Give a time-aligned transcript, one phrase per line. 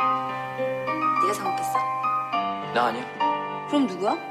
[0.00, 1.78] 네가 잘못했어?
[2.74, 3.04] 나 아니야.
[3.68, 4.30] 그럼 누구야?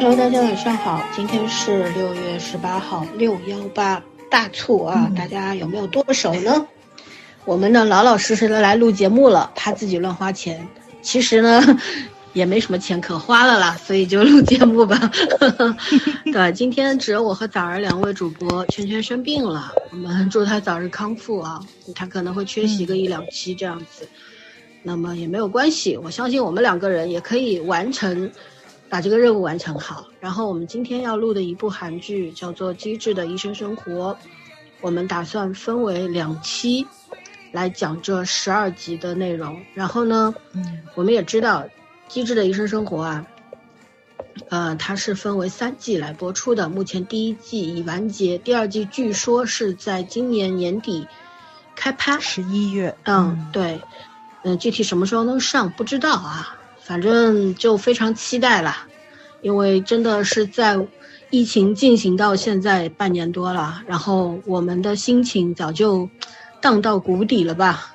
[0.00, 6.66] Hello，大家晚上好，今天是六月十八号，六幺八大促啊，大家有没有剁手呢？
[7.44, 10.66] 我们呢老老实实的来录节目了，怕自己乱花钱，
[11.02, 11.62] 其实呢
[12.32, 14.98] 也没什么钱可花了啦，所以就录节目吧。
[16.32, 21.60] 对，今天只有我和早儿两位主播，圈圈生病了，我们祝他早日康复啊，
[21.94, 24.08] 他可能会缺席个一两期这样子，
[24.82, 28.32] 那么也没有关系，我相信我们两个人也可以完成。
[28.90, 30.08] 把这个任务完成好。
[30.18, 34.12] 然后我们今天要录的一部韩剧叫做《机智的医生生活》，
[34.80, 36.86] 我们打算分为两期
[37.52, 39.58] 来讲这十二集的内容。
[39.72, 41.62] 然后呢，嗯，我们也知道
[42.08, 43.26] 《机智的医生生活》啊，
[44.48, 46.68] 呃，它是分为三季来播出的。
[46.68, 51.06] 目前第一季已完结，第二季据说是在今年年底
[51.76, 52.96] 开拍，十一月。
[53.04, 53.80] 嗯，对，
[54.42, 56.56] 嗯，具体什么时候能上不知道啊。
[56.90, 58.74] 反正就非常期待了，
[59.42, 60.76] 因为真的是在
[61.30, 66.10] 疫情进行到现在半年多了，然后我们的心情早就
[66.60, 67.94] 荡到谷底了吧。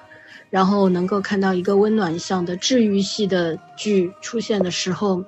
[0.50, 5.22] 然后能够看到一个温暖向的治愈系的剧出现的时候，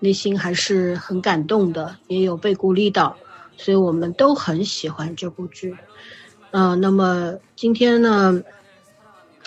[0.00, 3.16] 内心还是很感动的，也有被鼓励到，
[3.56, 5.74] 所以我们都很喜欢这部剧。
[6.50, 8.42] 嗯，那么今天呢，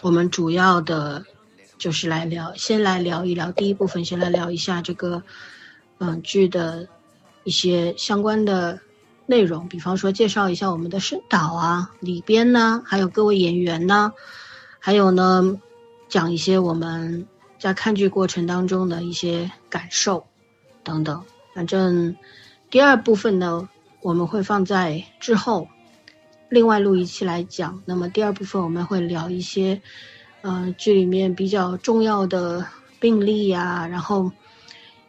[0.01, 1.23] 我们主要的。
[1.77, 5.21] 就是来聊，先来聊一聊第一部分，先来聊一下这个，
[5.99, 6.87] 嗯，剧的
[7.43, 8.79] 一些相关的
[9.27, 14.11] 内容，比方说介绍一下我们的声导啊、里边呢，还有各位演员呢，
[14.79, 15.61] 还有呢，
[16.09, 17.27] 讲一些我们
[17.59, 20.25] 在看剧过程当中的一些感受
[20.83, 21.23] 等等。
[21.53, 22.15] 反正
[22.71, 23.69] 第二部分呢，
[24.01, 25.67] 我们会放在之后，
[26.49, 27.83] 另外录一期来讲。
[27.85, 29.79] 那么第二部分我们会聊一些。
[30.41, 32.65] 嗯，剧里面比较重要的
[32.99, 34.31] 病例呀，然后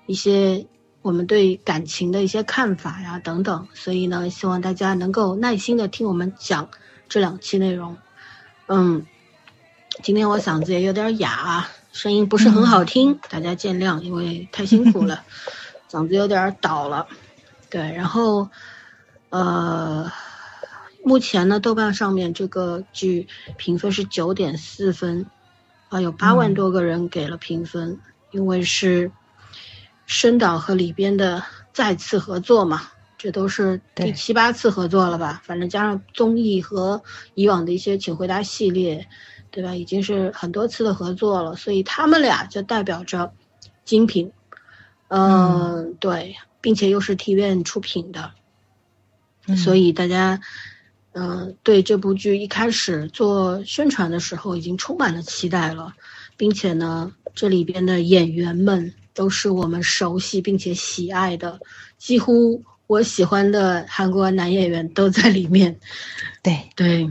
[0.06, 0.66] 一些
[1.02, 6.68] 我们对感情的一些看法呀等等，所以呢，希望大家能够耐心的听我们讲
[7.08, 7.96] 这两期内容。
[8.66, 9.06] 嗯，
[10.02, 15.22] 今天我嗓子也有点哑，声音不是很好听，大家见谅，因为太辛苦了，
[15.90, 17.06] 嗓子有点倒了。
[17.70, 18.48] 对，然后
[19.30, 20.10] 呃。
[21.08, 23.26] 目前呢，豆瓣上面这个剧
[23.56, 25.24] 评分是九点四分，
[25.88, 27.98] 啊，有八万多个人给了评分，
[28.30, 29.10] 因为是
[30.04, 31.42] 申导和里边的
[31.72, 32.82] 再次合作嘛，
[33.16, 35.40] 这都是第七八次合作了吧？
[35.42, 37.02] 反正加上综艺和
[37.32, 39.08] 以往的一些请回答系列，
[39.50, 39.74] 对吧？
[39.74, 43.32] 已经是很多次的合作了，所以他们俩就代表着
[43.86, 44.30] 精品，
[45.08, 48.32] 嗯，对，并且又是 T V N 出品的，
[49.56, 50.42] 所以大家。
[51.20, 55.92] 嗯，对这部剧一开始做宣传的时候已经充满了期待了，
[56.36, 61.58] 并且呢，这里边的演员们都是我们熟悉并且喜爱的，
[61.96, 65.80] 几乎我喜欢的韩国男演员都在里面。
[66.40, 67.10] 对对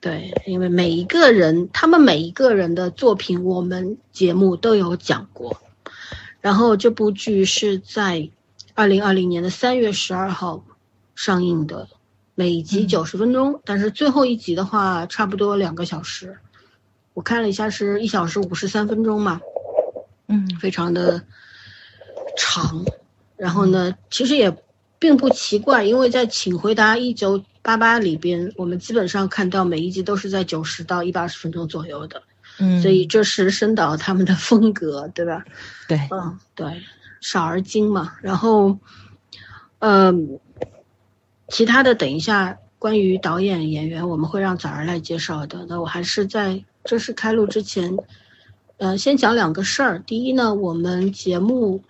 [0.00, 5.62] 对，因为每一个人，他们每一个人的作品，我们节目都有讲过。
[6.40, 8.28] 然后这部剧是在
[8.74, 10.64] 二零二零年的三月十二号
[11.14, 11.86] 上映的。
[12.36, 16.36] 每集九十分钟，但是最后一集的话，差不多两个小时。
[17.12, 19.40] 我看了一下，是一小时五十三分钟嘛，
[20.26, 21.22] 嗯，非常的
[22.36, 22.84] 长。
[23.36, 24.52] 然后呢，其实也
[24.98, 32.20] 并不奇怪，因为在《请回答一九八八》里边，我们基本上看到每一集都是在九十到一百二十分钟左右的，
[32.58, 35.44] 嗯，所以这是申导他们的风格，对吧？
[35.86, 36.82] 对，嗯，对，
[37.20, 38.14] 少而精嘛。
[38.20, 38.76] 然后，
[39.78, 40.40] 嗯。
[41.54, 45.64] 其他的等一下，关于导演、演员，我们会让早儿来介绍的。
[45.68, 47.96] 那我还是在正式开录之前，
[48.78, 50.00] 呃，先讲两个事儿。
[50.00, 51.80] 第一呢，我们节目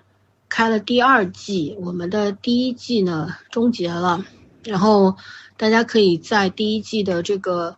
[0.51, 4.23] 开了第二季，我们的第一季呢终结了，
[4.65, 5.17] 然后
[5.57, 7.75] 大家可以在第一季的这个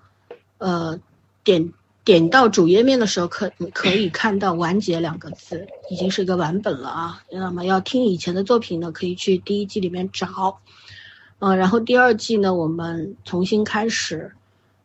[0.59, 0.99] 呃
[1.45, 1.73] 点
[2.05, 7.23] 点到主页面的时候，可可以看到“完结”两个字，已经是一个完本了啊。
[7.31, 10.59] 那么要听以前的作品呢，可以去第一季里面找。
[11.39, 14.33] 嗯，然后第二季呢，我们重新开始，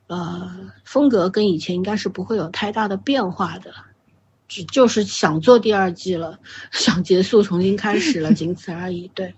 [0.08, 3.74] 呃，风格跟以前应该是不会有太大的变化的，
[4.48, 6.40] 只就是想做第二季了，
[6.72, 9.10] 想结束重新开始了，仅此而已。
[9.16, 9.34] 对，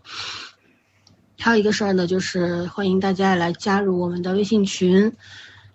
[1.37, 5.13] 还有一个事儿呢，就是欢迎大家来加入我们的微信群。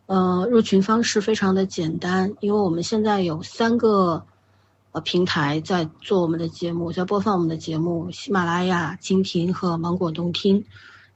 [0.06, 4.24] 呃，入群方式非常的简单，因为我们现在有三个
[4.92, 10.64] 呃平台在做我们的节目，在播放我们的节目：喜马拉雅、蜻蜓和芒果动听。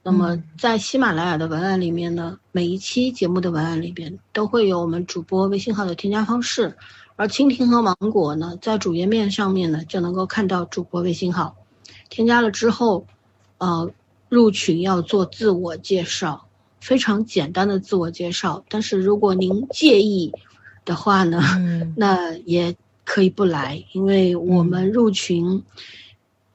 [0.05, 6.75] 那么在喜马拉雅的文案里面呢，每一期节目的文案里边都会有我们主播微信号的添加方式，
[7.15, 11.55] 而蜻蜓和芒果呢，在主页面上面呢就能够看到主播微信号。
[12.09, 13.07] 添加了之后，
[13.59, 13.89] 呃，
[14.27, 16.45] 入群要做自我介绍。
[16.81, 20.33] 非常简单的自我介绍，但是如果您介意
[20.83, 21.41] 的话呢，
[21.95, 25.63] 那也可以不来，因为我们入群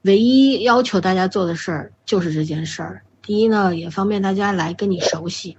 [0.03, 3.03] 唯一要求大家做的事儿就是这件事儿。
[3.29, 5.55] 第一呢，也方便大家来跟你熟悉；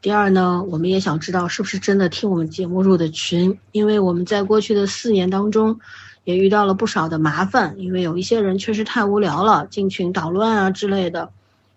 [0.00, 5.78] 第二呢，我们也想知道是不是真的听我们节目入的群，因为我们在过去的四年当中
[6.24, 11.28] 也遇到了不少的麻烦，因为有一些人确实太无聊了，进群捣乱啊之类的。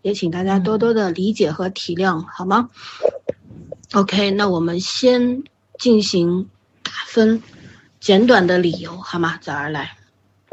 [0.03, 2.69] 也请大家多多的理解和体谅，好吗
[3.91, 5.43] ？OK，那我们先
[5.77, 6.47] 进行
[6.81, 7.43] 打分，
[7.99, 9.37] 简短的理由，好吗？
[9.41, 9.97] 早儿来。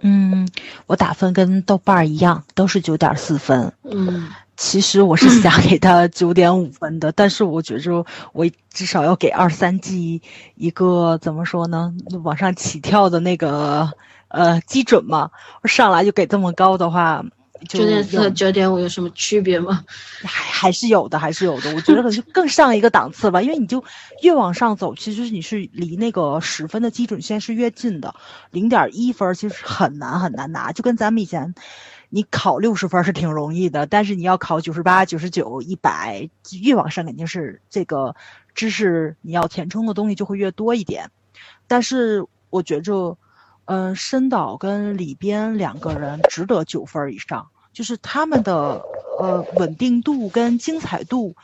[0.02, 0.48] 嗯，
[0.86, 3.72] 我打分跟豆瓣儿一样，都是九点四分。
[3.84, 4.26] 嗯，
[4.64, 10.22] 其实我是 想给他九点五分的，但是我觉着我至少要给二三季
[10.54, 11.92] 一个怎么说呢？
[12.22, 13.90] 往上起跳的那个
[14.28, 15.30] 呃基准嘛。
[15.64, 17.24] 上来就给这么高的话。
[17.68, 19.84] 九点四、九点五有什么区别吗？
[20.24, 21.72] 还还是有的，还是有的。
[21.76, 23.84] 我觉得可能就更上一个档次吧，因为你就
[24.20, 28.14] 越往上走，其实你是离那个十分的基准线是越近的。
[28.50, 31.54] 零点一分其实很难很难拿，就跟咱们以前，
[32.14, 36.28] 你考六十分是挺容易的，但是你要考九十八、九十九、一百，
[36.62, 38.14] 越往上肯定是这个
[38.54, 41.10] 知识你要填充的东西就会越多一点。
[41.66, 43.16] 但是我觉着，
[43.64, 47.48] 嗯，申导跟里边两个人值得九分以上。
[47.72, 48.82] 就是他们的
[49.18, 51.34] 呃稳定度跟精彩度，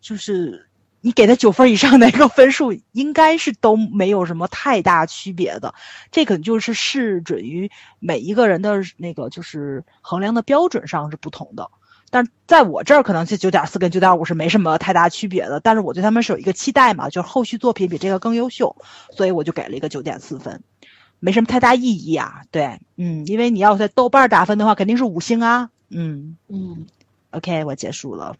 [0.00, 0.68] 就是
[1.02, 5.74] 你给他九分以上的一个分数，应该是都没有什么太大区别的。
[6.10, 11.68] 这可能就是视准于每一个人的那个就是衡量的标准上是不同的。
[12.08, 15.60] 但在我这儿，可能是九点四跟九点五是没什么太大区别的。
[15.60, 18.76] 但是我对他们是有一个期待嘛，就是后续作品比这个更优秀，
[19.10, 20.62] 所以我就给了一个九点四分。
[21.20, 26.86] 没什么太大意义啊，对，嗯，因为你要在豆瓣打分的话，肯定是五星啊，嗯嗯
[27.30, 28.36] ，OK，我结束了。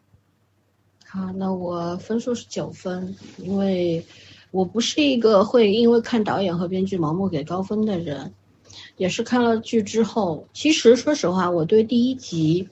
[1.15, 4.03] 好，那我分数是九分，因为
[4.51, 8.33] 我不是一个会因为看导演和编剧盲目给高分的人，
[8.97, 12.67] 也是看了剧之后，其实说实话，我对第一集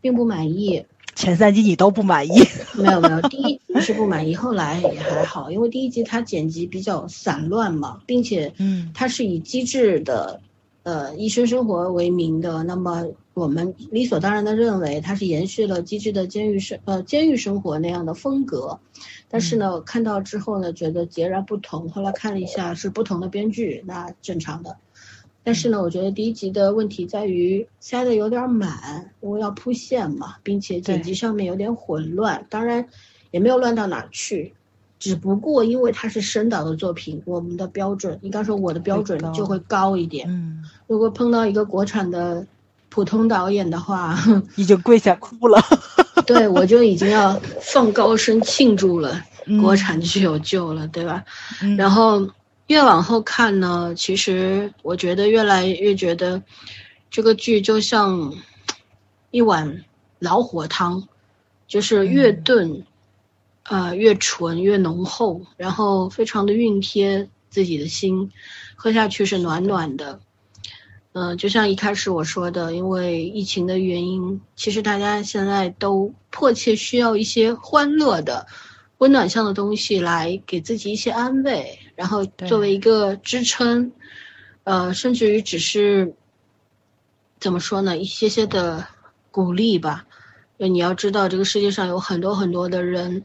[0.00, 0.84] 并不满意。
[1.14, 2.32] 前三集你都不满意？
[2.74, 10.40] 没有没有，第一集是不满意，后来也还好，因为第一集它剪辑比较散乱嘛，并且，嗯，它是以机智的，
[10.82, 13.06] 呃，医生生活为名的，那么
[13.38, 18.78] 我们理所当然的认为它是延续了机智的监狱生，呃，监狱生活那样的风格，
[19.28, 24.76] 但是呢，看到之后呢，觉得截然不同，后来看了一下是不同的编剧，那正常的。
[25.44, 32.44] 但是呢，我觉得第一集的问题在于塞的有点满，因为要铺线嘛，并且剪辑上面有点混乱。
[32.50, 32.86] 当然，
[33.30, 34.52] 也没有乱到哪去，
[34.98, 40.28] 只不过因为它是深导的作品，我们的标准，应该说我的标准就会高一点。
[40.28, 42.46] 嗯，如果碰到一个国产的
[42.88, 44.18] 普通导演的话，
[44.56, 45.62] 已经跪下哭了。
[46.26, 49.22] 对，我就已经要放高声庆祝了，
[49.60, 51.24] 国产剧有救了，对吧？
[51.76, 52.28] 然后。
[52.68, 56.42] 越往后看呢，其实我觉得越来越觉得，
[57.10, 58.34] 这个剧就像
[59.30, 59.86] 一碗
[60.18, 61.08] 老火汤，
[61.66, 62.84] 就是越炖，
[63.62, 68.30] 呃越醇越浓厚，然后非常的熨贴自己的心，
[68.76, 70.20] 喝下去是暖暖的。
[71.18, 78.46] 嗯，就像一开始我说的，因为疫情的原因，其实大家现在都迫切需要一些欢乐的。
[78.98, 83.90] 温暖向的东西来给自己一些安慰，然后作为一个支撑，
[84.62, 86.14] 呃，甚至于只是
[87.40, 88.86] 怎么说呢，一些些的
[89.32, 90.06] 鼓励吧。
[90.56, 93.24] 你要知道，这个世界上有很多很多的人，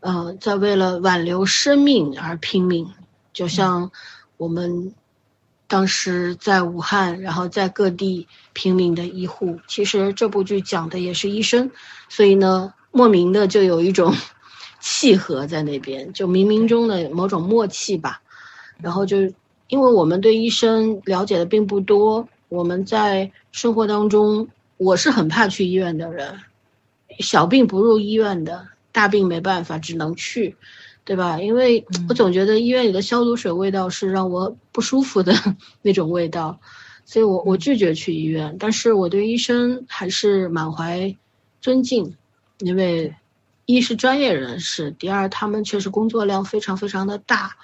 [0.00, 2.86] 呃，在为了挽留生命而拼命，
[3.32, 3.90] 就像
[4.36, 4.94] 我们
[5.72, 9.58] 当时在武汉，然后在各地拼命的医护。
[9.66, 11.70] 其实这部剧讲的也是医生，
[12.10, 14.14] 所以呢，莫名的就有一种。
[14.84, 18.20] 契合在那边，就冥冥中的某种默契吧。
[18.78, 19.18] 然后就，
[19.68, 24.48] 因为我们对医生了解的并不多，我们在生活当中，
[24.78, 26.36] 我是很怕去医院的人，
[27.20, 30.56] 小病不入医院的，大病没办法只能去，
[31.04, 31.40] 对吧？
[31.40, 35.34] 因为我总觉得医院里的消毒水味道是让我不舒服的
[35.82, 36.60] 那种味道，
[37.04, 38.56] 所以我我拒绝去医院。
[38.58, 41.16] 但是我对医生还是满怀
[41.60, 42.16] 尊敬，
[42.60, 43.14] 因为
[43.66, 47.56] 一是专业人士，第二他们确实工作量非常非常的大，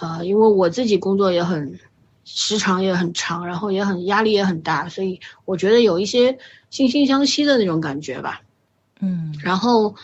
[0.00, 1.80] 呃，因为我自己工作也很
[2.24, 6.32] 时长也很长，然后也很压力也很大，所以我觉得有一些
[6.70, 8.40] 惺惺相惜的那种感觉吧。
[9.00, 9.96] 嗯，然后，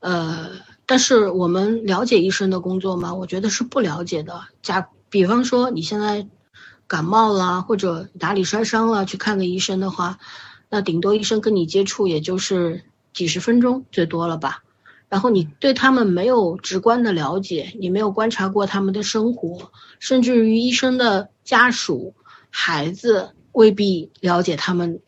[0.00, 0.50] 呃，
[0.92, 3.14] 但是我们了解医生的工作吗？
[3.14, 4.42] 我觉得是不了解的。
[4.60, 6.28] 假比方说你现在
[6.86, 10.18] 感冒了或者哪里摔伤了，去看个医生的话，
[10.68, 12.84] 那顶多医生跟你接触也就是
[13.14, 14.64] 几十分钟最多了吧。
[15.08, 22.14] 然后你对他们没有直观的了解，你没有观察过他们的生活，甚至于医生的家属、
[22.50, 25.00] 孩子未必了解他们。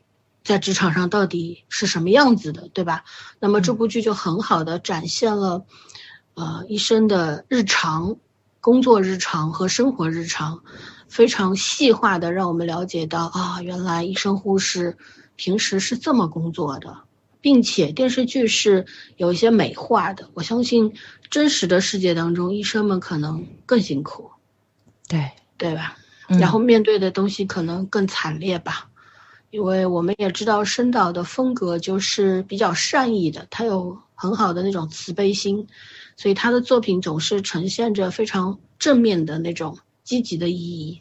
[0.45, 3.05] 在职场上到底是什么样子的，对吧？
[3.41, 5.65] 那么这部剧就很好的展现了，
[6.35, 8.17] 呃，医生的日常、
[8.61, 10.63] 工作日常和生活日常，
[11.09, 14.99] 非常细化的让我们了解到啊，原来医生护士
[15.35, 16.99] 平时是这么工作的，
[17.41, 18.85] 并且电视剧是
[19.17, 20.29] 有一些美化的。
[20.35, 20.93] 我相信
[21.31, 24.31] 真实的世界当中，医生们可能更辛苦，
[25.09, 25.97] 对对吧？
[26.29, 28.91] 然后面对的东西可能更惨烈吧。
[29.55, 35.69] 因为我们也知道申导的风格就是比较善意的，他有很好的那种慈悲心，
[36.17, 41.01] 所以他的作品总是呈现着非常正面的那种积极的意义。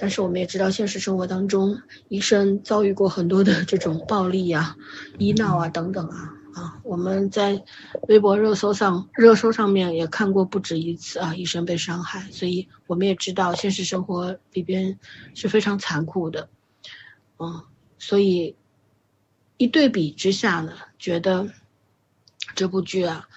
[0.00, 4.74] 但是我们也知道，现实生活当中，医生遭遇过很多的这种暴力啊、
[5.18, 7.62] 医闹啊等等啊啊，我们在
[8.08, 14.98] 微博热搜上热搜上面也看过不止一次啊，医生被伤害，所以我们也知道现实生活里边
[15.34, 16.48] 是非常残酷的，
[17.38, 17.62] 嗯。
[18.02, 18.56] 所以，
[19.58, 21.48] 一对比之下呢，觉得
[22.56, 23.28] 这部剧啊，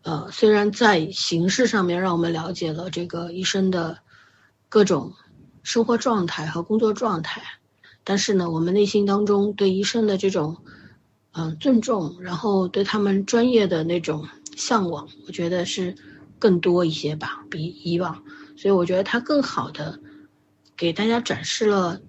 [0.00, 3.98] 呃，虽然在形式上面让我们了解了这个医生的
[4.70, 5.12] 各种
[5.62, 7.42] 生活状态和工作状态，
[8.02, 10.56] 但是呢，我们内心当中对医生的这种
[11.32, 14.26] 嗯尊重，然后对他们专业的那种
[14.56, 15.94] 向往，我觉得是
[16.38, 18.24] 更多一些吧，比以往。
[18.56, 20.00] 所以我觉得他更好的
[20.74, 22.00] 给大家展示了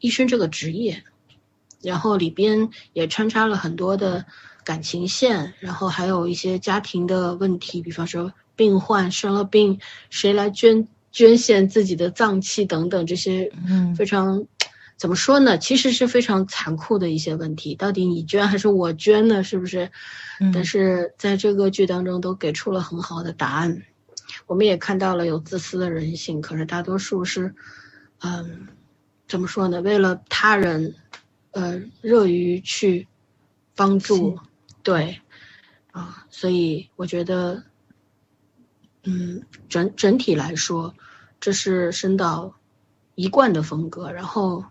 [0.00, 1.04] 医生这个职业。
[1.82, 4.24] 然后里边也穿插了很多的
[4.64, 9.78] 感情线，然后还有一些家庭的问题，比方说病患生了病，
[10.10, 14.44] 谁来捐捐献自己的脏器等等这些，嗯，非常
[14.96, 15.56] 怎么说呢？
[15.56, 17.76] 其实是非常残酷的一些问题。
[17.76, 19.44] 到底你捐还是我捐呢？
[19.44, 19.90] 是不是？
[20.52, 23.82] 但是在这个剧当中都给出了很好的答案。
[24.46, 27.54] 我们也看到了有自私的人性，可是大多数是，
[28.20, 28.66] 嗯，
[29.28, 29.80] 怎么说呢？
[29.80, 30.94] 为了他人。
[31.58, 33.08] 呃，热于去
[33.74, 34.38] 帮助，
[34.84, 35.20] 对，
[35.90, 37.64] 啊，所以我觉得，
[39.02, 40.94] 嗯，整整体来说，
[41.40, 42.54] 这是申导
[43.16, 44.66] 一贯的风格，然后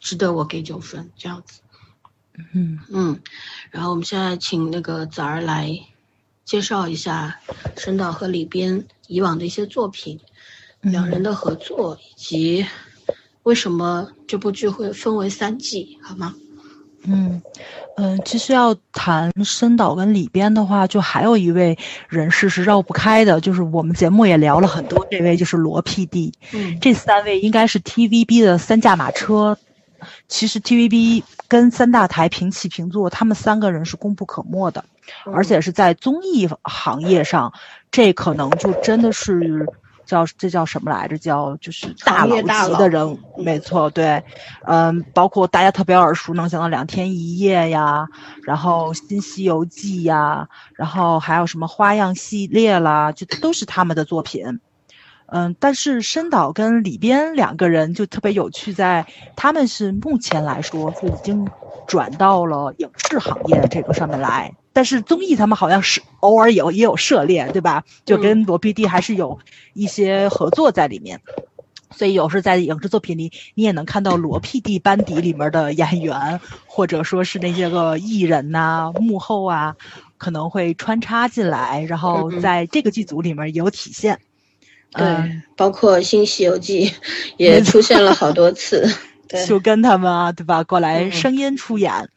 [0.00, 1.60] 值得我给九分这样子。
[2.54, 3.20] 嗯嗯，
[3.70, 5.78] 然后我们现在请那个子儿来
[6.46, 7.38] 介绍一下
[7.76, 10.20] 申导和里边以往的一些作品，
[10.80, 12.66] 两人的合作以及。
[13.44, 15.98] 为什么这部剧会分为三季？
[16.02, 16.34] 好吗？
[17.04, 17.40] 嗯
[17.96, 21.78] 嗯，其实要谈申导跟里边的话，就还有一位
[22.08, 26.32] 人士是绕不开的，就是我们节目也聊了很多，这位就是罗 PD。
[26.52, 29.56] 嗯，这三位应该是 TVB 的三驾马车。
[30.28, 34.84] 其实 TVB 跟三大台平起平坐，他们三个人是功不可没的，
[35.32, 37.52] 而且是在综艺行业上，
[37.90, 39.66] 这可能就真的是。
[40.08, 41.18] 叫这叫什么来着？
[41.18, 44.24] 叫就是大佬级的人物，没错，对，
[44.64, 48.08] 嗯，包括大家特别耳熟能详的《两天一夜》呀，
[48.42, 54.60] 然后《新西游记》呀，然后还有什么花样系列啦，就都是他们的作品。
[55.26, 59.04] 嗯，但是申导跟里边两个人就特别有趣，在
[59.36, 61.46] 他们是目前来说是已经
[61.86, 64.54] 转到了影视行业这个上面来。
[64.78, 67.82] 但是综艺他们好像是偶尔有也有涉猎，对吧？
[68.04, 69.36] 就跟罗 PD 还是有
[69.74, 71.20] 一些合作在里面，
[71.90, 79.74] 所以有时在影视作品里，你也能看到罗 PD 班底里面的演员，或者说是那些个艺人呐、幕后啊，
[80.16, 84.16] 可能会穿插进来，然后在这个剧组里面有体现。
[84.92, 85.04] 对，
[85.56, 86.88] 包括《新西游记》
[87.36, 88.88] 也出现了好多次，
[89.44, 90.62] 就跟他们啊，对吧？
[90.62, 92.08] 过来声音出演。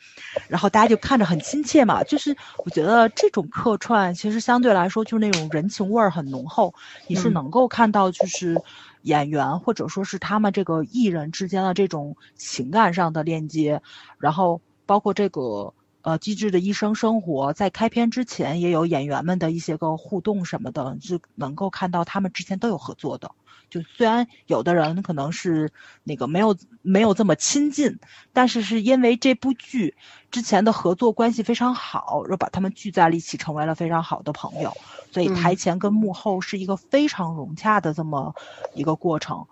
[0.48, 6.74] 然后大家就看着很亲切嘛，就是我觉得这种客串其实相对来说就是那种人情味儿很浓厚，
[7.08, 8.62] 你是能够看到就是
[9.04, 13.82] 演员或者说是他们这个艺人之间的这种情感上的链接，
[14.20, 15.74] 然后包括这个
[16.04, 23.32] 呃，机智的医生生活在开篇之前也有演员们的一些个互动什么的，就能够看到他们之前都有合作的。
[23.72, 25.72] 就虽然有的人可能是
[26.04, 27.98] 那个没有没有这么亲近，
[28.34, 29.96] 但是是因为这部剧
[30.30, 34.72] 之前的合作关系非常好，然后把他们聚在了一起，成为了非常好的朋友。
[35.10, 38.36] 所以台前跟幕后是一个非常融洽的这么
[38.76, 39.48] 一个过程。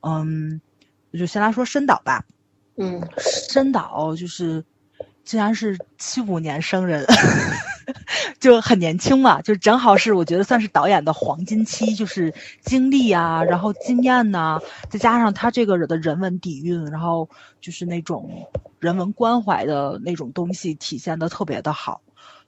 [0.00, 0.60] 嗯，
[1.12, 2.24] 就先来说申导吧。
[2.76, 4.64] 嗯，申导就是。
[5.24, 7.06] 竟然是七五年生人，
[8.40, 14.60] 就很年轻嘛，就正好是我觉得算是导演的黄金期，就是经历啊，然后经验呐，
[14.90, 17.28] 再加上他这个人的人文底蕴，然后
[17.60, 18.48] 就是那种
[18.80, 22.00] 人文关怀的那种东西体现的特别的好。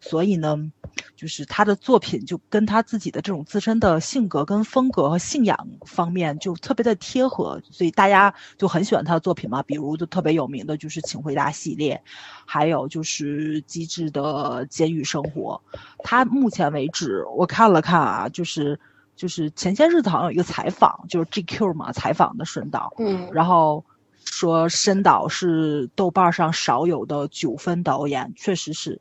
[0.07, 0.71] 所以呢，
[1.17, 9.63] 就是他的作品就跟他自己的这种自身的性格、跟风格和信仰方面就特别的贴合，所以大家就很喜欢他的作品嘛。
[9.63, 12.03] 比如就特别有名的就是《请回答》系列，
[12.45, 15.63] 还有就是《机智的监狱生活》。
[16.03, 18.79] 他目前为止我看了看啊，就是
[19.17, 23.83] 就是前些日子好像有一个采访，就是 GQ 嘛采访的申导，嗯，然后
[24.23, 29.01] 说申导是豆瓣上少有的九分导演，确实是。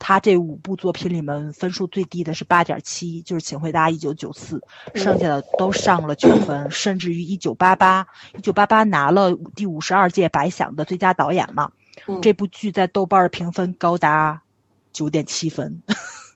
[0.00, 4.58] 他这五部作品里面分数最低的是八点七，就是《请回答一九九四》，
[4.98, 11.70] 剩下的都上了九分，甚至于一九八八，一九八八拿了第五十二届白想的最佳导演嘛。
[12.22, 14.42] 这部剧在豆瓣的评分高达
[14.90, 15.82] 九点七分，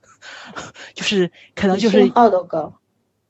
[0.95, 2.79] 就是可能就是号都高。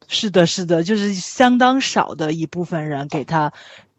[0.08, 3.52] 是的，是的，就是相当少的一部分人给他。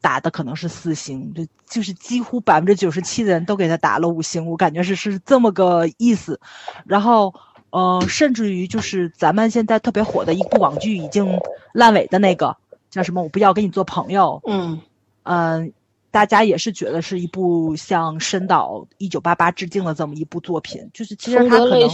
[0.06, 6.40] 打的可能是四星，就就是几乎百分之九十七的人都给他打了五星，我感觉是是这么个意思。
[6.86, 7.34] 然后，
[7.72, 11.40] 呃，甚至于就是咱们现在特别火的一部网剧已经
[11.74, 12.56] 烂尾的那个
[12.92, 13.24] 叫什么？
[13.24, 14.40] 我不要跟你做朋友。
[14.46, 14.80] 嗯
[15.24, 15.74] 嗯。
[16.16, 21.90] 大家也是觉得是一部向深岛一九八八致敬的这么一部作品，就是其实它可能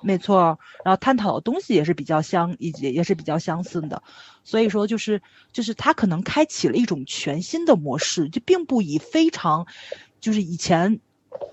[0.00, 4.00] 没错，然后探讨的东西也是比较相，也也是比较相似的，
[4.44, 5.20] 所以说就是
[5.52, 9.66] 就是它可能开启了一种全新的模式，就并不以非常
[10.20, 11.00] 就是以前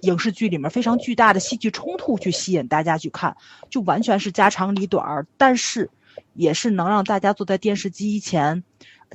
[0.02, 3.36] 影视剧里面非常巨大的戏剧冲突去吸引大家去看，
[3.72, 5.90] 就完全是家长里短儿，但是
[6.36, 8.64] 也是能让大家坐在电视机前。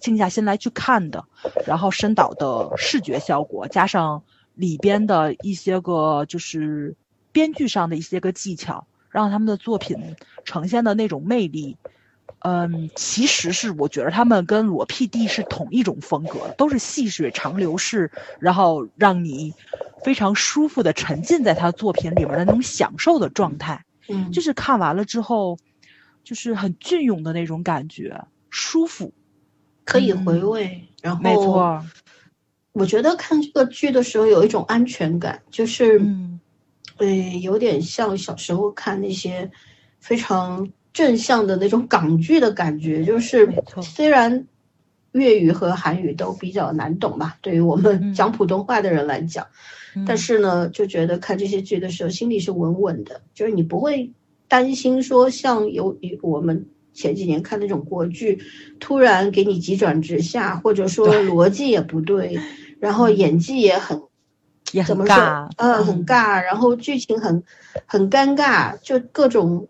[0.01, 1.25] 静下心来去看的，
[1.67, 4.23] 然后深导的视觉效果，加上
[4.55, 6.97] 里边的一些个就是
[7.33, 11.77] 编剧上的一些个技巧，让他们的作品呈现的那种魅力，
[12.41, 19.55] 嗯，其实是我觉得他们跟裸 PD 是同一种风格，都是细水长流式，然后让你
[20.05, 25.59] 非常舒服的沉浸在他作品里面的那种享受的状态，嗯，就是看完了之后，
[26.25, 29.13] 就是很隽永的那种感觉，舒服。
[29.85, 31.85] 可以回味，然后没错，
[32.73, 35.99] 我觉得看这个剧的时候有一种安全感，就是，
[36.97, 37.07] 呃，
[37.41, 39.51] 有点像小时候看那些
[40.01, 43.49] 非常正向的那种港剧的感觉，就是
[43.83, 44.47] 虽然
[45.13, 49.47] 粤语和韩语都比较难懂吧，对于我们讲普通话的人来讲，
[50.07, 54.11] 但是呢，就觉得看这些剧的时候心里是稳稳的，就是你不会
[54.49, 56.67] 担心说像有我们。
[56.95, 58.41] 前几年看那种国剧，
[58.79, 62.39] 突然给你急转直下，或者说逻辑也不对，
[62.79, 64.01] 然后演技也很，
[64.87, 65.15] 怎么说？
[65.57, 67.43] 呃，很尬，然后剧情很
[67.85, 69.67] 很尴尬，就各种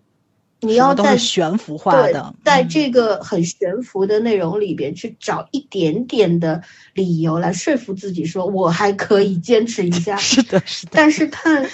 [0.61, 10.17] 你要在悬浮化的，在这个很悬浮的内容里边去找一点点的理由来说服自己，说我还可以坚持一下。
[10.17, 10.93] 是的，是的。
[10.95, 11.69] 但是看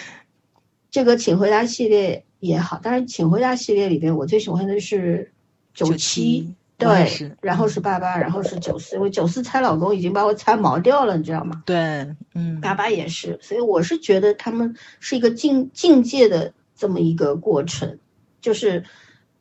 [0.93, 5.33] 这个《请回答》系列也好，当然《请回答》系列里边我最喜欢的是。
[5.75, 11.63] 九七对，然后是八八，然后是九四，因为九四猜老公已经把我猜毛掉了，你知道吗？
[11.67, 11.77] 对，
[12.35, 17.99] 嗯，八八也是，所以我是觉得他们是一个境境界的这么一个过程，
[18.41, 18.83] 就是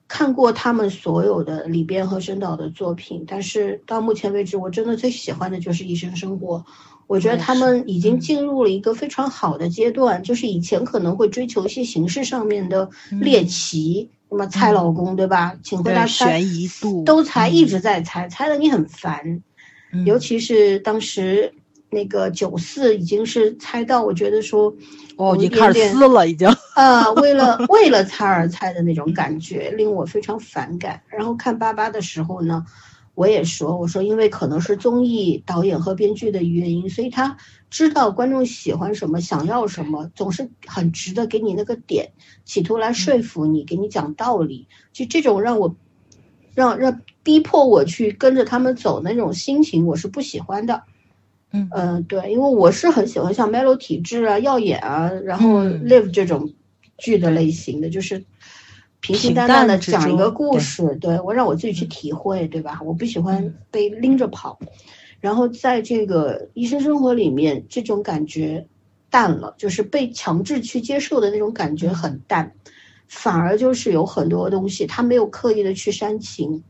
[0.10, 6.58] 看过他们所有的里边和申导的作品，但是到目前为止，我真的最喜欢的就是《一生生活》，
[7.08, 14.10] 我觉得他们已经进入了一个非常好的阶段，就是以前可能会追求一些形式上面的猎奇。
[14.30, 15.56] 那么猜老公对吧？
[15.64, 19.42] 请回答猜，悬疑度都猜，一直在猜，猜的你很烦。
[20.06, 21.52] 尤其是当时
[21.90, 24.74] 那个九四已经是猜到，我觉得说
[25.18, 31.02] 哦，你开始撕了已经啊， 为了为了猜而猜的那种感觉，令我非常反感。
[31.08, 32.66] 然后看八八的时候呢。
[33.16, 37.36] 我也说，我说因为可能是综艺导演和编剧的原因，所以他
[37.70, 42.12] 知道观众喜欢什么，想要什么，总是很值得给你那个点，
[42.46, 44.68] 企图来说服你，给你讲道理。
[44.92, 45.76] 就这种让我，
[46.56, 50.84] 让让逼迫我去跟着他们走那种心情，我是不喜欢的。
[51.52, 56.54] 嗯嗯，对，因为我是很喜欢像《Melo 体质》啊、《耀眼》啊，然后嗯《Live》这种
[56.98, 58.24] 剧的类型的，就是
[59.00, 62.82] 平平淡淡淡的讲一个故事，对我让我自己去嗯体会，对吧？
[62.86, 64.60] 我不喜欢嗯被拎着跑。
[65.20, 68.68] 然后在这个医生生活里面，这种感觉
[69.10, 72.54] 淡了，就是被强制去接受的那种感觉很淡，
[73.08, 76.64] 反而就是有很多东西他没有刻意的去煽情。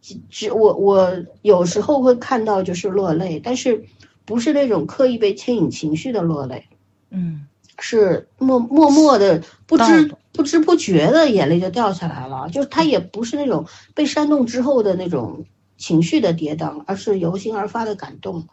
[0.00, 3.84] 只只我我有时候会看到就是落泪，但是
[4.24, 6.68] 不是那种刻意被牵引情绪的落泪，
[7.10, 7.46] 嗯
[7.80, 15.44] 是默默默的不知不知不觉的眼泪就掉下来了，就是他也不是那种被煽动之后的那种
[15.78, 18.46] 情绪的跌宕，而是由心而发的感动，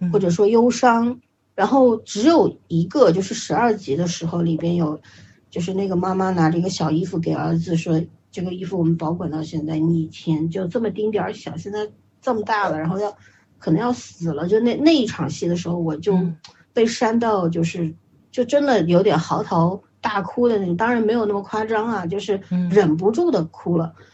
[0.00, 1.20] 嗯，或者说忧伤。
[1.54, 4.98] 然后只有一个，就是十二集的时候里边有，
[5.50, 11.86] 就是那个妈妈拿着一个小衣服给儿子说：“这个衣服我们保管到现在，你以前就这么丁点儿小，现在
[12.22, 13.14] 这么大了，然后要
[13.58, 16.34] 可能要死了。”就那那一场戏的时候，我就嗯
[16.72, 17.94] 被煽到，就是
[18.30, 20.74] 就真的有点嚎啕大哭的那种。
[20.74, 23.92] 当然没有那么夸张啊，就是嗯忍不住的哭了。
[23.98, 24.04] 嗯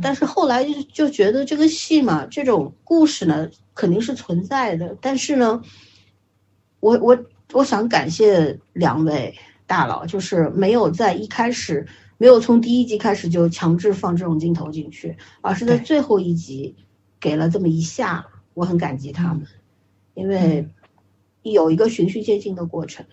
[0.00, 5.62] 但是后来就就觉得这个戏嘛，这种故事呢肯定是存在的，但是呢，
[6.80, 9.34] 我我我想感谢两位
[9.66, 11.86] 大佬，就是没有在一开始
[12.18, 16.74] 没有从第一集开始就强制放这种镜头进去，而是在最后一集
[17.18, 19.44] 给了这么一下，我很感激他们，
[20.14, 20.68] 因为
[21.42, 23.04] 有一个循序渐进的过程，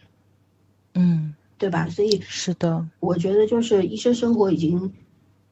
[0.93, 1.87] 嗯，对吧？
[1.89, 4.93] 所以是的，我觉得就是《医生生活》已经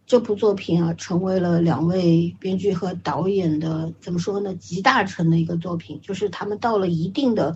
[0.07, 7.55] 这部作品啊，成为了两位编剧和导演的怎么说呢，集大成的一个作品，就是他们到了一定的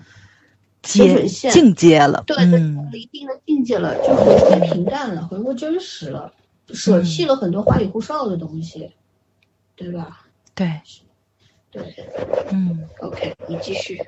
[0.83, 6.33] 水阶准线，境界了，对，到嗯了一定的境界了，就回归平淡了，回归真实了，
[6.67, 8.91] 舍弃了很多花里胡哨的东西，
[9.77, 10.27] 对吧？
[10.53, 10.81] 对
[12.51, 12.83] 嗯。
[12.99, 14.01] ，OK，你继续。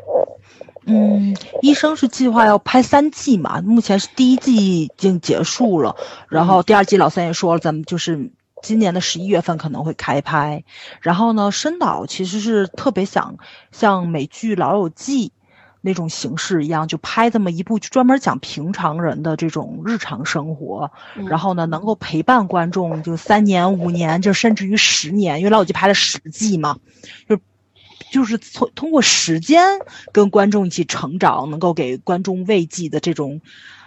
[0.85, 5.95] 嗯，医生是计划要拍三季嘛，目前是第一季已经结束了，
[6.27, 10.65] 然后第二季老三也说了，咱们就是今年的十一月份可能会开拍。
[10.99, 13.37] 然后呢，深岛其实是特别想
[13.71, 15.29] 像美剧《老友记》
[15.79, 26.77] 那种形式一样，就拍这么一部就专门讲平常人的这种日常生活，嗯然后呢，能够陪伴观众就三年、五年，就甚至于十年，因为《老友记》拍了十季嘛，
[27.29, 27.39] 就
[28.13, 29.65] 就是从通过时间
[30.11, 33.41] 跟观众一起成长，能够给观众慰藉的这种，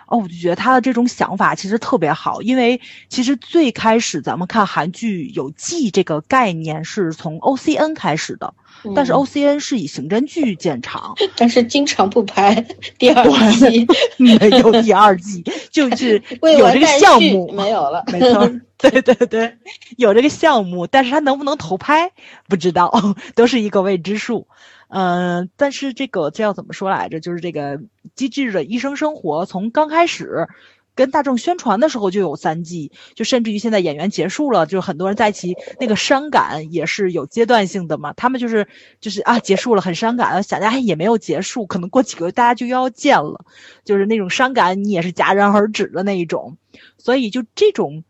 [0.08, 8.52] 哦，我就觉得他的这种想法其实特别好，因为其实最开始咱们看韩剧有季这个概念是从 OCN 开始的，
[8.96, 12.66] 但是嗯 OCN 是以刑侦剧见长， 但是经常不拍
[12.98, 13.86] 第二季，
[14.16, 18.50] 没有第二季，就 是未完有这个项目没有了，没错，
[18.90, 19.58] 对对对，
[19.96, 22.12] 有这个项目，但是它能不能投拍
[22.48, 22.92] 不知道，
[23.34, 24.46] 都是一个未知数。
[24.88, 27.18] 嗯、但是这个这要怎么说来着？
[27.18, 27.78] 就是这个
[28.14, 30.46] 《机智的医生生活》从刚开始
[30.94, 38.12] 跟大众宣传的时候就有三季，就甚至于现在演员结束了，就很多人在一起那个伤感也是有阶段性的嘛。
[38.12, 38.68] 他们就是
[39.00, 43.44] 就是啊结束了很伤感，想着哎也没有结束，可能过几个月大家就要见了，
[43.84, 46.58] 就是那种伤感你也是戛然而止的那一种。
[46.98, 48.04] 所以就这种，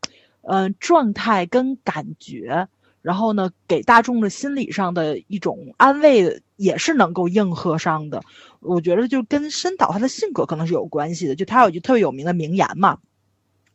[0.46, 2.68] 呃，状态跟感觉，
[3.02, 8.22] 然后呢，给大众的心理上的一种安慰，也是能够应和上的。
[8.60, 11.34] 我觉得就跟深岛他的性格可能是有关系的。
[11.34, 12.98] 就他有句特别有名的名言嘛，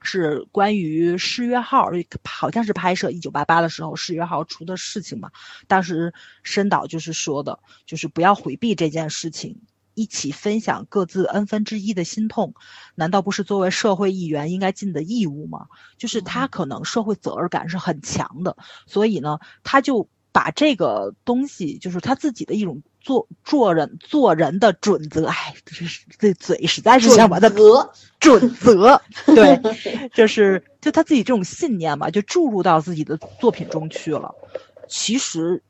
[0.01, 1.89] 是关于失约号，
[2.23, 5.29] 好像是拍摄《一九八八》的时候失约号出的事情嘛。
[5.67, 9.60] 当时深岛就是说的，就是不要回避这件事情。
[9.93, 12.54] 一起分享各自 n 分之一的心痛，
[12.95, 15.67] 难道不是作为社会一员应该尽的义务吗？
[15.97, 18.56] 就是他可能社会责任感是很强的，
[18.88, 29.60] 所以呢，他就把这个东西，就是他自己的一种做做人做人的准则，哎，这是这嘴实在是想把它则准则， 对，
[30.13, 34.34] 就是就他自己这种信念嘛，就注入到自己的作品中去了。
[34.88, 35.62] 其实，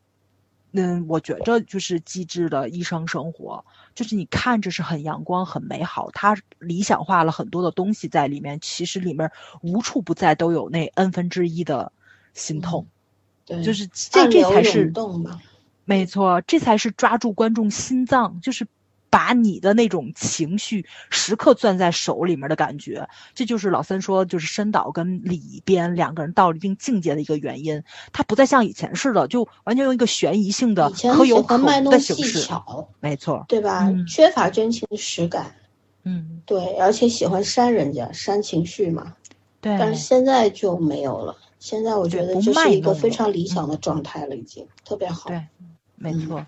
[0.74, 9.30] 嗯，我觉着就是机智的医生生活，就是你看着是很阳光、很美好，他理想化了很多的东西在里面，其实里面
[9.62, 11.92] 无处不在都有那 n 分之一的
[12.34, 12.88] 心痛，
[13.46, 14.94] 对，就是这这才是
[15.84, 18.66] 没错，这才是抓住观众心脏，就是
[19.12, 23.08] 把你的那种情绪时刻攥在手里面的感觉。
[23.36, 27.84] 这就是老三说，就是深岛跟里边两个人到了一定境界的一个原因。
[28.12, 32.40] 他不再像以前似的，就完全用一个悬疑性的可有可无的形式。
[32.42, 33.88] 巧，没错，对吧？
[33.90, 35.54] 嗯缺乏真情实感，
[36.04, 39.14] 嗯，对，而且喜欢煽人家，煽情绪嘛。
[39.60, 45.30] 对，但是现在就没有了，现在我觉得不这是一个非常理想的状态了，已经特别好。
[45.30, 45.46] 对，
[45.96, 46.46] 没嗯错。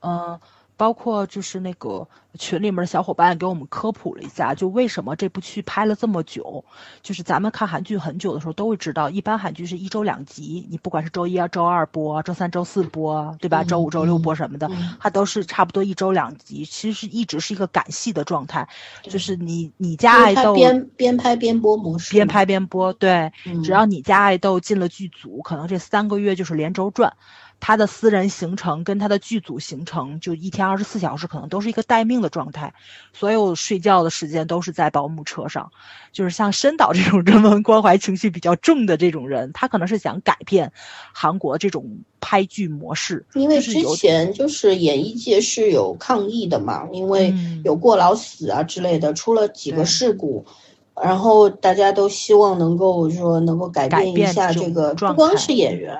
[0.00, 0.40] 嗯、
[0.76, 2.08] 包括就是那个
[2.38, 6.64] 群里面的小伙伴给我们科普了一下，就为什么这部剧拍了这么久。
[7.02, 13.62] 就是咱们看韩剧很久的时候都会知道，一般韩剧是一周两集，你不管是周一啊、周二播，周三、周四播，对吧？
[13.62, 16.64] 周五、周六播什么的，它都是差不多一周两集。
[16.64, 18.68] 其实是一直是一个赶戏的状态，
[19.02, 22.92] 就是你你家爱豆边边拍边播模式，边拍边播。
[22.94, 23.32] 对，
[23.62, 27.12] 只要你家爱豆进了剧组，可能这三个月就是连轴转。
[27.60, 32.74] 他的私人行程跟他的剧组行程，就一天二十四小时，可能都是一个待命的状态。
[33.14, 35.70] 所有睡觉的时间都是在保姆车上。
[36.12, 40.70] 就是像申导这种人文关怀情绪比较重的这种人，他可能是想改变
[41.12, 41.84] 韩国这种
[42.20, 43.24] 拍剧模式。
[43.32, 50.44] 因为之前就是演艺界是有抗议的嘛，因为有过劳死啊之类的，出了几个事故，
[51.02, 55.96] 然后大家都希望能够说能够改变一下这个，不光是演员，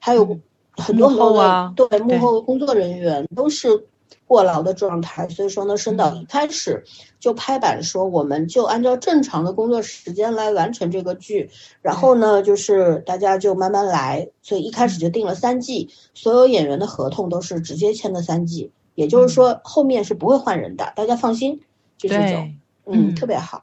[0.00, 0.40] 还有。
[0.76, 3.86] 很多很多的对幕后工作人员都是
[4.26, 6.82] 过劳的状态，所以说呢，申导一开始
[7.20, 11.50] 就拍板说，我们就按照正常的工作时间来完成这个剧，
[11.82, 21.60] 然后呢，就是大家就慢慢来，所以一开始就定了三季，所有演员的合同都是直接签的三季，也就是说后面是不会换人的，大家放心，
[21.98, 22.54] 就这种，
[22.86, 23.62] 嗯，特别好，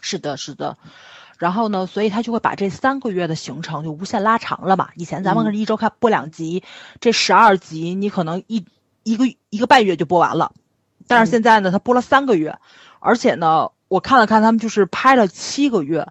[0.00, 0.76] 是的，是的。
[1.38, 4.90] 然后呢，所以他就会把这三个月的行程就无限拉长了嘛。
[4.94, 6.62] 以前咱们可是一周看播两集，
[7.00, 8.64] 这十二集你可能一
[9.02, 10.52] 一个一个半月就播完了，
[11.06, 12.58] 但是现在呢，他播了三个月，
[13.00, 16.08] 而且呢，我看了看他们就是拍了七个月，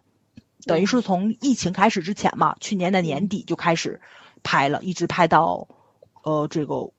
[0.66, 4.02] 等于是从疫情开始之前嘛，去年的年底就开始
[4.44, 5.68] 拍了，一直拍到
[6.22, 6.94] 呃这个五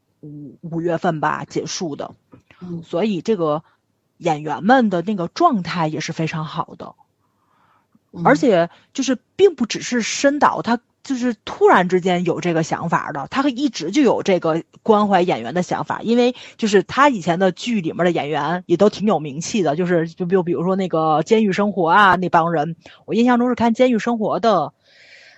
[0.62, 2.12] 五月份吧结束的。
[2.82, 3.62] 所以这个
[4.16, 6.94] 演员们的那个状态也是非常好的。
[8.22, 24.72] 而且就是并不只是申导，他就是突然之间有这个想法的，他一直就有这个关怀演员的想法，因为就是他以前的剧里面的演员也都挺有名气的，就是就比比如说那个《监狱生活》啊那帮人，我印象中是看《监狱生活》的，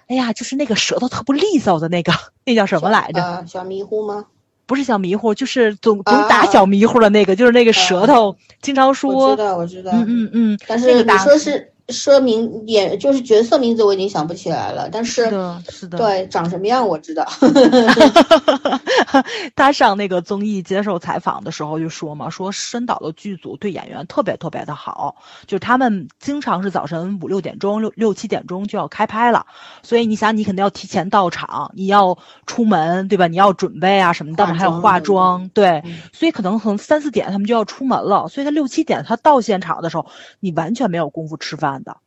[0.06, 2.12] 哎呀，就是那个舌头特不利索的那个，
[2.44, 3.44] 那叫什么来着？
[3.48, 4.26] 小迷糊吗？
[4.66, 9.30] 不是小迷糊，就是总总打小迷糊的那个，就是那个舌头经常说。
[9.30, 9.90] 我知道，我知道。
[9.92, 10.58] 嗯嗯嗯。
[10.68, 11.72] 但是你说是。
[11.88, 17.24] 说明演就是角色名字我已经想不起来了，但是是的，是的，对，长什么样我知道。
[19.54, 29.46] 他上那个综艺接受采访的时候就说嘛，说深导的剧组对演员特别特别的好，就他们经常是早晨五六点钟、六六七点钟就要开拍了，
[29.82, 33.28] 所以你想，你肯定要提前到场，你要出门，对吧？
[33.28, 40.06] 你要准备啊什么的，还有化妆，对，所以可能从三四点他们就要出门了，所以他六七点他到现场的时候，
[40.40, 41.75] 你完全没有功夫吃饭。
[41.84, 41.98] 的，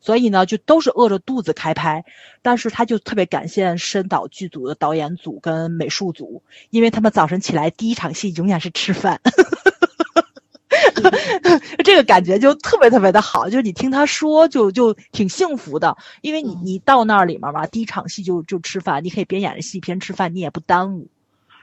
[0.00, 2.04] 所以呢，就都是饿着肚子开拍，
[2.42, 9.20] 但是他就特别感谢深岛剧组的导演组跟美术组，因为他们早晨起来第一场戏永远是吃饭，
[11.84, 21.08] 这个感觉就特别特别的好，就是你听他说就就挺幸福的，因为你你到那里面嘛，第一场戏就就吃饭，你可以边演着戏边吃饭，你也不耽误。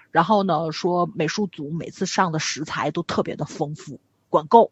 [0.10, 4.72] 然后呢，说美术组每次上的食材都特别的丰富，管够，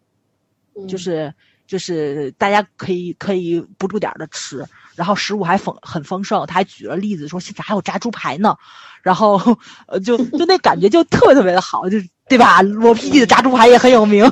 [0.88, 1.36] 就是。
[1.70, 6.48] 就是大家可以可以不住点的吃，然后食物还丰很丰盛。
[6.48, 8.58] 他还举了例子说现在还有炸猪排呢，
[9.04, 9.40] 然后
[9.86, 12.64] 呃就就那感觉就特别特别的好，就对吧？
[12.64, 14.26] 罗 PD 的炸猪排也很有名，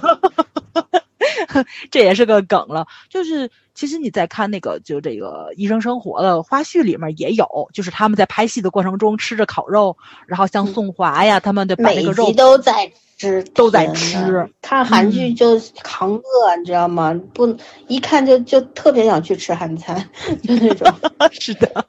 [1.91, 2.87] 这也是个梗了。
[3.07, 9.95] 就是其实你在看那个就这个医生生活的花絮里面也有，就是他们在拍戏的过程中吃着烤肉，
[10.25, 12.91] 然后像宋华呀他们的把那个肉都在。
[13.17, 17.19] 吃都在吃，看韩剧就扛饿，你知道吗？
[17.33, 20.09] 不一看就就特别想去吃韩餐，
[20.43, 20.87] 就那种。
[21.31, 21.85] 是的。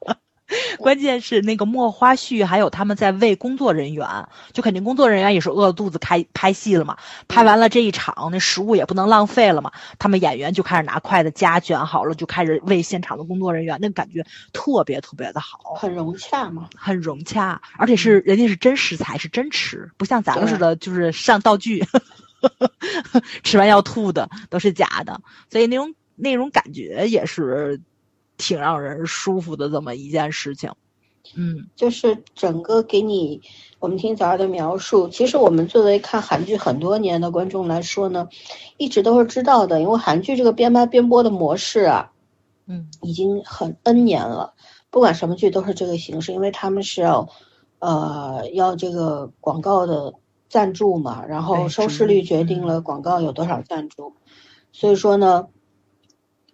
[0.79, 4.07] 关键是那个莫花絮，还有他们在喂工作人员，
[4.53, 6.97] 就肯定工作人员也是饿肚子开拍戏了嘛。
[7.29, 9.71] 拍完了这一场，那食物也不能浪费了嘛。
[9.99, 21.85] 他们演员就开始拿筷子夹卷好了，就开始喂现场的工作人员，那感觉特别特别的好，很融洽嘛，很融洽，而且是人家是真食材，是真吃，不像咱们似的，就是上道具，
[23.45, 27.81] 吃完要吐的都是假的，所以那种那种感觉也是。
[28.39, 30.73] 挺让人舒服的这么一件事情，
[31.37, 33.43] 嗯，就是整个给你
[33.81, 38.29] 我们听小二的描述，其实我们作为看韩剧很多年的观众来说呢，
[38.79, 42.13] 一直都是知道的，因为韩剧这个边拍边播的模式啊，
[42.67, 44.55] 嗯，已经很 N 年了，
[44.89, 47.29] 不管什么剧都是这个形式，因为他们是要，
[47.81, 50.15] 呃，要这个广告的
[50.49, 54.15] 赞助嘛，然后收视率决定了广告有多少赞助，
[54.73, 55.49] 所以说呢。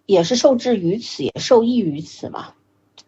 [0.05, 2.53] 也是受制于此，也受益于此嘛，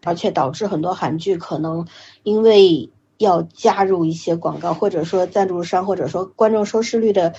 [0.04, 1.86] 而且导致很多韩剧可能
[2.22, 7.34] 因为要加入一些广告，或者说赞助商，或者说观众收视率的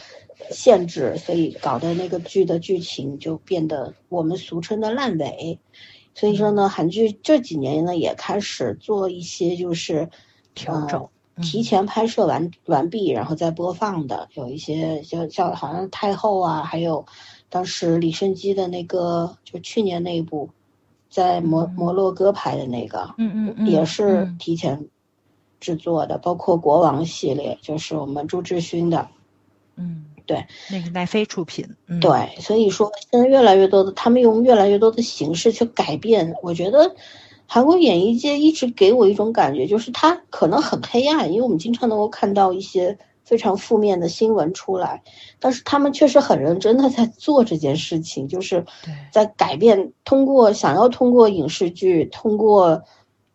[0.52, 5.60] 限制，所以搞得那个剧的剧情就变得我们俗称的烂尾。
[6.15, 10.10] 所以说呢，韩剧这几年呢也开始做一些就是
[10.54, 11.08] 调整，
[11.41, 17.06] 提前拍摄完完毕然后再播放的，有一些像像好像太后啊，还有
[17.50, 20.50] 当时李胜基的那个就去年那一部
[21.10, 24.88] 在摩摩洛哥拍的那个，嗯嗯嗯，也是提前。
[25.62, 29.10] 制作的包括国王系列，就是我们朱志勋的，
[29.76, 31.68] 嗯，对，那个奈飞出品，
[32.00, 36.34] 对，所以说现在越来越多的，他们用越来越多的形式去改变。
[36.42, 36.96] 我觉得
[37.46, 42.98] 韩国演艺界一直给我一种感觉，就是它可能很黑暗，因为我们经常能够看到一些
[43.30, 45.04] 非常负面的新闻出来，
[45.39, 48.65] 但是他们确实很认真的在做这件事情，就是
[49.12, 52.82] 在改变，通过想要通过影视剧，通过。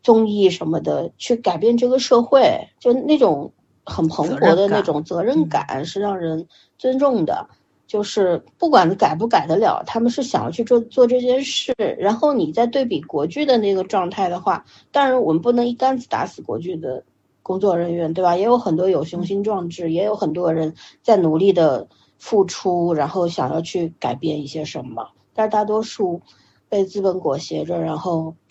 [0.05, 3.55] 综艺什么的去改变这个社会，就那种
[3.87, 7.49] 很蓬勃的那种责任感是让人尊重的。
[7.87, 11.75] 就是不管改不改得了，他们是想要去做做这件事。
[11.99, 17.03] 然后你再对比国剧的那个状态的话，当然我们不能一竿子打死国剧的
[17.45, 18.37] 工作人员，对吧？
[18.37, 21.87] 也有很多有雄心壮志，也有很多人在努力的
[22.19, 25.11] 付出，然后想要去改变一些什么。
[25.33, 26.21] 但是大多数
[26.69, 28.35] 被资本裹挟着，然后。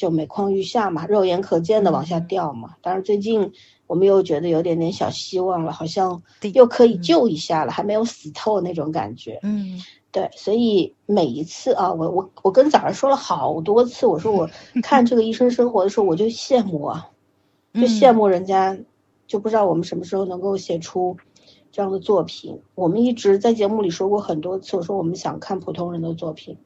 [0.00, 2.70] 就每况愈下嘛，肉眼可见的往下掉嘛。
[2.80, 3.52] 但是最近
[3.86, 6.22] 我们又觉得有点点小希望了，好像
[6.54, 9.38] 又可以救一下了，还没有死透那种感觉。
[9.42, 9.78] 嗯，
[10.10, 14.48] 对，所以每一次啊，我我我跟早上说了好多次，我说我
[14.82, 17.10] 看这个医生生活的时候，我就羡慕啊，
[17.72, 18.78] 就羡慕人家，
[19.26, 21.16] 就不知道我们什么时候能够写出
[21.72, 22.60] 这样的作品。
[22.74, 26.56] 我们一直在节目里说过很多次，我说我们想看普通人的作品，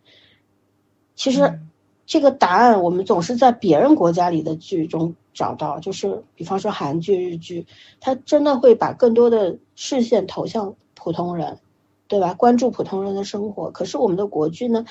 [1.14, 1.61] 其实。
[2.07, 7.67] 这个答案我们总是在别人国家里的剧中找到，就是比方说韩剧、日剧，
[7.99, 11.61] 它真的会把更多的视线投向普通人，
[12.07, 12.35] 对吧？
[12.35, 13.71] 关注普通人的生活。
[13.71, 14.85] 可是我们的国剧呢，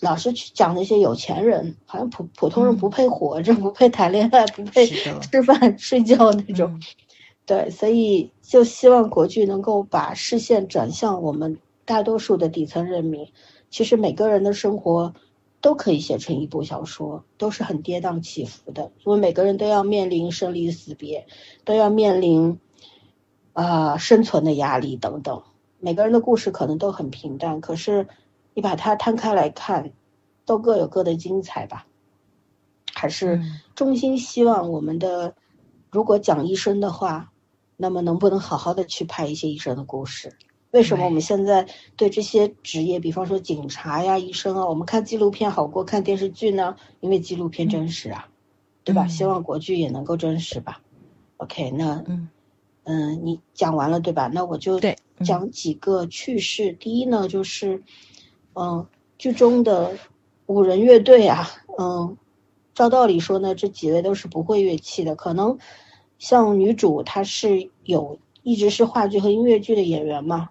[0.00, 6.80] 老是去讲那些有钱人，好像普普通人不配活着，不配谈恋爱，不配吃饭睡觉那种。
[7.46, 13.28] 对，所以就希望国剧能够把视线转向我们大多数的底层人民。
[13.70, 15.14] 其实每个人的生活。
[15.60, 21.26] 都可以写成一部小说，都是很跌宕起伏的，因为每个人都要面临生离死别，
[21.64, 22.60] 都要面临
[23.54, 25.42] 啊生存的压力等等。
[25.80, 28.06] 每个人的故事可能都很平淡，可是
[28.58, 29.92] 你把它摊开来看，
[30.44, 31.86] 都各有各的精彩吧。
[32.92, 33.40] 还是
[33.76, 35.36] 衷心希望我们的，
[35.92, 37.30] 如果讲医生的话，
[37.76, 40.36] 那么能不能好好的去拍一些医生的故事？
[40.72, 46.74] 为什么我们现在对这些职业，比方说警察呀、医生啊，我们看纪录片好过看电视剧呢？
[46.98, 48.28] 因为纪录片真实啊，
[48.82, 49.06] 对吧？
[49.06, 50.80] 希望国剧也能够真实吧。
[51.36, 52.28] OK，那嗯
[52.82, 54.28] 嗯，你讲完了对吧？
[54.34, 54.80] 那我就
[55.24, 56.72] 讲几个趣事。
[56.72, 57.84] 第一呢，就是
[58.58, 58.86] 嗯，
[59.18, 59.92] 剧中的
[60.46, 62.16] 五人乐队啊，嗯，
[62.74, 65.58] 照道理说呢，这几位都是不会乐器的，可能
[66.18, 70.48] 像女主她是有一直是话剧和音乐剧的演员嘛。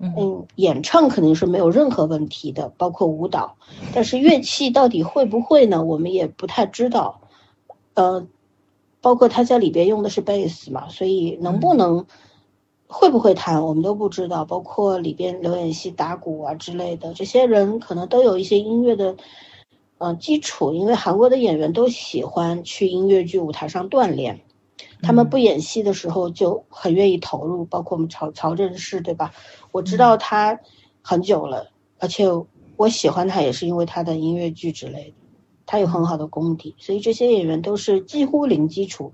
[0.00, 3.56] 嗯，演唱肯定是没有任何问题的，包括舞蹈。
[3.92, 5.82] 但是乐器到底会不会呢？
[5.82, 7.20] 我们也不太知道。
[7.94, 8.24] 呃，
[9.00, 12.06] 包括他在里边用的是贝斯嘛，所以能不能
[12.88, 14.44] 会不会弹，我们都不知道。
[14.44, 19.14] 包括里边刘演熙打鼓啊之类的，这些人可能都有一些音乐的
[19.98, 24.40] 嗯基础，因为韩国的演员都喜欢去音乐剧舞台上锻炼。
[25.02, 29.32] 他们不演戏的时候就很愿意投入，包括我们曹曹政奭，对吧？
[29.70, 30.58] 我知道他
[31.02, 32.26] 很久了，而且
[32.76, 35.14] 我喜欢他也是因为他的音乐剧之类的，
[35.66, 39.12] 他有很好的功底，所以这些演员都是几乎零基础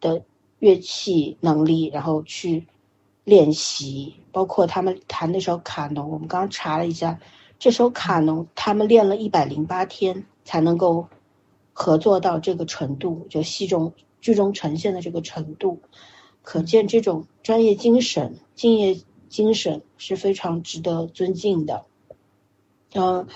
[0.00, 0.22] 的
[0.58, 2.66] 乐器能力，然后去
[3.24, 7.18] 练习，包括他们弹那首卡农，我们刚刚查了一下，
[7.58, 11.08] 这首卡农他们练了一百零八天才能够
[11.72, 13.92] 合作到这个程度，就戏中。
[14.20, 15.80] 剧中呈现的这个程度，
[16.40, 21.84] 可见这种专业精神、敬业精神是非常值得尊敬的。
[22.94, 23.26] 嗯，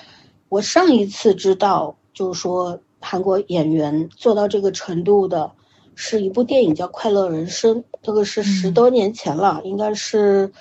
[0.48, 5.52] 我上一次知道，就是说韩国演员做到这个程度的，
[6.00, 10.52] 是一部电影叫《快乐人生》，这个是十多年前了，应该是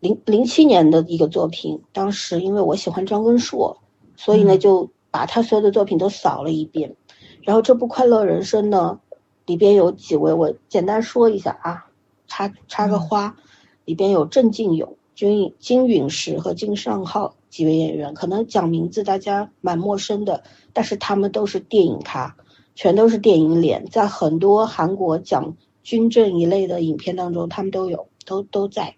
[0.00, 1.80] 零零七年的一个作品。
[1.94, 3.78] 当时因为我喜欢张根硕，
[4.16, 6.94] 所以呢就把他所有的作品都扫了一遍。
[7.40, 9.00] 然后这部《快乐人生》呢。
[9.46, 11.86] 里边有几位，我简单说一下啊，
[12.26, 13.36] 插插个花。
[13.84, 22.36] 里边有郑敬勇、金金允石和金尚浩几位演员，可能讲名字大家蛮陌生的，但是他们都是电影咖，
[22.76, 28.94] 全都是电影脸，在很多韩国讲军政一类的影片当中，他们都有，都都在。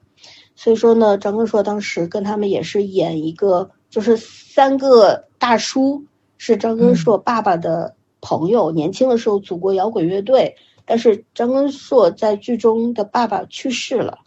[0.55, 6.05] 所以说呢，张根硕当时跟他们也是演一个，就是三个大叔
[6.37, 14.19] 是张根硕爸爸的朋友，年轻的时候组过摇滚乐队，但是张根硕在剧中的爸爸去世了，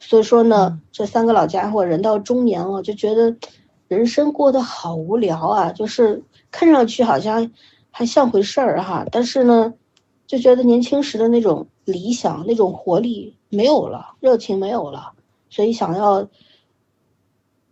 [0.00, 3.36] 所以说呢，这三个老家伙人到中年了，就觉得
[3.86, 7.52] 人生过得好无聊啊，就是看上去好像
[7.98, 9.74] 还像回事儿哈，但是呢，
[10.24, 15.14] 就觉得年轻时的那种理想、那种活力没有了，热情没有了。
[15.50, 16.28] 所以想要，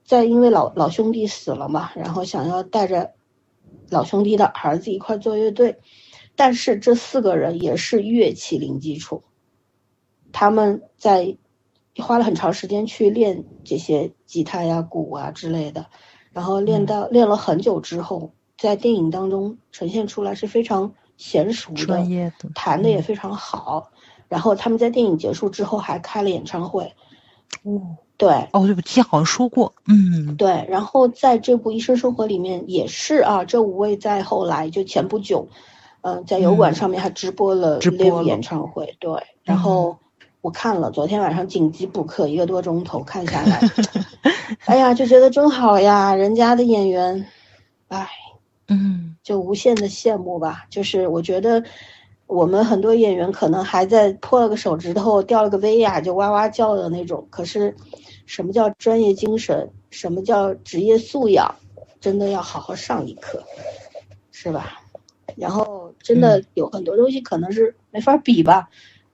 [0.05, 3.12] 在因为老老兄弟死了嘛，然后想要带着
[3.89, 5.79] 老兄弟的儿子一块做乐队，
[6.35, 9.22] 但是这四个人也是乐器零基础，
[10.33, 11.37] 他们在
[11.99, 15.87] 花了很长时间去练这些吉他呀、鼓啊之类的，
[16.33, 23.91] 然后练到练了很久之后，在电影当中呈现出来是非常娴熟的，专业的，弹的也非常好。
[24.29, 26.93] 然后他们在电影结束之后还开了演唱会。
[27.63, 35.49] 哦，对，哦，对不起，好像说过，嗯，对，然后在这部《医生生活》里面也是啊，这五位在后来就前不久，
[36.01, 39.97] 嗯，在油管上面还直播了直播演唱会，对，然后
[40.41, 43.61] 我看了，昨天晚上紧急补课一个多钟头看下来，
[44.67, 47.27] 哎呀，就觉得真好呀，人家的演员，
[47.89, 48.09] 哎，
[48.69, 51.64] 嗯，就无限的羡慕吧，就是我觉得。
[52.29, 57.73] 我们很多演员可能还在破了个手指头、掉了个威亚就哇哇叫的那种，可是，
[58.27, 59.71] 什么叫专业精神？
[59.91, 61.55] 什么叫职业素养？
[62.01, 63.45] 真的要好好上一课，
[64.33, 64.81] 是吧？
[65.37, 68.71] 然后真的有很多东西可能是没法比吧，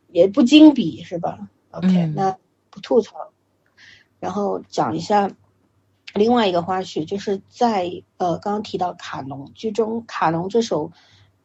[0.08, 1.38] 也不经比，是吧
[1.72, 2.34] ？OK，那
[2.70, 3.30] 不吐槽，
[4.20, 5.30] 然后讲一下
[6.14, 10.92] 另外一个花絮，就是在呃刚刚提到卡农剧中，卡农这首。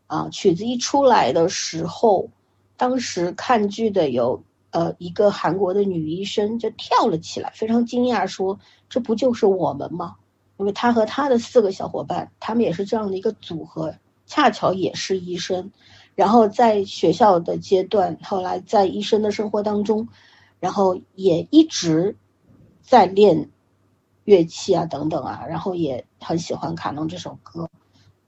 [0.09, 2.29] 啊，曲子一出来的时候，
[2.77, 4.41] 当时看剧的有
[4.71, 8.57] 呃一个韩国的女医生就跳了起来，非常惊讶，说
[8.87, 10.15] 这不就是我们吗？
[10.55, 13.95] 因为她和她的四个小伙伴，他们也是这样的一个组合，
[14.25, 15.73] 恰巧也是医生，
[16.15, 20.07] 然后在学校的阶段，后来在医生的生活当中，
[20.61, 22.15] 然后也一直
[22.81, 23.49] 在练
[24.27, 27.69] 乐器啊等等啊，然后也很喜欢卡农这首歌。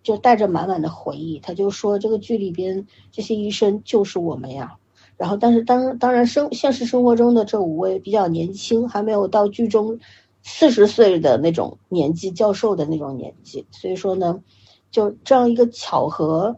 [0.02, 4.78] 就带着满满的回忆，他就说这个剧里边这些医生就是我们呀。
[5.18, 10.00] 然后，但是当当然生现实生活中的这五位比较年轻，还没有到剧中
[10.42, 13.68] 四十岁的那种年纪，教授的那种年纪。
[13.72, 14.42] 所以说呢，
[14.90, 16.56] 就这样一个巧合，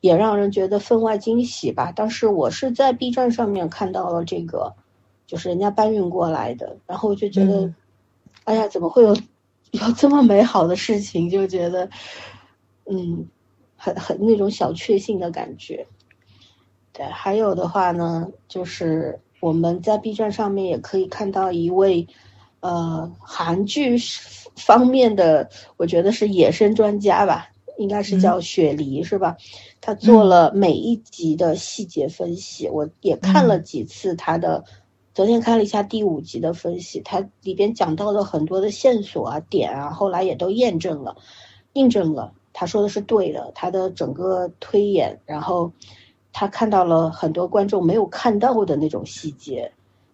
[0.00, 1.92] 也让人觉得分外惊喜吧。
[1.92, 4.72] 当时我是在 B 站上面看到了这个，
[5.26, 7.72] 就是人家搬运过来的，然后就觉得，
[8.44, 9.14] 哎呀，怎么会有
[9.70, 11.28] 有这么美好的事情？
[11.30, 11.88] 就觉得。
[12.84, 13.28] 嗯，
[13.76, 15.86] 很很那种小确幸的感觉。
[16.92, 22.08] 对，还有的话呢，就是我们在 B 站上面也可以看到一位，
[22.58, 23.96] 呃，韩剧
[24.56, 29.36] 方面的，我觉得是野生专家吧，应该是叫雪梨是吧？
[29.80, 34.64] 他做了每一集的细节分析，我也看了几次他的，
[35.14, 41.16] 昨天看了一下第五集的分析，它里边讲到了很多的线索啊点啊，后来也都验证了，
[41.74, 42.32] 印证了。
[42.54, 45.72] 他说的是对的，他的整个推演，然后
[46.32, 49.72] 他看到了很多观众没有看到的那种细节，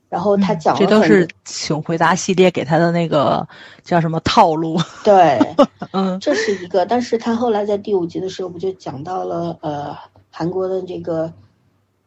[0.09, 3.47] 然后他讲这都是请回答系列给他的那个
[3.83, 4.79] 叫什么套路？
[5.05, 5.39] 对，
[5.93, 6.87] 嗯，这是一个。
[6.87, 9.97] 但是他后来在第五集的时候不就讲到了呃
[10.31, 11.33] 韩国的这个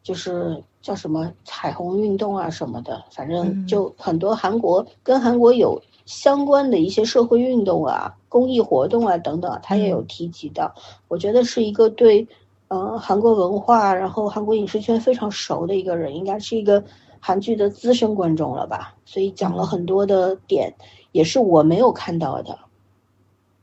[0.02, 5.80] 就是叫什么彩虹运动啊什么的，反正就很多韩国跟韩国有。
[6.04, 10.74] 相关的一些社会运动啊、公益活动啊等等，他也有提及到。
[11.06, 12.26] 我觉得是一个对，
[12.68, 16.82] 嗯，韩国文化，然后韩国影视圈非常熟的一个人，应该是一个
[17.20, 18.96] 韩剧的资深观众了吧。
[19.04, 20.74] 所以讲了很多的点，
[21.12, 22.58] 也是我没有看到的，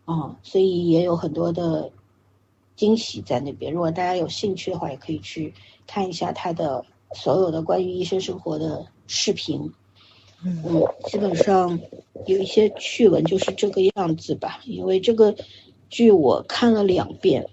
[0.05, 1.91] 啊，所以也有很多的
[2.77, 3.73] 惊喜在那边。
[3.73, 5.53] 如果大家有兴趣的话，也可以去
[5.85, 9.71] 看一下他的所有的关于医生生活的视频。
[10.43, 10.63] 嗯，
[11.05, 11.79] 基本上
[12.25, 14.61] 有一些趣闻就是这个样子吧。
[14.65, 15.35] 因为这个
[15.89, 17.45] 剧我看了两遍，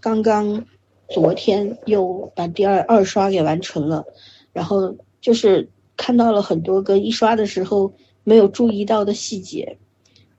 [0.00, 0.66] 刚刚
[1.08, 4.04] 昨天又把第二二刷给完成了，
[4.52, 7.94] 然后就是看到了很多跟一刷的时候
[8.24, 9.78] 没有注意到的细节，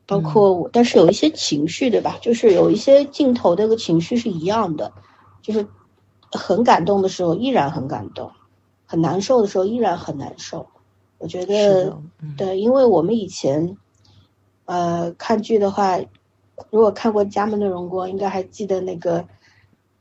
[0.06, 2.20] 包括我但是有一些情绪，对吧？
[2.22, 4.92] 就是有一些镜头那个情绪是一样的，
[5.42, 5.66] 就是
[6.32, 8.32] 很感动的时候依然很感动，
[8.86, 10.68] 很难受的时候依然很难受。
[11.18, 11.98] 我觉得
[12.38, 13.78] 对，因为我们以前，
[14.66, 15.98] 呃，看剧的话，
[16.70, 19.26] 如果看过《家门的荣光》，应该还记得那个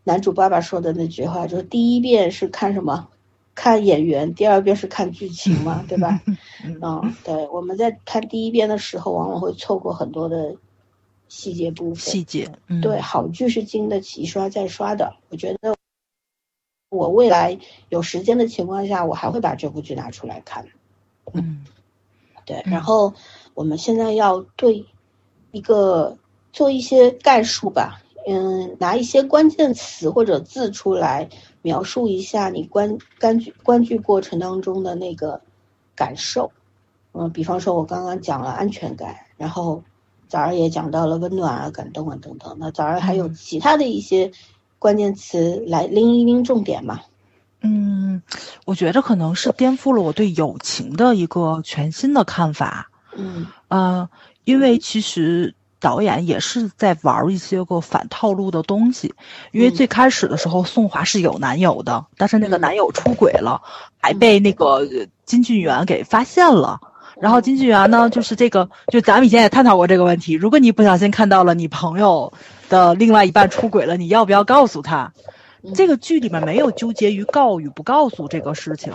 [0.02, 3.08] 男主爸爸说的那句话，就是第一遍是看什么，
[3.54, 6.20] 看演员，第二遍是看剧情嘛，对吧？
[6.82, 10.56] 嗯，对，我们在看第一遍的时候，往往会错过很多的
[11.28, 11.96] 细节部分。
[11.96, 12.50] 细节，
[12.82, 15.14] 对，好剧是经得起一刷再刷的。
[15.30, 15.76] 我觉得
[16.94, 20.64] 我未来有时间的情况下，我还会把这部剧拿出来看。
[21.32, 21.64] 嗯，
[22.44, 22.62] 对。
[22.64, 23.12] 然后
[23.54, 24.86] 我们现在要对
[25.50, 26.16] 一个
[26.52, 28.00] 做一些概述吧。
[28.26, 31.28] 嗯，拿一些关键词或者字出来
[31.60, 35.38] 描述一下你观观剧观剧过程当中的那个
[35.94, 36.50] 感受。
[37.12, 39.82] 嗯，比方说，我刚刚讲了安全感，然后
[40.26, 42.56] 早儿也讲到了温暖啊、感动啊等等。
[42.58, 44.32] 那早儿还有其他的一些
[44.84, 47.00] 关键词来拎一拎重点嘛？
[47.62, 48.22] 嗯，
[48.66, 52.90] 我觉得可能是颠覆了我对友情的一个全新的看法。
[53.16, 54.06] 嗯呃，
[54.44, 55.54] 因为其实。
[55.80, 59.12] 导演也是在玩一些个反套路的东西，
[59.52, 63.60] 因为最开始的时候宋华是有男友的，但是那个男友出轨了，
[64.00, 64.80] 还被那个
[65.26, 66.80] 金俊元给发现了。
[67.20, 72.32] 然后金俊元呢，就是这个，就咱们以前也探讨过这个问题：如果你不小心看到了你朋友
[72.68, 75.12] 的另外一半出轨了，你要不要告诉他？
[75.74, 78.92] 这个剧里面没有纠结于告与不告诉这个事情，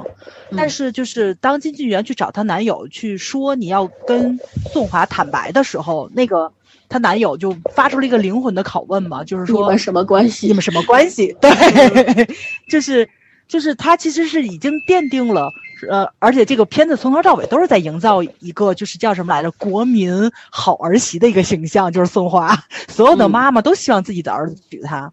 [0.55, 4.39] 但是就是当金俊元去找她男友去说你要跟
[4.71, 6.51] 宋华坦白的时候，那个。
[6.91, 10.47] 她男友就发出了一个灵魂的拷问嘛，就是说你们什么关系？
[10.47, 11.31] 你们什么关系？
[11.39, 12.27] 对，
[12.67, 13.07] 就是
[13.49, 15.51] 就是他其实是已经奠定了，
[15.89, 22.55] 呃，而且这个片子从头到尾都是在营造一个就是叫什么来着，国民好儿媳的一个形象，就是宋华，
[22.87, 25.11] 所有的妈妈都希望自己的儿子娶她，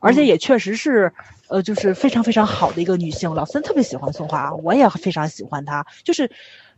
[0.00, 1.12] 而且也确实是，
[1.48, 3.34] 呃，就是非常非常好的一个女性。
[3.34, 6.30] 老三特别喜欢宋华，我也非常喜欢她，就是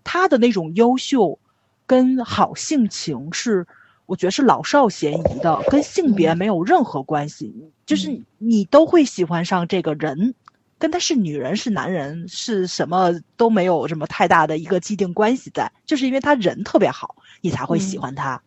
[0.02, 1.38] 她的那种优秀
[1.86, 3.66] 跟好性情是。
[4.06, 7.52] 我觉得是老少咸宜的，跟性别没有任何关系，
[7.86, 10.32] 就是你都会喜欢上这个人，
[10.78, 18.42] 跟他是女人是男人是什么都没有什么太大的一个既定关系在，就是因为他人特别好，你才会喜欢他。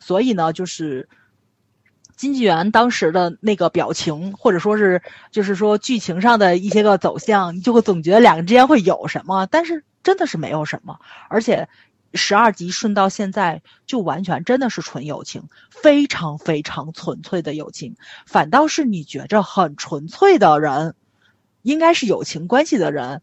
[0.00, 1.08] 所以呢，就是
[2.16, 11.68] 金纪元当时的那个表情，或者说是就是说剧情上的一些个走向，你就会总觉得两个之间会有什么，但是真的是没有什么，而且。
[12.14, 17.96] 十二集顺到现在，就完全真的是纯友情，非常非常纯粹的友情。
[18.26, 20.94] 反倒是你觉着很纯粹的人，
[21.62, 23.22] 应该是友情关系的人，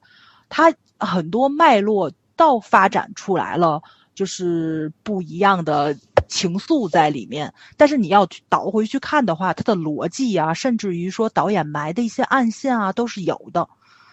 [0.49, 3.81] 他很多脉络倒发展出来了，
[4.15, 5.95] 就是不一样的
[6.27, 7.53] 情愫在里面。
[7.77, 13.67] 但是你要倒回去看的话，他的逻辑啊，甚至于说导演埋的一些暗线啊，都是有的。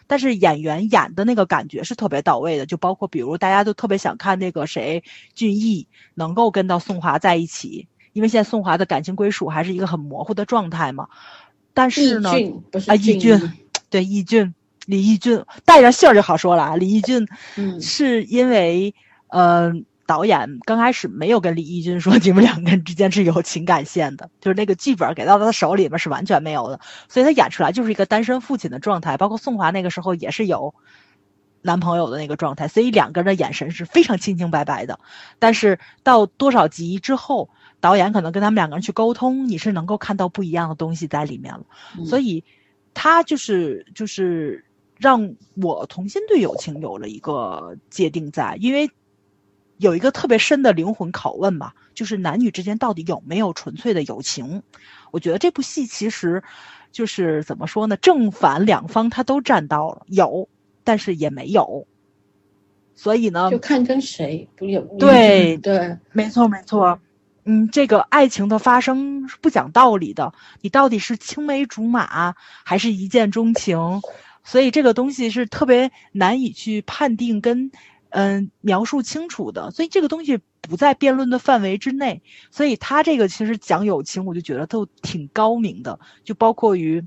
[0.08, 5.02] 但是演员演的那个感觉是特别到位的，就包括比如大家都特别想看那个谁
[5.34, 11.08] 俊逸能够跟到宋华在一起，因为现在宋华的感情归属还是一个很模糊的状态嘛。
[11.74, 12.30] 但是呢，
[12.86, 13.52] 啊，易俊，
[13.90, 14.54] 对，易俊，
[14.86, 16.76] 李易俊带着姓儿就好说了啊。
[16.76, 17.26] 李易俊，
[17.56, 18.94] 嗯，是因为，
[19.28, 19.84] 嗯。
[20.08, 26.78] 导演刚开始没有跟李义俊说你们两个人之间是有情感线的，就是那个剧本给到他手里面是完全没有的，
[27.08, 29.16] 所以他演出来就是一个单身父亲的状态。
[29.16, 30.76] 包括宋华那个时候也是有
[31.60, 35.00] 男朋友的那个状态，所以两个人的眼神是非常清清白白的。
[35.40, 41.64] 但是到多少集之后，导演可能跟他们两个人去沟通，你是能够看到不一样的东西在里面了。
[42.04, 42.44] 所以
[42.96, 44.64] 他就是就是
[44.98, 48.90] 让我重新对友情有了一个界定在，因为。
[49.78, 54.62] 有一个特别深的灵魂拷问吧，就是男女之间到底有没有纯粹的友情？
[55.10, 56.42] 我觉得这部戏其实，
[56.92, 57.94] 就是怎么说呢？
[57.98, 60.48] 正反两方他都占到了，有，
[60.82, 61.86] 但是也没有。
[62.94, 66.98] 所以呢，就看跟谁不有对对，没错没错。
[67.46, 72.34] 嗯，这个爱情的发生是不讲道理的，你到底是青梅竹马
[72.64, 74.02] 还是一见钟情？
[74.44, 77.70] 所以这个东西是特别难以去判定跟。
[78.10, 82.22] 嗯，描述清楚的，所以这个东西不在辩论的范围之内。
[82.50, 85.98] 所以他这个其实讲友情，我就觉得都挺高明的。
[86.24, 87.04] 就包括于，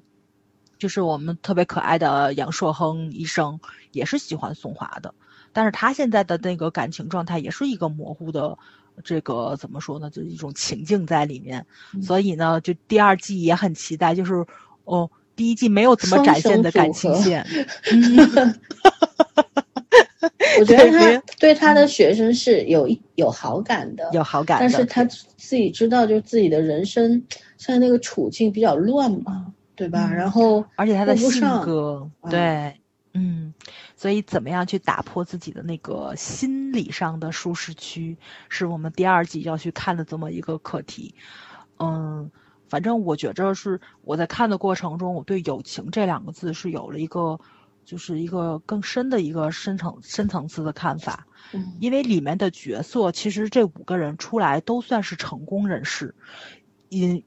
[0.78, 3.60] 就是我们特别可爱的杨硕亨医生，
[3.92, 5.16] 也是喜欢宋华的，
[5.52, 8.60] 但是他现在的那个感情状态也是一个模糊的，
[9.04, 10.10] 这个怎么说呢？
[10.10, 11.66] 就是一种情境在里面。
[12.02, 14.46] 所以呢，就第二季也很期待，就是
[14.86, 17.46] 哦，第一季没有怎么展现的感情线。
[20.60, 27.12] 我觉得他对他的学生是有有好感的，有好感，但是他自己知道，就是自己的人生
[27.58, 30.12] 现在那个处境比较乱嘛，对吧？
[30.12, 32.76] 然后而且他的性格，对，
[33.14, 33.54] 嗯，
[34.00, 41.14] 所以怎么样去打破自己的那个心理上的舒适区，是我们第二季要去看的这么一个课题。
[41.80, 42.32] 嗯，
[42.70, 47.38] 反正我觉着是我在看的过程中，我对友情这两个字是有了一个。
[47.86, 51.26] 就是一个更深的一个深层深层次的看法。
[51.54, 56.14] 嗯，因为里面的角色其实这五个人出来都算是成功人士，
[56.90, 57.24] 因。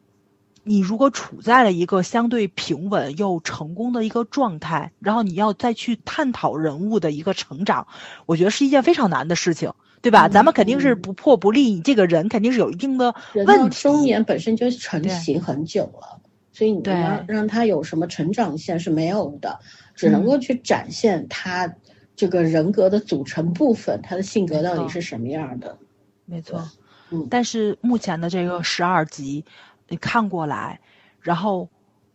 [0.65, 7.89] 你如果处在了一个相对平稳又成功的一个状态，然后你要再去探讨人物的一个成长，
[8.27, 10.29] 我觉得是一件非常难的事情，对吧？
[10.29, 13.13] 咱们肯定是不破不立，你这个人肯定是有一定的
[13.45, 13.83] 问题。
[13.83, 16.21] 中年本身就成型很久了，
[16.53, 19.59] 所以你要让他有什么成长线是没有的，
[19.97, 21.75] 只能够去展现他
[22.15, 25.77] 这个人格的组成部分，他的性格到底是什么样的。
[26.25, 26.63] 没错，
[27.11, 29.45] 嗯，但是目前的这个十二集。
[29.93, 30.81] 你看过来，
[31.21, 31.69] 然后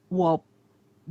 [0.08, 0.44] 我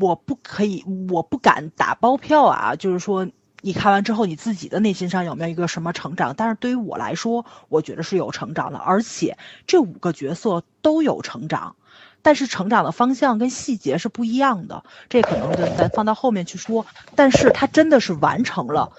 [0.01, 2.75] 我不可以，我不敢打包票啊。
[2.75, 3.29] 就是说，
[3.61, 6.35] 你看完之后，你自己的内心上有没有一个什么成长？
[6.37, 9.39] 但是对于我来说，我觉得是有成长的，而且
[9.69, 11.77] 这五个角色都有成长，
[12.21, 14.83] 但是成长的方向跟细节是不一样的。
[15.09, 16.85] 这可能咱咱放到后面去说。
[17.14, 18.91] 但是他真的是完成了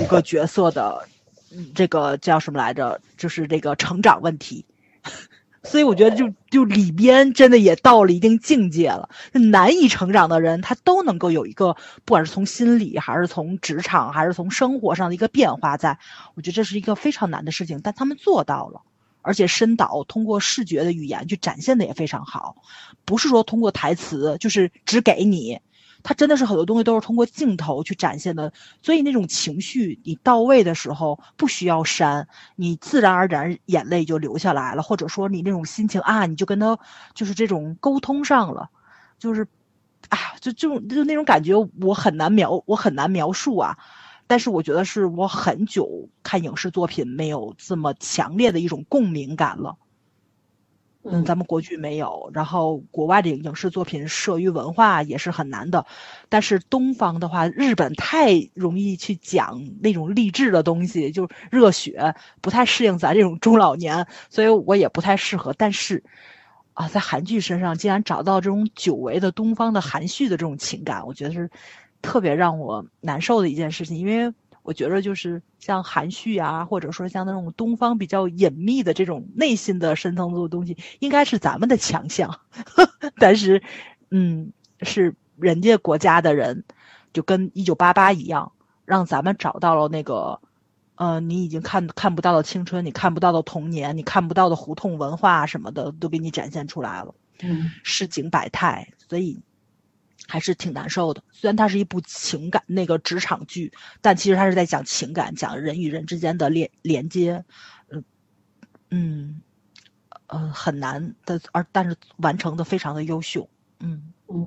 [0.00, 1.08] 五个角色的
[1.74, 3.00] 这个叫什么来着？
[3.16, 4.64] 就是这个成长问题。
[5.68, 9.10] 所以我觉得，就就里边真的也到了一定境界了。
[9.32, 11.74] 难以成长的人，他都能够有一个，
[12.06, 15.76] 不管是从心理，还是从职场，还是从生活上的一个变化。
[15.76, 15.98] 在，
[16.34, 18.80] 我觉得这是一个非常难的事情，但他们做到了，
[19.20, 22.56] 而且深导通过视觉的语言去展现的也非常好，
[23.04, 25.60] 不是说通过台词，就是只给你。
[26.08, 28.50] 他真的是很多东西都是通过镜头去展现的，
[28.80, 36.78] 所以那种情绪你到位的时候不需要删，你自然而然眼泪就流下来了，或者说你那种心情啊，你就跟他
[37.12, 38.70] 就是这种沟通上了，
[39.18, 39.46] 就是，
[40.08, 41.52] 哎呀，就就就那种感觉
[41.82, 43.76] 我很难描，我很难描述啊，
[44.26, 49.76] 但是我觉得是我很久看影视作品没有这么强烈的一种共鸣感了。
[51.04, 55.86] 嗯，咱们国剧没有，然后国外的影视作品摄于文化也是很难的，
[56.28, 65.54] 但是东方的话，日本太容易去讲那种励志的东西，就是热血，不太适应咱这种中老年，所以我也不太适合。
[65.56, 66.02] 但是，
[66.74, 71.48] 啊，在韩剧身上竟然找到这种久违的东方的含蓄的这种情感，我觉得是
[72.02, 74.34] 特别让我难受的一件事情，因为。
[74.68, 82.38] 我觉得就是像含蓄啊，或者说像那种东方比较隐秘的这种内心的深层次的东西，应该是咱们的强项。
[83.16, 83.62] 但是，
[84.10, 84.52] 嗯，
[84.82, 86.64] 是人家国家的人，
[87.14, 88.52] 就跟一九八八一样，
[88.84, 90.38] 让咱们找到了那个，
[90.96, 97.14] 呃，你已经看看不到的青春，你看不到的童年，你看不到的胡同文化什么的，都给你展现出来了。
[97.40, 99.40] 嗯，市井百态，所以。
[100.28, 101.22] 还是挺难受的。
[101.32, 107.44] 虽然它是一部情感那个职场剧，但其实它是在讲情感，讲人与人之间的连连接。
[107.90, 108.04] 嗯
[108.90, 109.40] 嗯
[110.26, 113.48] 呃，很难的，而但是完成的非常的优秀。
[113.80, 114.46] 嗯嗯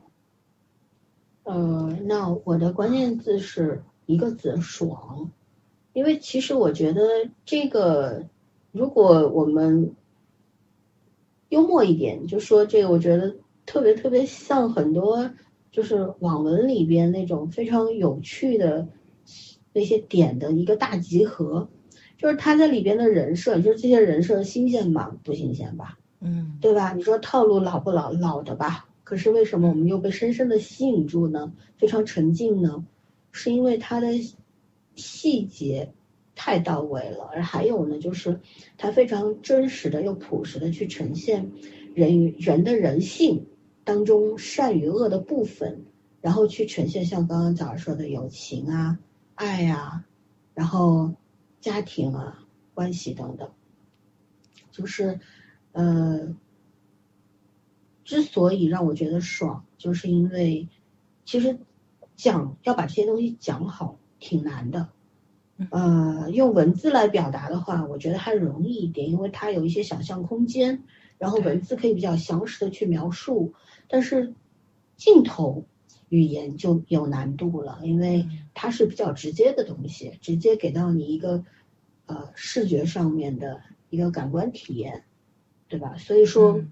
[1.43, 5.31] 呃，那我的关键字是一个字爽，
[5.93, 7.01] 因为其实我觉得
[7.45, 8.27] 这个，
[8.71, 9.95] 如果我们
[11.49, 15.31] 幽默一点，就说这个，我觉得特别特别像很多。
[15.71, 18.87] 就是网文里边那种非常有趣的
[19.73, 21.69] 那些点的一个大集合，
[22.17, 25.17] 就是他在里边的人设，就是这些人设新鲜吗？
[25.23, 25.97] 不新鲜吧？
[26.19, 26.93] 嗯，对吧？
[26.93, 28.11] 你说套路老不老？
[28.11, 28.89] 老的吧？
[29.03, 31.53] 可是为什么我们又被深深的吸引住呢？
[31.77, 32.85] 非常沉浸呢？
[33.31, 34.09] 是因为它的
[34.95, 35.93] 细节
[36.35, 38.41] 太到位了，而还有呢，就是
[38.77, 41.51] 他非常真实的又朴实的去呈现
[41.95, 43.45] 人与人的人性。
[43.83, 45.85] 当中善与恶的部分，
[46.21, 48.99] 然后去呈现像刚刚早上说的友情啊、
[49.35, 50.05] 爱啊，
[50.53, 51.13] 然后
[51.59, 53.49] 家庭啊、关系等等，
[54.71, 55.19] 就是
[55.71, 56.35] 呃，
[58.03, 60.67] 之所以让我觉得爽，就是因为
[61.25, 61.57] 其实
[62.15, 64.89] 讲要把这些东西讲好挺难的，
[65.71, 70.83] 呃，用文字来表达的话，我觉得还容易一点，因为它有一些想象空间，
[71.17, 73.53] 然后文字可以比较详实的去描述。
[73.91, 74.33] 但是
[74.95, 75.65] 镜头
[76.07, 81.43] 语言就有难度了，因为它是比较直接的东西，直接给到你一个
[82.05, 85.03] 呃视觉上面的一个感官体验，
[85.67, 85.97] 对吧？
[85.97, 86.63] 所以说，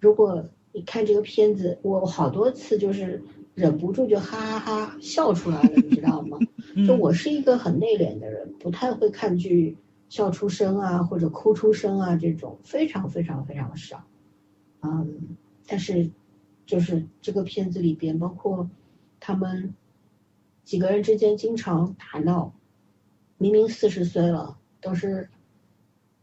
[0.00, 3.22] 如果你看这个片子，我好多次就是
[3.54, 6.36] 忍不住就哈哈哈笑出来了，你知道吗？
[6.84, 9.76] 就我是一个很内敛的人，不太会看剧
[10.08, 14.02] 笑出声啊或者哭出声啊这种非常非常非常少，
[14.82, 15.36] 嗯，
[15.68, 16.10] 但是。
[16.66, 18.68] 就是这个片子里边，包括
[19.20, 19.74] 他们
[20.64, 22.52] 几个人之间经常打闹，
[23.38, 25.28] 明明四十岁了，都是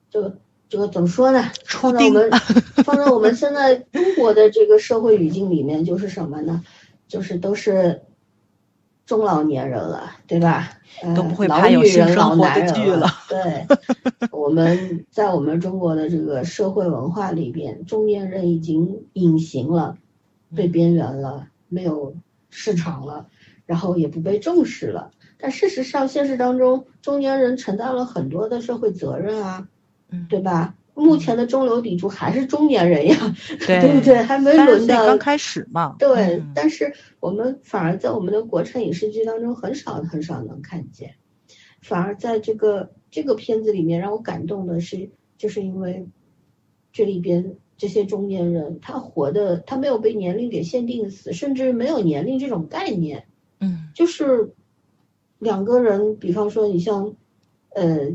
[0.09, 0.37] 这个
[0.69, 1.51] 这个怎么说呢？
[1.65, 2.31] 放在我们
[2.83, 6.63] 放在我们现在中国的这个社会语境里面，就是什么呢？
[7.07, 8.03] 就是都是
[9.05, 10.77] 中老年人了，对吧？
[11.15, 13.07] 都不会老拍有女人、性生活的剧了。
[13.27, 13.65] 对，
[14.31, 19.97] 我们在我们中国的这个社会文化里边，中年人已经隐形了，
[20.55, 22.15] 被边缘了，没有
[22.49, 23.27] 市场了，
[23.65, 25.11] 然后也不被重视了。
[25.37, 29.67] 但事实上，现实当中，中年人承担了很多的社会责任啊，
[30.09, 30.75] 嗯，对吧？
[30.93, 33.15] 目前的中流砥柱还是中年人呀，
[33.65, 34.21] 对对不对？
[34.21, 35.95] 还没轮到刚开始嘛。
[35.97, 41.15] 对，嗯但是我们反而在我们的国产影视剧当中很少很少能看见，
[41.81, 46.05] 反而在这个这个片子里面让我感动的是，就是因为
[46.91, 53.25] 这里边这些中年人他活的他没有被年龄给限定死，甚至没有年龄这种概念，
[53.59, 54.53] 嗯就是
[55.39, 57.15] 两个人，比方说你像
[57.73, 58.11] 呃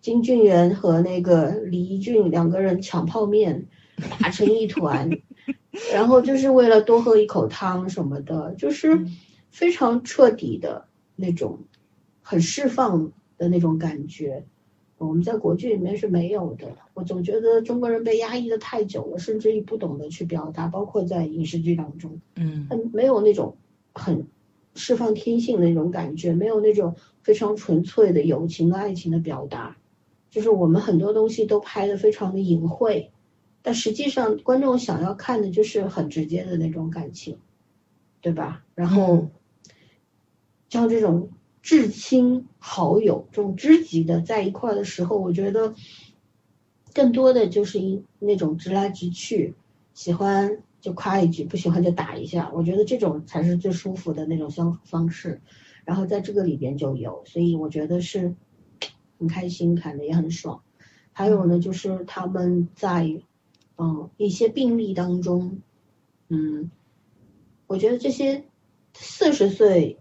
[0.00, 3.68] 金俊元和那个李一俊两个人抢泡面，
[4.18, 5.08] 打成一团，
[5.94, 9.16] 然后就是为了多喝一口汤什么的，就是嗯
[9.52, 11.60] 非常彻底的那种，
[12.20, 14.44] 很释放的那种感觉。
[14.98, 22.20] 我们在国剧里面是没有的，我总觉得中国人被压抑的太久了，甚至于不懂得去表达，包括在影视剧当中。
[22.36, 23.56] 嗯他没有那种
[23.92, 24.26] 很
[24.74, 29.76] 释放天性的那种感觉，没有那种非常纯粹的友情的爱情的表达，
[30.30, 33.10] 就是我们很多东西都拍的非常的隐晦，
[33.62, 37.38] 但实际上观众想要看的就是很直接的那种感情，
[38.20, 38.64] 对吧？
[38.74, 39.30] 然后嗯
[40.70, 41.28] 像这种
[41.64, 45.74] 至亲好友、这种知己的在一块儿的时候，我觉得
[46.92, 49.54] 更多的就是一那种直来直去，
[49.94, 52.50] 喜欢就夸一句，不喜欢就打一下。
[52.52, 55.40] 我觉得这种才是最舒服的那种相处方式。
[55.86, 58.34] 然后在这个里边就有，所以我觉得是
[59.18, 60.60] 很开心，看的也很爽。
[61.14, 63.22] 还有呢，就是他们在
[63.78, 65.62] 嗯一些病例当中，
[66.28, 66.70] 嗯，
[67.66, 68.44] 我觉得这些
[68.92, 69.96] 四十岁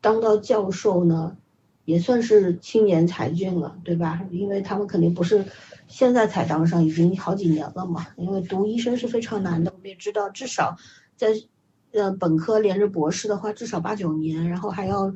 [0.00, 1.36] 当到教授呢，
[1.84, 4.20] 也算是青年才俊了，对吧？
[4.30, 5.44] 因为他们肯定不是
[5.88, 8.06] 现在才当上，已经好几年了嘛。
[8.16, 10.76] 因为读医生是非常难的，我们也知道，至少
[11.16, 11.28] 在
[11.92, 15.12] 呃本科连着博士的话，至少八九年，然后还要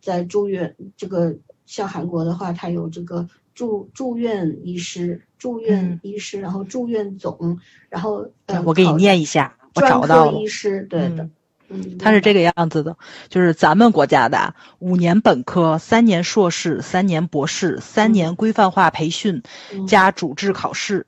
[0.00, 0.74] 在住院。
[0.96, 7.58] 这个像韩国的话，它有这个住住院医师、住院嗯医师，然后住院总，
[7.88, 10.46] 然后呃，我给你念一下，我专找到了科医。
[10.46, 11.30] 师，对的嗯，
[11.68, 12.96] 嗯，它是这个样子的，
[13.28, 19.42] 就是咱们国家的啊五年本科、三年硕士、三年博士、三年规范化培训
[19.72, 19.86] 嗯。
[19.86, 21.06] 加主治考试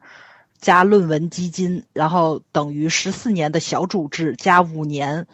[0.60, 5.26] 加论文基金，然后等于十四年的小主治加五年，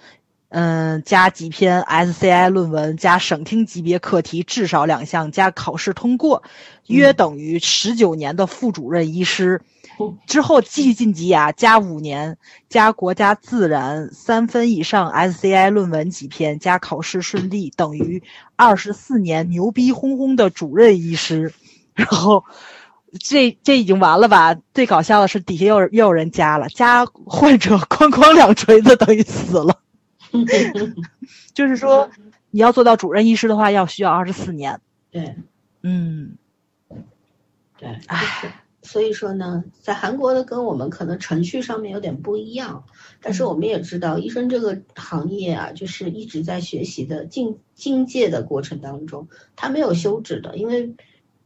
[0.57, 6.45] 嗯，加几篇 SCI 论文加省厅级别课题至少两项加考试通过，
[6.87, 9.61] 约嗯等于十九年的副主任医师。
[9.99, 12.37] 嗯之后继续晋级啊，加五年，
[12.69, 18.23] 加国家自然三分以上 SCI 论文几篇，加考试顺利，等于
[18.55, 21.53] 二十四年牛逼哄哄的主任医师。
[21.95, 22.45] 然后
[23.21, 24.55] 这这已经完了吧？
[24.73, 29.81] 最搞笑的是底下又又有人加了，加患者哐哐两锤子等于死了。
[31.55, 32.11] 就是说，
[32.51, 34.81] 你要做到主任医师的话，要需要二十四年。
[35.11, 35.37] 对。
[35.87, 36.39] 嗯，
[37.79, 42.85] 对，唉，所以说呢，在韩国的跟我们可能程序上面有点不一样，
[43.21, 50.95] 但是我们也知道，医生这个行业啊，就是一直在学习的进进阶的过程当中，它没有休止的，因为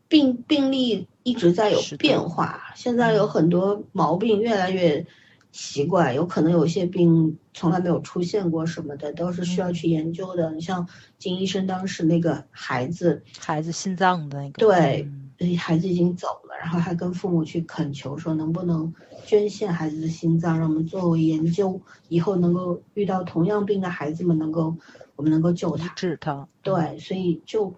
[0.06, 5.04] 病病例一直在有变化，现在有很多毛病越来越
[5.50, 10.52] 奇怪，有可能有些病从来没有出现过什么的，都是需要去研究的。
[10.52, 10.86] 你像
[11.18, 18.92] 金医生当时那个孩子，孩子心脏的那个，对孩子已经走了，然后还跟父母去恳求说，能不能
[19.24, 24.76] 捐献孩子的心脏，让我们作为研究，以后能够遇到同样病的孩子们，能够
[25.16, 25.88] 我们能够救他。
[25.94, 26.46] 治他。
[26.62, 27.72] 对，所以就，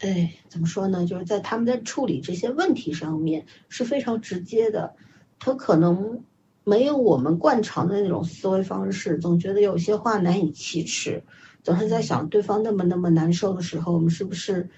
[0.00, 1.06] 哎，怎么说呢？
[1.06, 4.94] 就是在他们在处理这些问题上面是非常直接的，
[5.38, 6.24] 他可能
[6.68, 11.22] 没有我们惯常的那种思维方式，总觉得有些话难以启齿，
[11.62, 14.68] 总是在想对方那么那么难受的时候，我们是不是，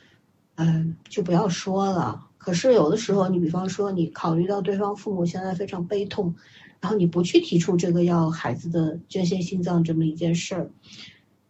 [0.55, 2.26] 嗯、就不要说了。
[2.38, 6.34] 可是有的时候，你比方说你考虑到对方父母现在非常悲痛，
[6.80, 10.70] 然后你不去提出这个要孩子的捐献心脏这么一件事儿，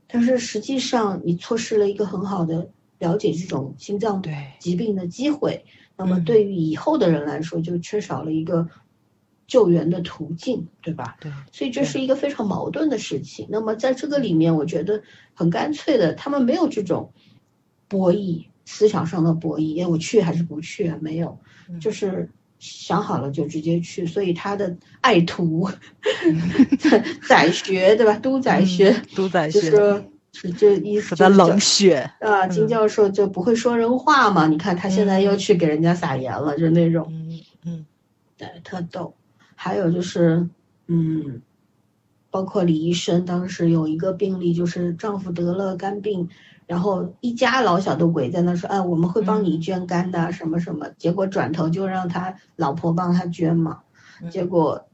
[0.08, 2.68] 但是实际上你错失了一个很好的
[2.98, 5.64] 了解这种心脏对疾病的机会。
[5.96, 8.66] 那么嗯对于以后的人来说，就缺少了一个
[9.50, 11.16] 救援的途径，对吧？
[11.20, 13.48] 对，所以这是一个非常矛盾的事情。
[13.50, 15.02] 那么在这个里面，我觉得
[15.34, 17.12] 很干脆的，他们没有这种
[17.88, 20.96] 博弈思想上的博弈，哎，我去还是不去啊？
[21.00, 21.36] 没有，
[21.68, 22.30] 嗯就是
[22.60, 24.06] 想好了就直接去。
[24.06, 25.68] 所以他的爱徒
[27.28, 28.16] 宰学，对吧？
[28.18, 28.90] 都宰学。
[28.90, 29.60] 嗯都宰学。
[29.60, 31.16] 就是是这意思？
[31.16, 32.46] 的冷血啊！
[32.46, 34.46] 金教授就不会说人话嘛？
[34.46, 37.84] 你看他现在又去给人家撒盐了，就那种，嗯嗯，
[38.38, 39.12] 对，特逗。
[39.62, 40.48] 还有就是，
[40.86, 41.42] 嗯，
[42.30, 46.26] 包括李医生当时有一个病例，就是丈夫得了肝病，
[46.66, 53.80] 然后一家老小都围在那说：“哎，我们会帮你捐肝的，什么什么。”结果转头就让他老婆帮他捐嘛。
[54.30, 54.86] 结果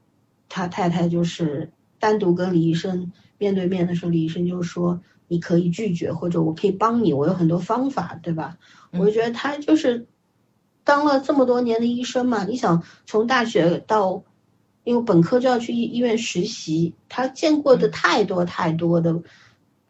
[0.48, 5.00] 他太太就是单独跟李医生面对面的时候，李医生就说。
[5.28, 8.56] 你可以拒绝，或者我可以帮你，我有很多方法，对吧？
[8.92, 10.06] 我就觉得他就是
[10.84, 12.44] 当了这么多年的医生嘛。
[12.44, 14.22] 你想从大学到，
[14.86, 19.20] 因为本科就要去医医院实习，他见过的太多太多的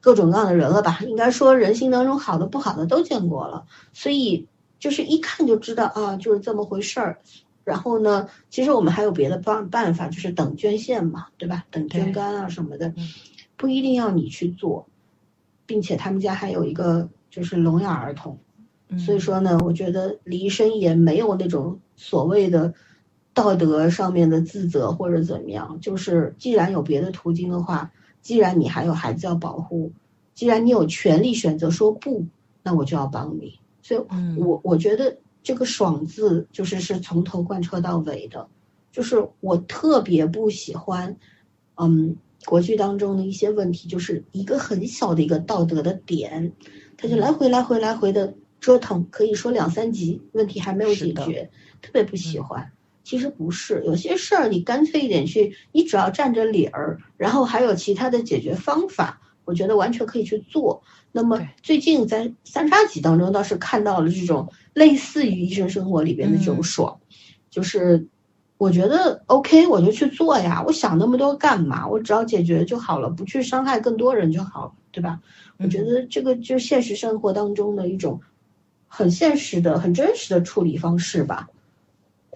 [0.00, 1.00] 各种各样的人了吧？
[1.06, 7.18] 应该说人性当中好的不好的都见过了，所以就是一看就知道啊，就是这么回事儿。
[7.62, 11.66] 然后呢，其实我们还有别的办办法，就是等捐献嘛，对吧？
[11.70, 12.94] 等捐肝啊什么的，
[13.58, 14.88] 不一定要你去做。
[15.66, 18.38] 并且他们家还有一个就是聋哑儿童，
[19.04, 22.72] 所以说呢，我觉得李医生也没有那种所谓的
[23.36, 25.78] 道德上面的自责或者怎么样。
[25.80, 29.92] 就是既然有别的途径的话，既然你还有孩子要保护，
[30.34, 32.26] 既然你有权利选择说不，
[32.64, 33.60] 那我就要帮你。
[33.82, 34.00] 所以，
[34.40, 38.48] 我我觉得这个“爽”字就是是从头贯彻到尾的，
[38.90, 41.16] 就是我特别不喜欢，
[41.76, 42.16] 嗯。
[42.44, 46.52] 国剧当中的一些问题，就是一个很小的一个道德的点，
[46.96, 51.50] 他就来回来回来回的折腾，可以说两三集问题还没有解决，
[51.82, 52.70] 特别不喜欢。
[53.06, 60.82] 其实不是，有些事儿你干脆一点去，你只要占着理儿，然后还有其他的解决方法，我觉得完全可以去做。
[61.12, 66.98] 那么最近在三叉戟当中倒是看到了这种类似于《医生生活》里边的这种爽，
[67.48, 68.08] 就是。
[68.58, 70.64] 我觉得 OK，我就去做呀。
[70.66, 71.86] 我想那么多干嘛？
[71.86, 75.20] 我只要解决就好了，不去伤害更多人就好了，对吧？
[75.58, 78.18] 我觉得这个就是现实生活当中的一种
[78.88, 81.50] 很现实的、很真实的处理方式吧，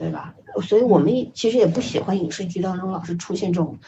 [0.00, 0.34] 对吧？
[0.62, 3.78] 所以我们其实也不喜欢影视剧当中老是出现这种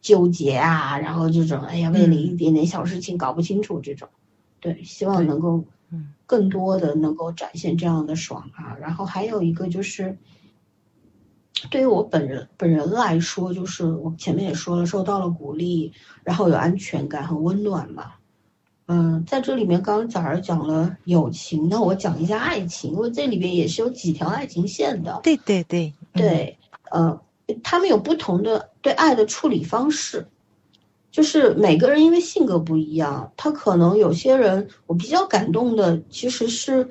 [0.00, 4.08] 纠结啊，然后这种哎呀，为了一点点小事情搞不清楚这种。
[4.58, 5.64] 对，希望能够
[6.24, 8.74] 更多的能够展现这样的爽啊。
[8.80, 10.16] 然后还有一个就是。
[11.70, 15.92] 对于我本人本人来说，就是我前面也说了，受到了鼓励，
[16.24, 18.14] 然后有安全感，很温暖嘛。
[18.86, 25.20] 嗯，在这里面刚刚早上讲了友情，那我讲一下爱情，因为这里边也是有几条爱情线的。
[25.22, 26.58] 对对对对，
[26.90, 27.20] 呃，
[27.62, 30.26] 他们有不同的对爱的处理方式，
[31.10, 36.88] 就是每个人因为性格不一样，他可能有些人我比较感动的其实是。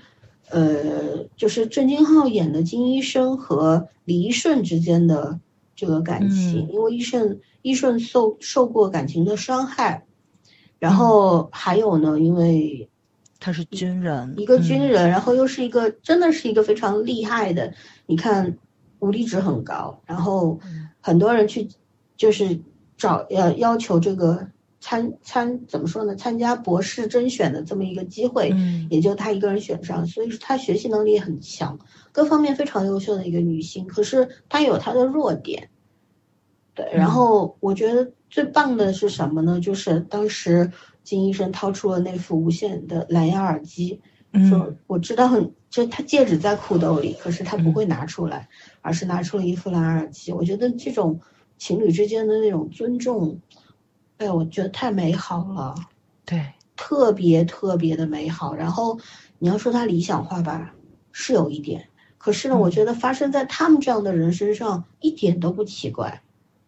[0.49, 5.39] 呃，就是郑敬浩演的金医生和李医顺之间的
[5.75, 10.05] 这个感情，因为医顺医顺受受过感情的伤害，
[10.83, 12.89] 然后还有呢，因为
[13.39, 17.73] 他是军人，一个军人，然后又是一个真的是一个非常厉害的，
[18.05, 18.57] 你看
[18.99, 20.59] 武力值很高，然后
[20.99, 21.69] 很多人去
[22.17, 22.59] 就是
[22.97, 24.47] 找要要求这个。
[24.85, 26.13] 参参怎么说呢？
[26.13, 28.53] 参加博士甄选的这么一个机会，
[28.89, 31.79] 也就她一个人选上，所以说她学习能力也很强，
[32.11, 33.87] 各方面非常优秀的一个女性。
[33.87, 35.69] 可是她有她的弱点，
[36.73, 36.85] 对。
[36.93, 39.59] 然后我觉得最棒的是什么呢？
[39.59, 40.71] 就是当时
[41.03, 44.01] 金医生掏出了那副无线的蓝牙耳机，
[44.49, 48.49] 说我知道很，就他戒指在裤兜里，可是他不会拿出来，
[48.81, 50.33] 而是拿出了一副蓝牙耳机。
[50.33, 51.19] 我觉得这种
[51.59, 53.39] 情侣之间的那种尊重。
[54.17, 55.75] 哎，我觉得太美好了，
[56.25, 58.55] 对，特别特别的美好。
[58.55, 58.97] 然后
[59.37, 60.73] 你要说他理想化吧，
[61.11, 61.87] 是有一点。
[62.17, 66.23] 可是呢，我觉得发生在他们这样的人身上一点都不奇怪。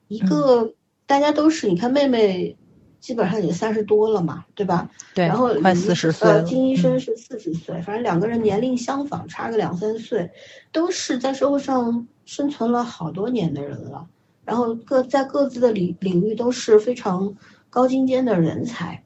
[0.07, 0.75] 一个
[1.05, 2.57] 大家都是，你看妹妹
[2.99, 4.89] 基本上也三十多了嘛，对吧？
[5.13, 5.25] 对。
[5.25, 10.31] 然后快四十岁呃，金医生是四十岁，反正两个人年龄相仿，差个两三岁，
[10.71, 14.07] 都是在社会上生存了好多年的人了。
[14.43, 17.35] 然后各在各自的领领域都是非常
[17.69, 19.03] 高精尖的人才，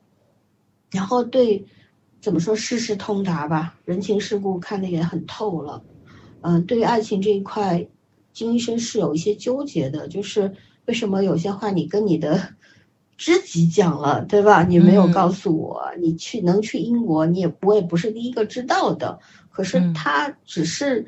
[0.92, 1.66] 然后对
[2.20, 5.82] 怎么说世事通达吧，人情世故看得也很透了。
[6.42, 7.88] 嗯，对于爱情这一块，
[8.34, 10.54] 金医生是有一些纠结的，就是
[10.90, 12.56] 为什么有些话你跟你的
[13.16, 14.64] 知己讲了，对吧？
[14.64, 19.20] 你没有告诉我，你去能去英国，你也我也不是第一个知道的。
[19.52, 21.06] 可是他只是。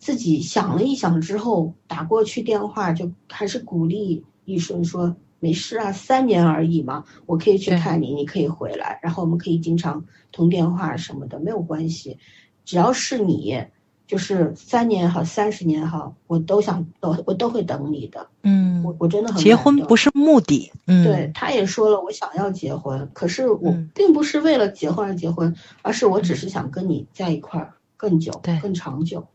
[0.00, 12.16] 自己想了一想之后，打过去电话，就还是鼓励医生说：“没事啊，三年而已嘛，我可以去看你，你可以回来，然后我们可以经常通电话什么的，没有关系，
[12.64, 13.66] 只要是你
[14.08, 18.26] 就是三年也好，三十年也好，我都想都我都会等你的。
[18.42, 20.72] 嗯，我我真的很结婚不是目的。
[20.86, 29.26] 嗯，对，他也说了，我想要结婚，可是我嗯并不是为了结婚而结婚，而是我只是想跟你在一块儿更久对、更长久。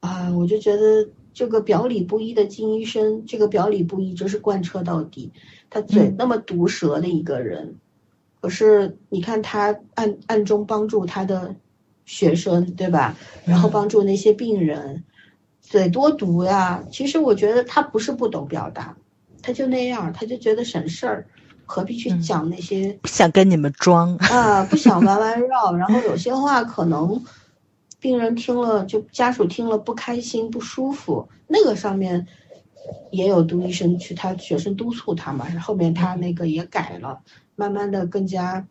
[0.00, 5.30] 啊，我就觉得这个表里不一的金医生，这个表里不一真是贯彻到底。
[5.68, 7.76] 他嘴嗯那么毒舌的一个人，
[8.40, 11.54] 可是你看他暗暗中帮助他的
[12.10, 13.16] 学生，对吧？
[13.44, 15.04] 然后嗯帮助那些病人，
[15.60, 16.82] 嘴多毒呀！
[16.90, 18.96] 其实我觉得他不是不懂表达，
[19.40, 21.24] 他就那样，他就觉得省事儿，
[21.64, 24.16] 何必去嗯讲那些、不想跟你们装。
[24.16, 24.64] 啊？
[24.68, 27.22] 不想弯弯绕， 然后有些话可能
[28.00, 32.26] 病人听了，就家属听了不开心、不舒服，那个上面
[33.12, 37.20] 也有杜医生去他学生督促他嘛，后面他那个也改了，
[37.54, 38.66] 慢慢的更加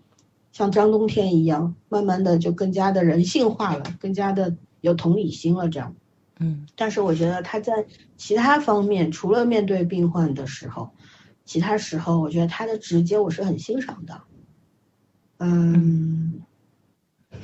[0.52, 5.96] 像张冬天一样，慢慢的就更加的人性化了，更加的有同理心了，这样。
[6.42, 7.86] 嗯但是我觉得他在
[8.16, 10.90] 其他方面，除了面对病患的时候，
[11.44, 14.22] 其他时候我觉得他的直接我是很欣赏的。
[15.38, 16.42] 嗯，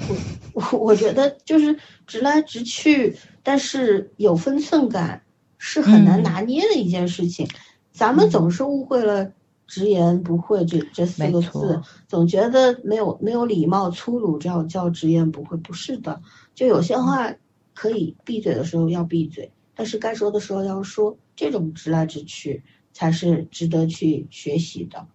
[0.07, 0.15] 我
[0.53, 1.77] 我 我觉得就是
[2.07, 5.23] 直来直去，但是有分寸感
[5.57, 7.47] 是很难嗯拿捏的一件事情。
[7.91, 9.31] 咱们总是误会了
[9.67, 16.21] “直言不讳”这这四个字，总觉得没有没有礼貌、粗鲁这样叫直言不讳，不是的。
[16.53, 17.33] 就有些话
[17.73, 22.63] 可以闭嘴的时候要闭嘴，但是该说的时候要说，这种直来直去
[22.93, 25.07] 才是值得去学习的。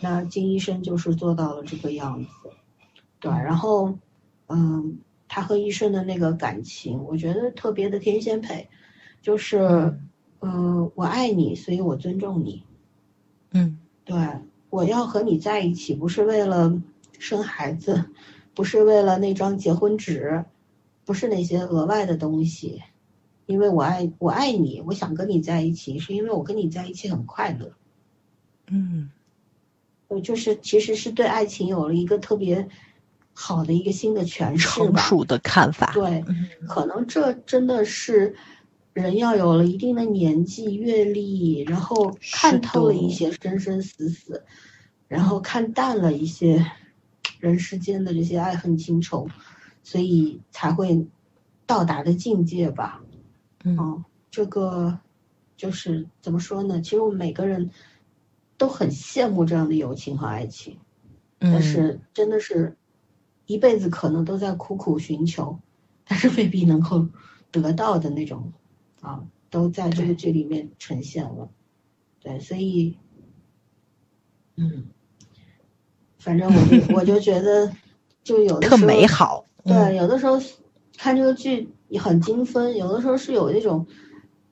[0.00, 2.30] 那金医生就是做到了这个样子，
[3.20, 3.98] 对，然后，
[4.46, 8.68] 嗯，他和医生的那个感情，我觉得特别的天仙配，
[9.22, 9.98] 就是，
[10.40, 12.62] 嗯、我爱你，所以我尊重你，
[13.50, 13.78] 嗯
[14.08, 14.16] 对，
[14.70, 16.80] 我要和你在一起，不是为了
[17.18, 18.06] 生孩子，
[18.54, 20.46] 不是为了那张结婚纸，
[21.04, 22.82] 不是那些额外的东西，
[23.44, 27.72] 因为我爱我爱你，我想跟你在一起，是因为我跟你在一起很快乐。
[28.70, 29.10] 嗯
[30.08, 32.66] 我，就是其实是对爱情有了一个特别
[33.34, 34.86] 好的一个新的诠释吧。
[34.86, 35.90] 成熟的看法。
[35.92, 38.34] 对，嗯可能这真的是
[38.98, 44.44] 人要有了一定的年纪、阅历，然后看透了一些生生死死，
[45.06, 46.66] 然后看淡了一些
[47.38, 49.28] 人世间的这些爱恨情仇，
[49.84, 51.06] 所以才会
[51.64, 53.02] 到达的境界吧。
[53.62, 54.98] 嗯嗯，这个
[55.56, 56.80] 就是怎么说呢？
[56.80, 57.70] 其实我们每个人
[58.56, 60.76] 都很羡慕这样的友情和爱情。
[61.40, 62.76] 但嗯是真的是
[63.46, 65.60] 一辈子可能都在苦苦寻求，
[66.04, 67.06] 但是未必能够
[67.52, 68.52] 得到的那种
[69.00, 71.48] 啊，都在这个剧里面呈现了。
[72.20, 72.96] 对，所以，
[74.56, 74.86] 嗯，
[76.18, 77.72] 反正我就我就觉得，
[78.24, 79.44] 就有的时特候美好。
[79.64, 80.40] 对，嗯有的时候
[80.96, 83.86] 看这个剧也很精分，有的时候是有那种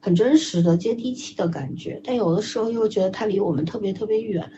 [0.01, 4.51] 很真实的、接地气的感觉，但有的时候又觉得它离我们特别特别远。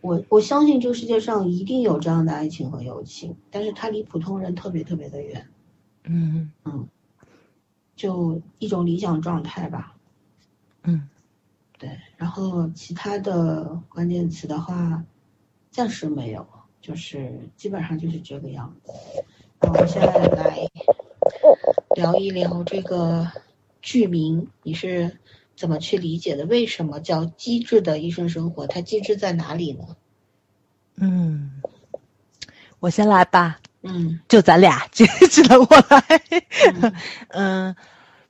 [0.00, 5.46] 我我相信这个世界上一定有这样的爱情和友情，但是它离普通人特别特别的远，
[6.04, 6.88] 嗯嗯
[8.00, 9.94] 就一种理想状态吧。
[10.84, 11.06] 嗯
[11.78, 15.04] 对，然后其他的关键词的话，
[15.70, 16.46] 暂时没有，
[16.80, 18.90] 就是基本上就是这个样子。
[19.60, 20.66] 那我们现在来
[21.94, 23.30] 聊一聊这个
[23.82, 25.18] 剧名，你是
[25.54, 26.46] 怎么去理解的？
[26.46, 28.64] 为什么叫《机智的医生生活》？
[28.66, 29.96] 它机智在哪里呢？
[30.96, 31.60] 嗯，
[32.78, 33.60] 我先来吧。
[33.82, 36.20] 嗯就咱俩，只只能我来。
[36.82, 36.92] 嗯
[37.28, 37.76] 嗯，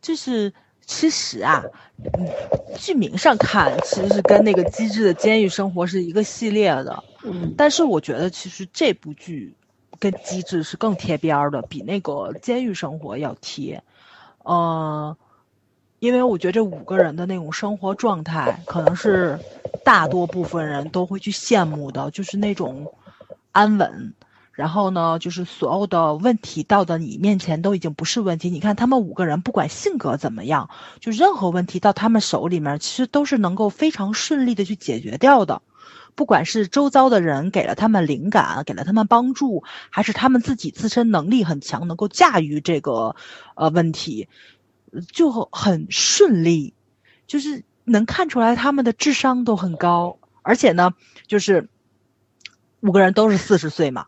[0.00, 0.52] 就是
[0.86, 1.64] 其实啊，
[2.18, 2.28] 嗯，
[2.76, 9.54] 剧名上看其实是跟那个《机智的监狱生活》是一个系列的，嗯但是我觉得其实这部剧
[9.98, 13.82] 跟《机智》是更贴边儿的，比那个《监狱生活》要贴。
[14.44, 15.16] 呃，
[15.98, 19.38] 因为我觉得这五个人的那种生活状态，可能是
[19.84, 22.94] 大多部分人都会去羡慕的，就是那种
[23.52, 24.14] 安稳。
[24.60, 28.50] 然后呢，就是所有的问题到的你面前都已经不是问题。
[28.50, 30.68] 你看他们五个人，不管性格怎么样，
[31.00, 35.62] 就任何问题到他们手里面，其实都是能够非常顺利的去解决掉的。
[36.14, 43.16] 不管是周遭的人给了他们灵感，给了他们帮助，还是他们自己自身能力很强，能够驾驭这个
[43.54, 44.28] 呃问题，
[45.10, 46.74] 就很顺利，
[47.26, 50.92] 就是能看出来他们的智商都很高，而且呢，
[51.26, 51.70] 就是
[52.80, 54.04] 五个人都是四十岁嘛。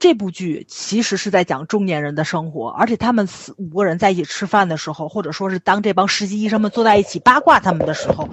[0.00, 8.30] 这部剧其实是在讲中年人的生活，而且他们四五个人在一起吃饭的时候，或者说是当这帮实习医生们坐在一起八卦他们的时候，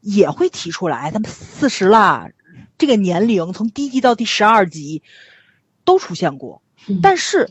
[0.00, 2.30] 也会提出来，他们四十啦，
[2.78, 5.02] 这个年龄从第一集到第十二集
[5.84, 6.62] 都出现过。
[6.88, 7.50] 嗯但是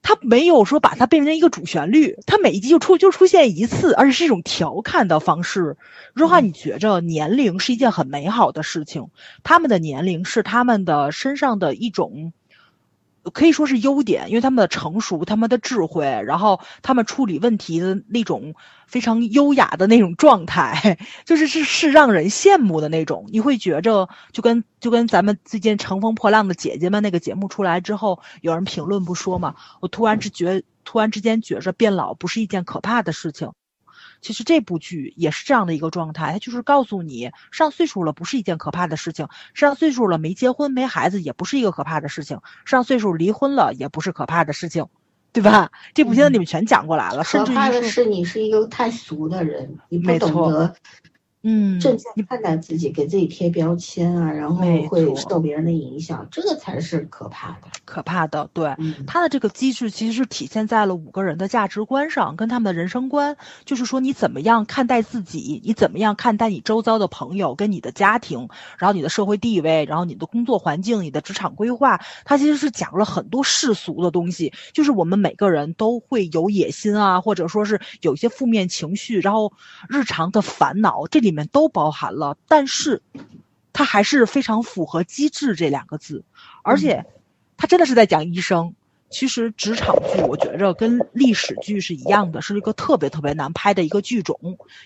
[0.00, 5.76] 他没有说把它变成一个主旋律，他每一集就出就出现一次，而且是一种调侃的方式。
[6.14, 9.08] 若话，你觉着年龄是一件很美好的事情，
[9.42, 12.32] 他们的年龄是他们的身上的一种。
[13.30, 18.54] 可以说是优点，因为他们的成熟，他们的智慧，然后他们处理问题的那种
[18.86, 23.26] 非常优雅的那种状态， 就是是是让人羡慕的那种。
[23.30, 29.54] 你会觉着就跟就跟咱们最近《乘风破浪的姐姐们》那个节目出来之后，有人评论不说嘛？
[29.80, 33.52] 我突然之觉，突然之间觉着变老不是一件可怕的事情。
[34.22, 44.86] 其实这部剧也是这样的一个状态，它就是告诉你，上岁数了不是一件可怕的事情，上岁数了没结婚没孩子也不是一个可怕的事情，上岁数离婚了也不是可怕的事情，
[45.32, 45.70] 对吧？
[45.92, 47.24] 这部现你们全讲过来了。
[47.24, 50.74] 可怕的是你是一个太俗的人，你不懂得。
[51.44, 54.56] 嗯，正确看待自己，给自己贴标签啊，然后
[54.88, 57.66] 会受别人的影响，这个才是可怕的。
[57.84, 58.76] 可怕的，对，
[59.08, 79.52] 他的这个机制其实是体现在了五个人的价值观上，跟他们的人生观，就是说你怎么样看待自己，你怎么样看待你周遭的朋友跟你的家庭，然后你的社会地位，然后你的工作环境，你的职场规划，他其实是讲了很多世俗的东西，就是我们每个人都会有野心啊，或者说是有一些负面情绪，然后
[79.88, 81.31] 日常的烦恼，这里。
[81.32, 83.00] 里面都包含了，但是，
[83.72, 86.24] 它还是非常符合机制这两个字，
[86.62, 87.06] 而且，
[87.56, 88.74] 它真的是在讲医生。
[89.08, 94.38] 其实职场剧，我觉着跟历史剧是一样的，是一个特别特别难拍的一个剧种，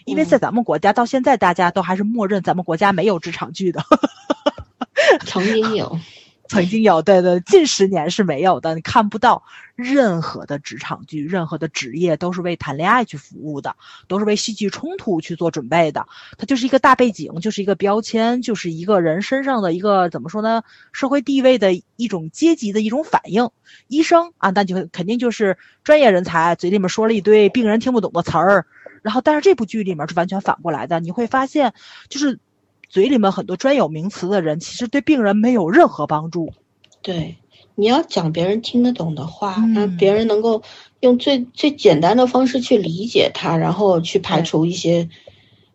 [0.05, 3.83] 因为在咱们国家到现在，大家都还是默认咱们国家没有职场剧的。
[5.27, 5.99] 曾经有。
[6.49, 8.75] 曾经有，对对，近十年是没有的。
[8.75, 9.43] 你看不到
[9.75, 13.77] 任何的职场剧，任何的职业都是为谈恋爱去服务的，
[14.09, 16.07] 都是为戏剧冲突去做准备的。
[16.39, 20.63] 它就是一个大背景，就是一个标签，就是一个人身上的一个怎么说呢？
[20.93, 23.51] 社会地位的一种阶级的一种反应。
[23.89, 28.67] 医生啊，那就肯定就是专业人才，嘴里面说了一堆病人听不懂的词儿。
[29.03, 31.75] 然后，但是这部剧里面是完全反过来的，你会发现，
[32.09, 32.39] 就是。
[32.89, 36.53] 嘴里面很多专有名词的人，其实对病人没有任何帮助。
[37.03, 37.37] 对，
[37.74, 40.62] 你要讲别人听得懂的话，让别人能够
[41.01, 45.09] 用最最简单的方式去理解他，然后去排除一些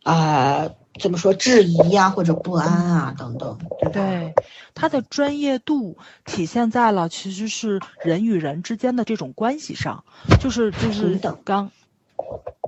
[0.04, 3.58] 啊，怎么说质疑呀或者不安啊等等。
[3.94, 4.34] 对，
[4.74, 10.04] 他的专业度体现在了其实是人与人之间的这种关系上，
[10.40, 11.72] 就是就是刚。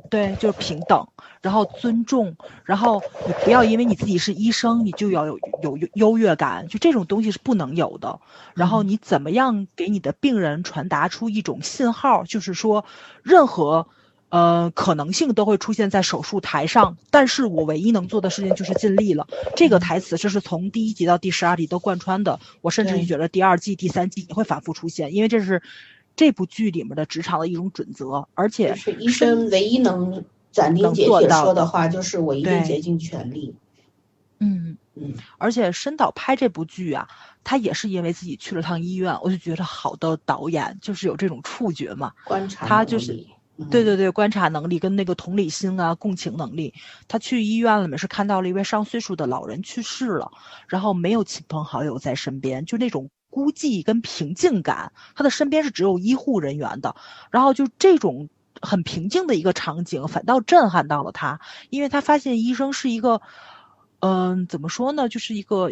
[0.09, 1.07] 对，就是平等，
[1.41, 2.35] 然后尊重，
[2.65, 8.19] 然后你不要因为你自己是医生，你就要有有优越感，就这种东西是不能有的。
[8.53, 12.85] 然后你怎么样给你的病人传达出一种信号，就是说，
[13.23, 13.87] 任何，
[14.29, 19.27] 呃，可能性都会出现在手术台上，但是我唯一能做的事情就是尽力了。
[19.55, 25.63] 这个台词这是从第一集到第十二集都贯穿的，我甚至于觉得第二季、第三季也会反复出现，因为这是。
[26.15, 33.55] 这部剧里面的职场的一种准则，而且是医生唯一能斩钉截铁说的话，就是我一定竭尽全力。
[34.39, 37.07] 嗯嗯，而且申导拍这部剧啊，
[37.43, 43.25] 他也是因为自己去了趟医院，我就觉得好的导演就是有这种触觉嘛，观察他就是
[43.71, 46.73] 对对对，观察能力跟那个同理心啊、共情能力。
[47.07, 50.31] 他去医院里面是看到了一位上岁数的老人去世了，
[50.67, 53.09] 然后没有亲朋好友在身边，就那种。
[53.33, 56.95] 孤寂跟平静感，他的身边是只有医护人员的，
[57.31, 58.29] 然后就这种
[58.61, 63.23] 很平静的一个场景，反倒震撼到了他，因为他发现医生是一个，
[64.01, 65.71] 嗯，怎么说呢，就是一个，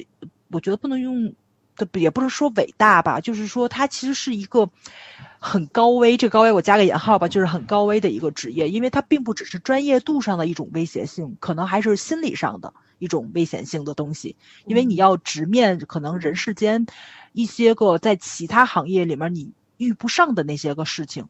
[0.50, 1.36] 我觉得不能用
[1.76, 4.68] 的，也不是说伟大吧，就是说他其实是一个
[5.38, 16.88] 很高危，这高危我加个引号吧，就是很高危的一个职业，因为他并不只是专业度上的一种威胁性，可能还是心理上的一种危险性的东西，因为你要直面可能人世间。
[17.34, 21.28] 一些个在其他行业里面你遇不上的那些个事情，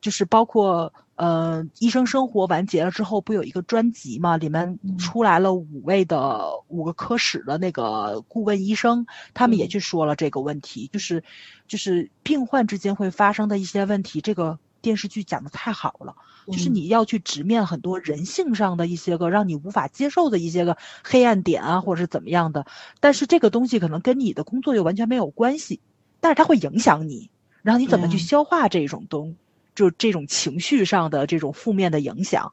[0.00, 4.36] 就是包括呃，医生生活完结了之后，不有一个专辑嘛？
[4.36, 11.22] 里面出来了五位的五个科室的那个顾问医生，他们也去说了这个问题，就是
[11.68, 14.58] 就是病患之间会发生的一些问题，这个。
[14.82, 22.66] 电视剧讲的太好了，就是你要去直面很多人性上的一些个让你无法接受的一些个黑暗点啊，或者是怎么样的。
[22.98, 25.80] 但是这个东西可能跟你的工作又完全没有关系，
[26.20, 27.30] 但是它会影响你，
[27.62, 29.36] 然后你怎么去消化这种东，
[29.74, 32.52] 就这种情绪上的这种负面的影响。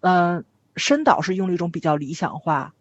[0.00, 0.44] 嗯，
[0.76, 2.74] 申导是用了一种比较理想化，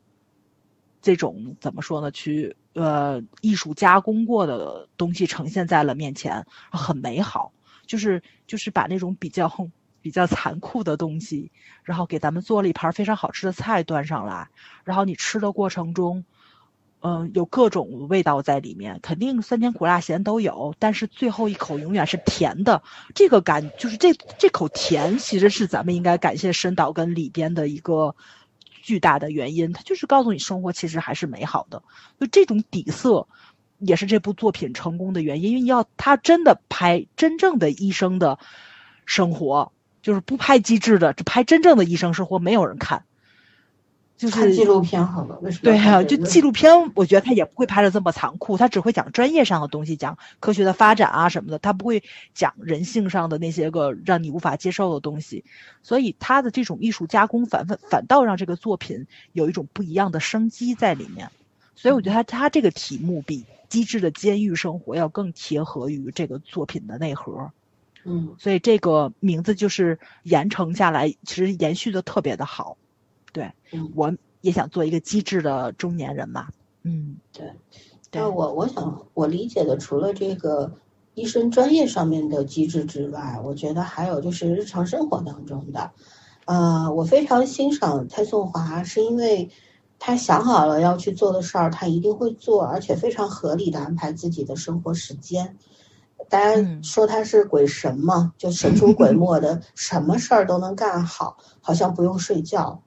[1.02, 2.12] 这种怎么说呢？
[2.12, 7.52] 去呃艺术加工过的东西呈现在了面前，很美好。
[7.88, 9.48] 就是就是把那种比较
[10.06, 11.52] 比较残酷的东西，
[11.82, 14.50] 然后给咱们做了一盘非常好吃的菜端上来，
[14.84, 16.26] 然后你吃的过程中，
[17.02, 22.84] 嗯，有各种味道在里面，肯定酸甜苦辣咸都有，但是最后一口永远是甜的。
[23.16, 28.16] 这个感就是这这口甜，其实是咱们应该感谢深岛跟里边的一个
[28.84, 31.82] 巨大的原因，它就是告诉你生活其实还是美好的。
[32.20, 33.28] 就这种底色，
[33.80, 35.50] 也是这部作品成功的原因。
[35.50, 38.38] 因为你要他真的拍真正的医生的
[39.08, 39.72] 生活，
[40.06, 43.06] 就是不拍机智的，只拍真正的医生生活，没有人看。
[44.18, 52.04] 就是纪录片好了，为什么对啊，就纪录片，我觉得他也不会拍的这么残酷，他只会讲专业上的东西，讲科学的发展啊什么的，他不会
[52.36, 55.44] 讲人性上的那些个让你无法接受的东西，
[55.82, 61.32] 所以他的这种艺术加工反反反倒让这个作品有一种不一样的生机在里面，
[61.74, 67.52] 所以我觉得他他这个题目比《机智的监狱生活》要更贴合于这个作品的内核，
[68.06, 72.78] 嗯，所以这个名字就是延承下来，其实延续的特别的好。
[73.34, 73.52] 对，
[73.96, 76.48] 我也想做一个机智的中年人嘛。
[76.84, 77.52] 嗯，对。
[78.12, 80.72] 那我我想我理解的，除了这个
[81.16, 85.92] 医生专业上面的机制之外，我觉得还有就是日常生活当中的。
[86.46, 89.50] 呃，我非常欣赏蔡颂华，是因为
[89.98, 95.58] 他想好了要去做的事儿，他一定会做，而且非常合理的安排自己的生活时间。
[96.30, 102.82] 大家说他是鬼神嘛，就神出鬼没的，什么事儿都能干好， 好像不用睡觉。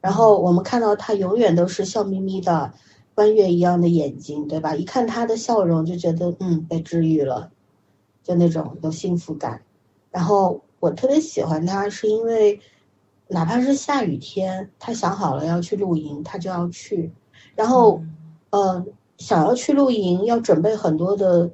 [0.00, 2.72] 然后我们看到他永远都是笑眯眯的，
[3.14, 4.74] 弯月一样的眼睛，对吧？
[4.74, 7.50] 一看他的笑容就觉得，嗯，被治愈了，
[8.22, 9.62] 就那种有幸福感。
[10.10, 12.60] 然后我特别喜欢他，是因为
[13.28, 17.12] 哪怕是下雨天，他想好了要去露营，他就要去。
[17.54, 18.02] 然后，
[18.50, 18.84] 呃，
[19.18, 21.50] 想要去露营，要准备很多的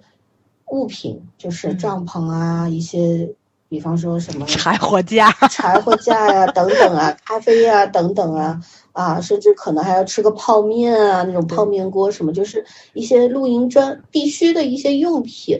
[0.70, 3.34] 物品，就是帐篷啊，一些。
[3.70, 8.58] 比方说什么 柴火架、 柴火架呀，等等啊，咖啡呀，等等啊，
[8.92, 12.64] 啊，甚至可能还要吃个泡面啊，那种泡面锅什么，就是
[12.94, 15.58] 一些露营专必须的一些用品，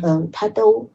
[0.00, 0.88] 嗯，他都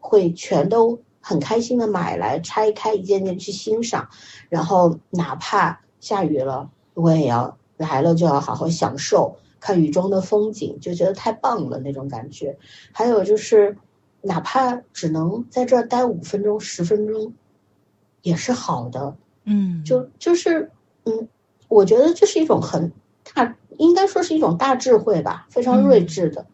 [0.00, 4.08] 会全都很开心的买来拆开一件件去欣赏，
[4.48, 12.58] 然后哪怕下雨了，我也要来了就要好好享受看雨中的风景，就觉得太棒了那种感觉。
[12.92, 13.76] 还有就是。
[14.26, 17.34] 哪怕只能在这儿待五分钟、十分钟，
[18.22, 19.14] 也是好的。
[19.44, 20.70] 嗯，就就是，
[21.04, 21.28] 嗯，
[21.68, 22.90] 我觉得这是一种很
[23.34, 26.46] 大，应该说是一种大智慧吧，非常睿智的。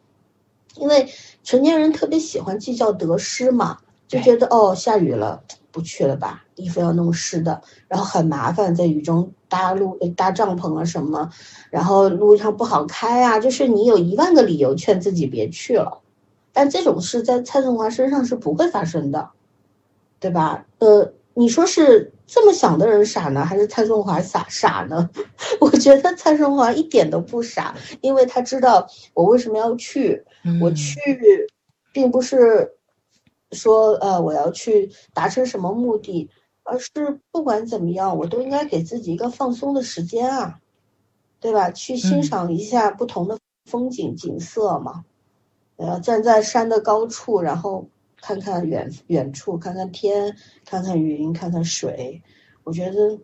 [0.74, 1.08] 因为
[1.44, 3.78] 成年人特别喜欢计较得失嘛，
[4.08, 11.30] 就觉得哦，下雨了，不去了吧，衣服要弄湿的，然后很麻烦，在雨中搭路、搭帐篷啊什么，
[11.70, 16.00] 然后路上不好开啊，就是你有一万个理由劝自己别去了。
[16.52, 19.30] 但这种事在蔡振华身上是不会发生的，
[20.18, 20.66] 对吧？
[20.78, 25.08] 呃，你说是这么想的人傻呢，还是蔡振华傻傻呢？
[25.60, 30.24] 我觉得蔡振华一点都不傻，因为他知道我为什么要去。
[30.60, 30.96] 我去，
[31.92, 32.72] 并不是
[33.52, 36.28] 说呃我要去达成什么目的，
[36.62, 40.60] 而是不管怎么样，我都应该给自己一个放松的时间啊，
[41.40, 41.70] 对吧？
[41.70, 45.04] 去欣赏一下不同的风景景色嘛。
[45.76, 47.88] 呃，站在山的高处，然后
[48.20, 50.36] 看看远远处，看看天，
[50.66, 52.22] 看看云，看看水，
[52.64, 53.18] 我觉得，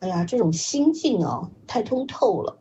[0.00, 2.58] 哎呀，这种心境啊，太通透了。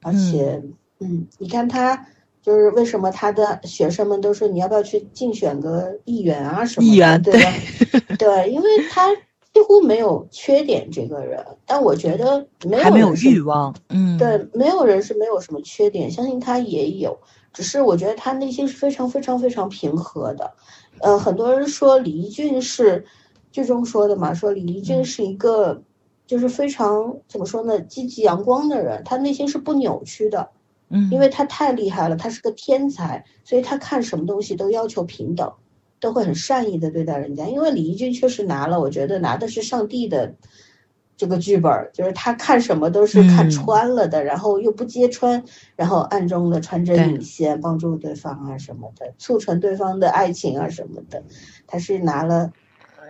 [0.00, 0.62] 而且，
[1.00, 2.06] 嗯，你看他，
[2.42, 6.86] 就是为什么他的学生们都说你要不要去竞选个议员啊什么？
[6.86, 7.52] 议员对吧？
[8.18, 9.14] 对，因为他
[9.54, 11.44] 几乎没有缺点，这个人。
[11.66, 17.16] 但我觉得没有还没有欲望，嗯，对，没有人是没有什么缺点，相信他也有。
[17.52, 20.52] 只是我觉得他内心是非常非常非常平和的，
[21.00, 23.04] 呃，很多人说李一俊是
[23.50, 25.82] 剧中说的嘛，说李一俊是一个
[26.26, 30.48] 就是非常怎么说呢，积极阳光的人，他内心是不扭曲的，
[30.92, 35.52] 嗯，因为他太厉害了，他是个天才，所以他看什么东西都要求平等，
[35.98, 40.34] 都会很善意的对待人家，因为李翊君确实拿了，我觉得拿的是上帝的。
[41.14, 45.44] 这个剧本就是他看什么都是看穿了的，然后又不揭穿，
[45.76, 51.22] 然后暗中的穿针引线，帮助对方啊什么的，促成对方的爱情啊什么的。
[51.68, 52.50] 他是拿了，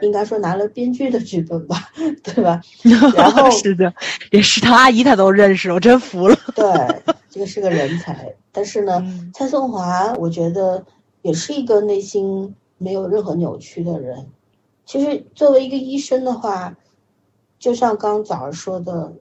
[0.07, 1.91] 应该说拿了编剧的剧本吧，
[2.23, 2.61] 对吧？
[3.17, 3.93] 然后是的，
[4.31, 6.37] 连食堂阿姨他都认识，我真服了。
[6.55, 6.65] 对，
[7.31, 8.35] 这个是个人才。
[8.51, 9.03] 但是呢，
[9.33, 10.85] 蔡颂华我觉得
[11.23, 14.27] 也是一个内心没有任何扭曲的人。
[14.85, 16.77] 其实作为一个医生的话。
[17.63, 19.13] 就像刚早上说的，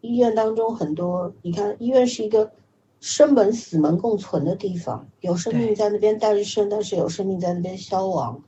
[0.00, 2.50] 医院当中很多，你看医院是一个
[2.98, 8.42] 生门死门共存的地方，有生命在那边诞生，但是有生命在那边消亡，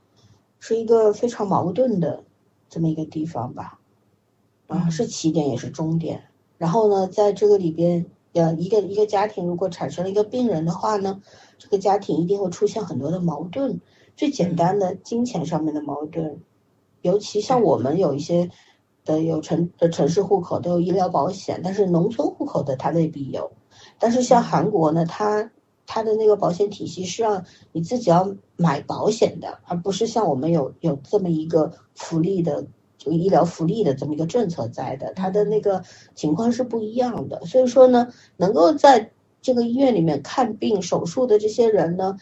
[0.59, 2.23] 是一个非常矛盾的
[2.69, 3.79] 这么一个地方吧，
[4.67, 6.23] 啊，是起点也是终点。
[6.57, 11.21] 然后呢，在这个里边呃一个一个家庭如果产生了一个病人的话呢，
[11.57, 13.79] 这个家庭一定会出现很多的矛盾。
[14.15, 16.41] 最简单的金钱上面的矛盾，
[17.01, 18.49] 尤其像我们有一些
[19.05, 23.51] 的有城的城市户口都有医疗保险，但是农村户口的他未必有。
[23.99, 25.51] 但是像韩国呢，它
[25.87, 32.67] 它的那个保险体系是让你自己要买保险的，而不是像我们有有这么一个福利的
[32.99, 35.81] 就医疗福利的这么一个政策在的，它的那个
[36.13, 37.43] 情况是不一样的。
[37.45, 39.09] 所以说呢，能够在
[39.41, 42.17] 这个医院里面看病手术的这些人呢。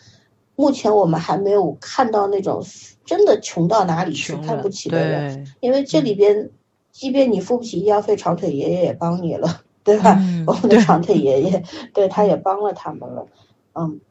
[0.57, 2.63] 目前我们还没有看到那种
[3.03, 6.49] 真的穷到哪里去看不起的人，因为这里边，
[6.93, 10.17] 即便你付不起医药费，长腿爷爷也帮你了，对吧？
[10.47, 11.61] 我们的长腿 爷爷，
[11.93, 13.27] 对，他也帮了他们了，
[13.75, 14.01] 嗯。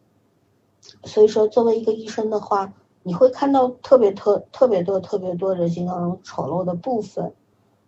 [1.03, 2.73] 所以说，作为一个医生的话，
[3.03, 7.35] 你会看到特别特特别多特别多人性当中丑陋的部分，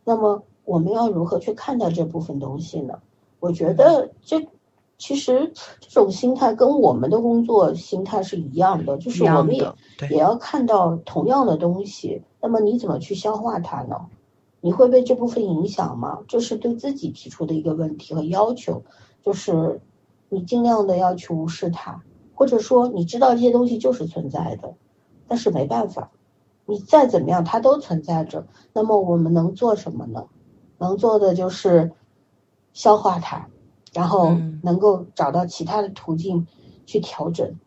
[0.03, 2.99] 那么我们要如何去看待这部分东西呢？
[3.39, 4.47] 我觉得这。
[4.99, 9.71] 其实这种心态跟我们的工作心态是一样的，就是我们也
[10.09, 12.23] 也要看到同样的东西。
[12.41, 14.07] 那么你怎么去消化它呢？
[14.63, 16.21] 你会被这部分影响吗？
[16.27, 18.85] 这是对自己提出的一个问题和要求，
[19.23, 19.83] 就是
[20.29, 22.03] 你尽量的要去无视它，
[22.35, 24.75] 或者说你知道这些东西就是存在的，
[25.29, 26.11] 但是没办法，
[26.65, 28.47] 你再怎么样它都存在着。
[28.73, 30.27] 那么我们能做什么呢？
[30.79, 31.93] 能做的就是
[32.73, 33.49] 消化它。
[33.93, 36.47] 然后能够找到其他的途径
[36.85, 37.59] 去调整，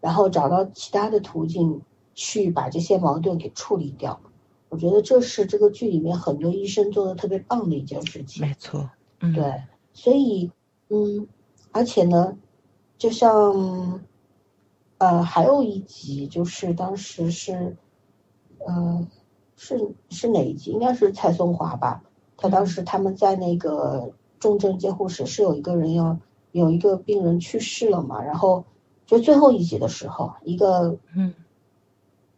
[0.00, 1.82] 然后找到其他的途径
[2.14, 4.20] 去把这些矛盾给处理掉。
[4.68, 8.46] 我觉得这是这个剧里面很多医生做的特别棒的一件事情。
[8.46, 10.52] 没错，对，所以
[10.88, 11.26] 嗯，
[11.72, 12.36] 而且呢，
[12.96, 14.00] 就像
[14.98, 17.76] 呃，还有一集就是当时是
[18.58, 19.06] 呃，
[19.56, 20.70] 是是哪一集？
[20.70, 22.02] 应该是蔡松华吧？
[22.36, 24.12] 他当时他们在那个。
[24.42, 26.18] 重症监护室是有一个人要
[26.50, 28.64] 有一个病人去世了嘛，然后
[29.06, 31.32] 就最后一集的时候，一个嗯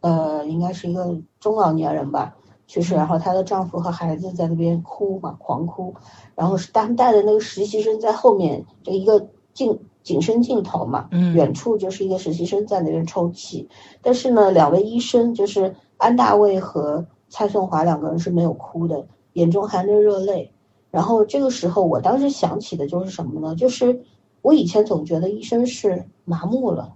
[0.00, 5.94] 呃应该是一个中老年人吧去世，然后她的丈夫和孩子在那边哭嘛，狂哭，
[6.34, 13.68] 然后是他们带的那个实习生在后面，就一个镜景深镜头嘛，远处就是一个实习生在那边抽泣，
[14.02, 20.52] 但是呢，两位医生就是安大卫和蔡颂华两个人是没有哭的，眼中含着热泪。
[20.90, 23.56] 然后这个时候，我当时想起的就是什么呢？
[23.56, 24.02] 就是
[24.42, 26.94] 我以前总觉得医生是麻木了，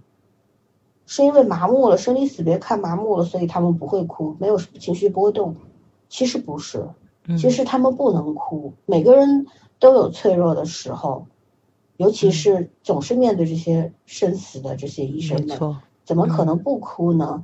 [1.09, 5.55] 是因为麻木了，生离死别看麻木了，所以他们不会哭，没有情绪波动。
[6.07, 6.87] 其实不是，
[7.35, 8.73] 其实他们不能哭。
[8.85, 9.47] 每个人
[9.79, 11.25] 都有脆弱的时候，
[11.97, 15.57] 尤其是总是面对这些生死的这些医生们，
[16.05, 17.43] 怎么可能不哭呢？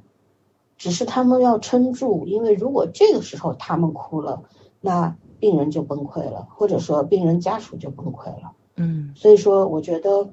[0.78, 4.44] 只是他们要撑住，因为如果这个时候他们哭了，
[4.80, 5.16] 那。
[5.38, 8.54] 病人就崩溃了，或者说病人家属就崩溃了。
[8.78, 10.30] 嗯，所以说我觉得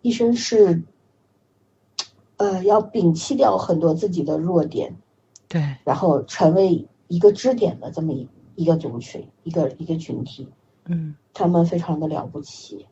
[0.00, 0.82] 医生是，
[2.38, 4.96] 呃，要摒弃掉很多自己的弱点，
[5.46, 10.48] 对，然后成为一个支点的这么一一个族群，一个一个群体。
[10.86, 12.86] 嗯，他们非常的了不起，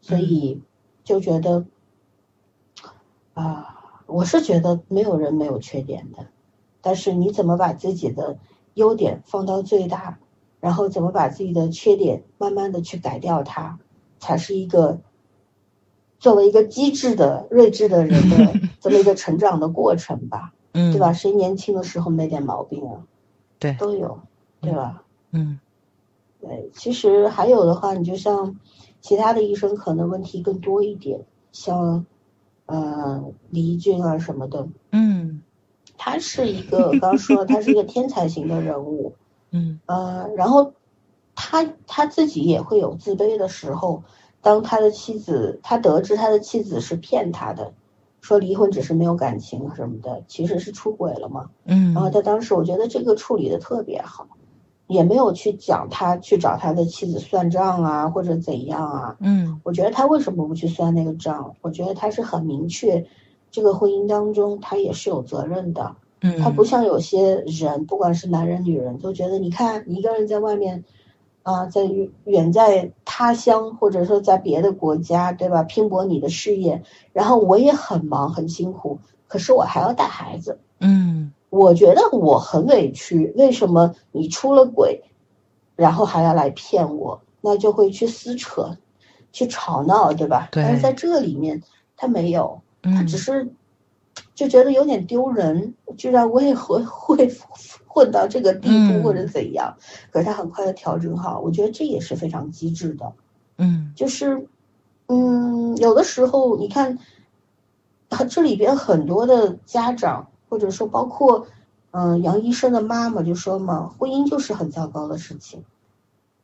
[0.00, 0.62] 所以
[1.02, 1.66] 就觉得
[3.34, 6.26] 啊，我是觉得没有人没有缺点的，
[6.80, 8.38] 但是你怎么把自己的
[8.74, 10.18] 优点放到最大？
[10.60, 13.80] 然后怎么把自己的缺点慢慢的去改掉它，
[14.20, 15.00] 才是一个
[16.22, 21.12] 作为一个机智的睿智的人的 这么一个成长的过程吧， 嗯，对吧？
[21.12, 23.02] 谁年轻的时候没点毛病啊？
[23.58, 24.20] 对，都有，
[24.60, 25.02] 对吧？
[25.32, 25.58] 嗯，
[26.40, 28.56] 对，其实还有的话，你就像
[29.00, 32.06] 其他的医生可能问题更多一点，像
[32.66, 35.42] 呃李俊啊什么的，嗯，
[35.98, 39.16] 他是一个刚说他是一个天才型的人物。
[39.50, 40.72] 嗯呃，然后
[41.34, 44.04] 他他自己也会有自卑的时候。
[44.42, 47.72] 当他的妻子，他得知他的妻子是骗他的，
[48.20, 51.48] 说离婚只是没有感情什么的，其实是出轨了嘛。
[51.64, 54.26] 嗯，然后他当时我觉得这个处理的特别好，
[54.88, 59.16] 也没有去讲他去找他的妻子算账啊，或者怎样啊。
[59.20, 61.54] 嗯，我觉得他为什么不去算那个账？
[61.62, 63.06] 我觉得他是很明确，
[63.50, 65.96] 这个婚姻当中他也是有责任的。
[66.24, 70.84] 嗯他不像有些人，不管是男人女人，都觉得你看你一个人在外面，
[71.42, 71.82] 啊，在
[72.24, 75.62] 远在他乡或者说在别的国家，对吧？
[75.62, 76.82] 拼搏你的事业，
[77.12, 80.58] 然后我也很忙很辛苦，可是我还要带孩子。
[80.80, 85.02] 嗯，我觉得我很委屈，为什么你出了轨，
[85.76, 87.20] 然后还要来骗我？
[87.40, 88.76] 那就会去撕扯，
[89.32, 90.48] 去吵闹，对吧？
[90.52, 90.62] 对。
[90.62, 91.62] 但是在这里面
[91.96, 93.52] 他没有，他只是。
[94.34, 97.30] 就觉得有点丢人，居然我也会会
[97.92, 99.76] 混到这个地步或者怎样，
[100.10, 103.12] 可是他很快的调整好，我觉得这也是非常机智的。
[103.58, 104.48] 嗯，就是
[105.08, 106.98] 嗯，有的时候你看，
[108.30, 111.46] 这里边很多的家长，或者说包括，
[111.90, 115.62] 嗯，杨医生的妈妈就说嘛，婚姻就是很糟糕的事情。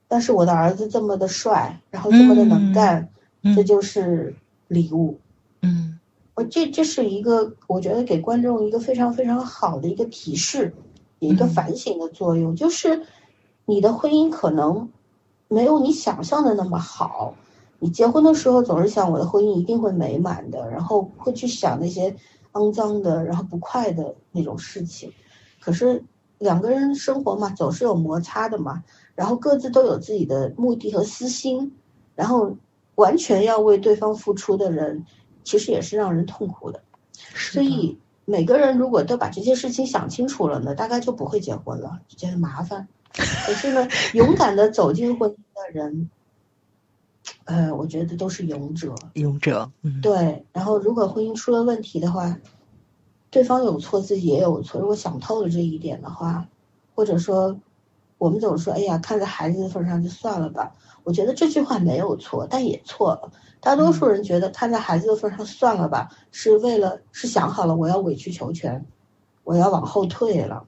[0.06, 3.08] 但是我的儿子这么的帅，然后这么的能干，
[3.56, 4.34] 这就是
[4.66, 5.18] 礼物。
[5.62, 5.98] 嗯，
[6.34, 10.74] 我这这是一个，我觉得给观众一个非常非常好的一个提示，
[11.26, 13.02] 一个反省的作用，就是
[13.64, 14.90] 你的婚姻可能
[15.48, 17.34] 没有你想象的那么好。
[17.80, 22.16] 你结婚的时候总是想我的婚姻一定会美满的，然后会去想那些
[22.52, 25.12] 肮脏的，然后不快的那种事情。
[25.60, 26.02] 可是
[26.38, 28.82] 两个人生活嘛，总是有摩擦的嘛。
[29.14, 31.72] 然后各自都有自己的目的和私心，
[32.14, 32.56] 然后
[32.94, 35.04] 完全要为对方付出的人，
[35.42, 36.80] 其实也是让人痛苦的。
[37.12, 37.98] 所以
[38.30, 42.86] 每个人如果都把这些事情想清楚了呢，大概就不会结婚了，就觉得麻烦。
[43.10, 46.10] 可是呢，勇敢的走进婚姻的人，
[47.44, 48.94] 呃，我觉得都是勇者。
[49.14, 50.44] 勇者，嗯，对。
[50.52, 52.38] 然后如果婚姻出了问题的话，
[53.30, 54.78] 对方有错，自己也有错。
[54.78, 56.46] 如果想透了这一点的话，
[56.94, 57.58] 或者说。
[58.18, 60.72] 我们总说，哎呀，看在孩子的份上就算了吧。
[61.04, 63.30] 我觉得这句话没有错，但也错了。
[63.60, 68.84] 大多数人觉得看在孩子的份上算了吧，是为了是想好了我要委曲求全，
[69.44, 70.64] 我要往后退了，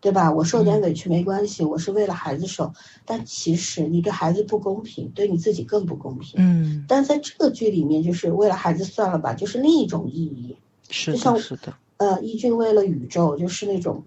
[0.00, 0.32] 对吧？
[0.32, 2.72] 我受点委屈没关系，我是为了孩子受。
[3.04, 6.40] 但其实你对孩子不公平，对你自己更不公平。
[6.42, 6.84] 嗯。
[6.88, 10.56] 但在这个剧里面，就是为了孩子算了吧，就是另一种意义。
[10.90, 11.72] 是的，是的。
[11.98, 14.02] 呃，一俊为了宇宙，就是那种。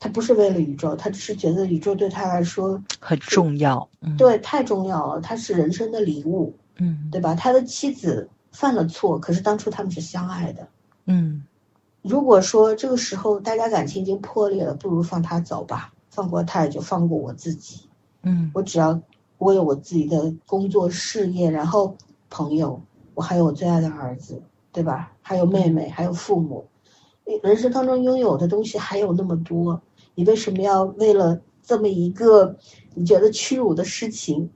[0.00, 3.86] 他不是为了宇宙，他只是觉得宇宙对他来说很重要，
[4.16, 7.34] 对，太重要了，他是人生的礼物，嗯，对吧？
[7.34, 10.66] 他的妻子犯了错，可是当初他们是相爱的，
[11.04, 11.44] 嗯。
[12.02, 17.82] 如果说这个时候大家感情已经破裂了，不如放他走吧，放过他也就放过我自己，
[18.22, 18.50] 嗯。
[18.54, 18.98] 我只要
[19.36, 21.94] 我有我自己的工作事业，然后
[22.30, 22.80] 朋友，
[23.12, 24.40] 我还有我最爱的儿子，
[24.72, 25.12] 对吧？
[25.20, 26.64] 还有妹妹，还有父母，
[27.42, 29.78] 人生当中拥有的东西还有那么多。
[30.20, 32.58] 你为什么要为了这么一个
[32.94, 34.50] 你觉得屈辱的事情，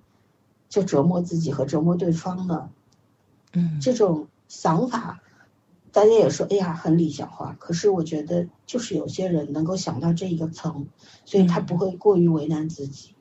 [0.69, 2.69] 就折磨自己和折磨对方呢？
[3.55, 5.23] 嗯，这种想法，
[5.91, 7.57] 大家也说，哎呀，很理想化。
[7.59, 10.87] 可是我觉得，就是有些人能够想到这一个层，
[11.25, 13.15] 所以他不会过于为难自己，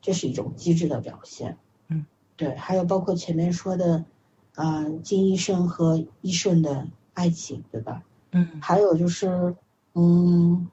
[0.00, 1.56] 这是一种机智的表现。
[1.86, 2.04] 嗯，
[2.36, 2.56] 对。
[2.56, 4.04] 还有包括前面说的，
[4.56, 8.02] 啊，金医生和医顺的爱情，对吧？
[8.32, 8.60] 嗯。
[8.60, 9.54] 还有就是，
[9.94, 10.66] 嗯。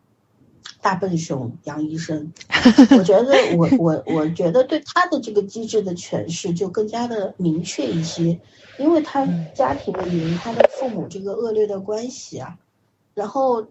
[0.84, 2.32] 大笨熊杨医生，
[3.00, 8.40] 我觉得我我我觉得对他的这个机制的诠释就更加的明确一些，
[8.78, 12.60] 因为他家庭的原因，他的父母这个恶劣的关系啊，
[13.16, 13.66] 然后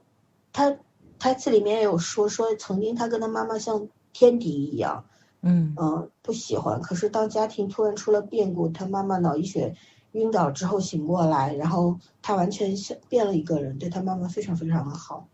[0.54, 0.74] 他
[1.18, 5.04] 台词里面也有说说曾经他跟他妈妈像天敌一样，
[5.42, 5.74] 嗯。
[5.78, 9.74] 嗯不喜欢，可是当家庭突然出了变故，他妈妈脑溢血
[10.12, 15.26] 晕倒之后醒过来，然后他完全像变了一个人，对他妈妈非常非常的好。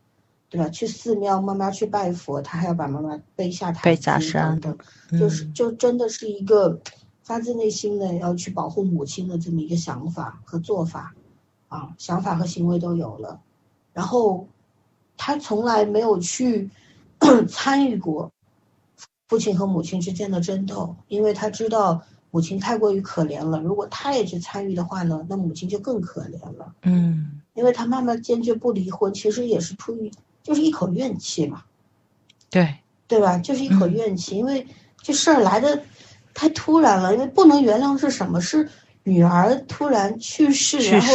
[0.50, 0.68] 对吧？
[0.70, 4.78] 去寺庙，妈妈去拜佛，他还要把妈妈背下台阶等等，
[5.18, 6.80] 就是就真的是一个
[7.22, 11.14] 发自内心的要去保护母亲的这么一个想法和做法，
[11.68, 13.40] 啊，想法和行为都有了。
[13.92, 14.48] 然后
[15.18, 16.70] 他从来没有去
[17.46, 18.32] 参与过
[19.28, 22.00] 父亲和母亲之间的争斗，因为他知道
[22.30, 23.60] 母亲太过于可怜了。
[23.60, 26.74] 如果他也去参与的话呢，那母亲就更可怜了。
[26.84, 30.10] 嗯，因为他妈妈坚决不离婚，其实也是出于。
[30.42, 31.62] 就是一口怨气嘛，
[32.50, 33.38] 对对吧？
[33.38, 34.66] 就是一口怨气，因为
[35.02, 35.82] 这事儿来的
[36.34, 37.12] 太突然了。
[37.14, 38.40] 因为不能原谅是什么？
[38.40, 38.68] 是
[39.02, 41.14] 女儿突然去世，然后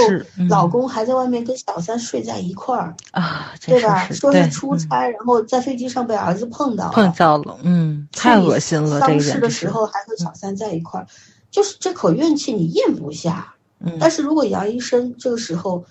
[0.49, 4.07] 老公还在外面跟小三睡在一块儿啊，对吧？
[4.09, 8.99] 说是出差，然后在飞机上被儿子碰到，碰到了，嗯，太恶心了。
[8.99, 11.07] 丧事的时候还和小三在一块儿，
[11.51, 13.53] 就是这口怨气你咽不下。
[13.79, 15.85] 嗯，但是如果杨医生这个时候。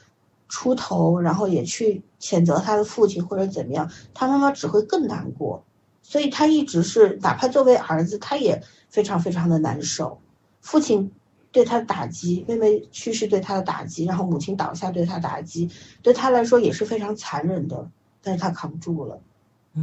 [0.53, 5.65] 出头，然后也去谴责他的父亲或者怎么样，他妈妈只会更难过，
[6.03, 10.21] 所以他一直是，哪怕作为儿子，他也非常非常的难受。
[10.61, 11.11] 父亲
[11.53, 15.71] 对他的打击，妹妹去世对他的打击，然后母亲倒下对他打击，
[16.03, 19.19] 对他来说也是非常残忍的，但是他扛住了，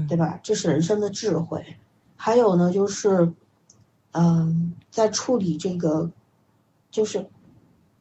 [0.08, 0.40] 对吧？
[0.44, 1.66] 这是人生的智慧。
[2.16, 3.34] 还有呢，就是，
[4.12, 6.12] 嗯，在处理这个，
[6.92, 7.26] 就是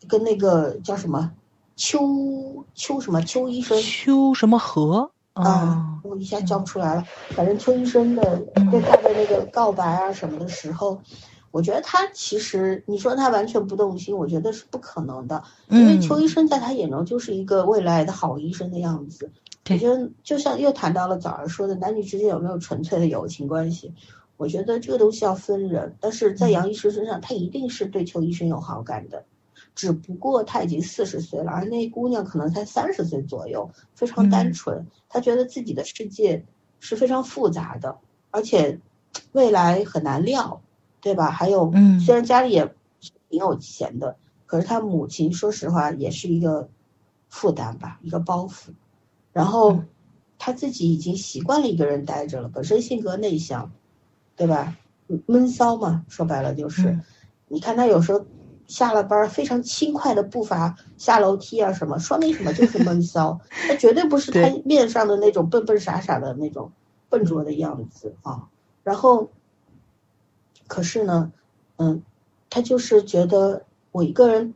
[0.07, 1.33] 跟那个叫什么？
[1.79, 3.81] 邱邱什么邱医生？
[3.81, 6.01] 邱什么和啊？
[6.03, 7.05] 我一下叫不出来了。
[7.31, 8.37] 反正邱医生的
[8.71, 11.01] 对他的那个告白啊什么的时候，
[11.53, 15.43] 我觉得他其实你说他完全不动心，我觉得是不可能的。
[15.69, 19.31] 因为邱医生在他眼中就是一个未来的好医生的样子。
[19.71, 23.95] 我觉得就像又谈到了早上说的男女之间有没有纯粹的友情关系，
[24.37, 29.25] 我觉得这个东西要分人，但是在杨医师身上，他一定是对邱医生有好感的，
[29.79, 36.45] 只不过他已经四十岁了，而那姑娘可能才三十岁左右，非常单纯，她觉得自己的世界
[36.81, 37.97] 是非常复杂的，
[38.33, 38.81] 而且
[39.31, 40.61] 未来很难料，
[41.01, 41.31] 对吧？
[41.31, 41.73] 还有，
[42.05, 42.75] 虽然家里也
[43.31, 46.69] 挺有钱的，可是她母亲说实话也是一个
[47.29, 48.71] 负担吧，一个包袱，
[49.33, 49.85] 然后
[50.39, 53.71] 他自己已经习惯了一个人待着了，本身性格内向。
[54.39, 54.77] 对吧？
[55.27, 57.01] 闷骚嘛，说白了就是，
[57.49, 58.25] 你看他有时候
[58.69, 66.71] 下了班非常轻快的步伐下楼梯啊什么，说明什么就是闷骚，他绝对不是他面上的那种笨笨傻傻的那种
[67.09, 68.45] 笨拙的样子啊。
[68.85, 69.29] 然后，
[70.69, 71.33] 可是呢，
[71.79, 72.01] 嗯，
[72.49, 74.55] 他就是觉得我一个人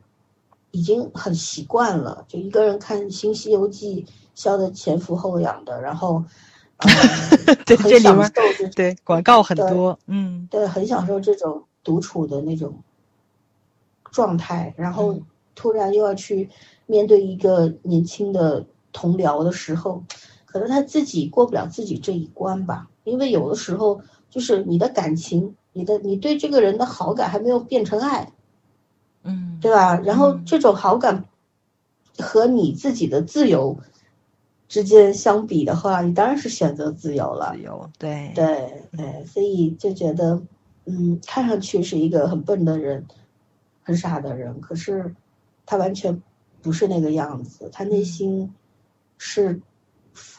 [0.70, 6.22] 已经很习惯了，就一个人看《新西游记》笑得前俯后仰的，然后。
[7.64, 8.32] 对，这里面
[8.74, 12.82] 对广告很多，嗯，对，很享受这种独处的那种
[14.12, 14.72] 状态。
[14.76, 15.20] 然后
[15.56, 16.48] 突然又要去
[16.86, 20.04] 面对一个年轻的同僚的时候，
[20.46, 22.88] 可能他自己过不了自己这一关吧。
[23.02, 28.32] 因为有的时候，就是你的感情，你的你对这个人的好感还没有变成爱，
[29.24, 29.98] 嗯，对吧？
[29.98, 31.24] 然后这种好感
[32.18, 33.76] 和你自己的自由。
[34.68, 37.52] 之间相比的话，你当然是选择自由了。
[37.54, 40.40] 自由，对对对，所以就觉得，
[40.86, 43.04] 嗯，看上去是一个很笨的人，
[43.82, 45.14] 很傻的人，可是
[45.66, 46.22] 他完全
[46.62, 48.54] 不是那个样子，他内心
[49.18, 49.60] 是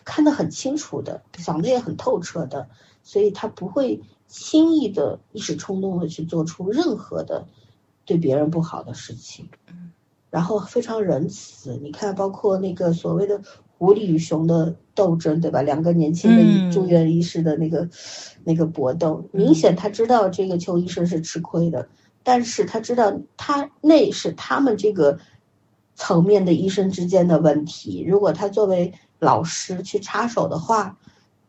[0.04, 2.70] 看得很清楚的，想的也很透彻的，
[3.04, 7.48] 所以他不会轻易的一时冲动的去做出任何的
[8.06, 9.50] 对别人不好的事情。
[9.68, 9.92] 嗯，
[10.30, 13.42] 然后非常仁慈，你看，包括那个所谓的。
[13.80, 15.62] 狐狸与熊的斗争，对吧？
[15.62, 17.90] 两个年轻的住院医师的那个
[18.46, 21.90] 那个搏斗，明显他知道这个邱医生是吃亏的，
[22.24, 25.20] 但是他知道他那是他们这个
[25.96, 28.04] 层面的医生之间的问题。
[28.08, 30.98] 如果他作为老师去插手的话，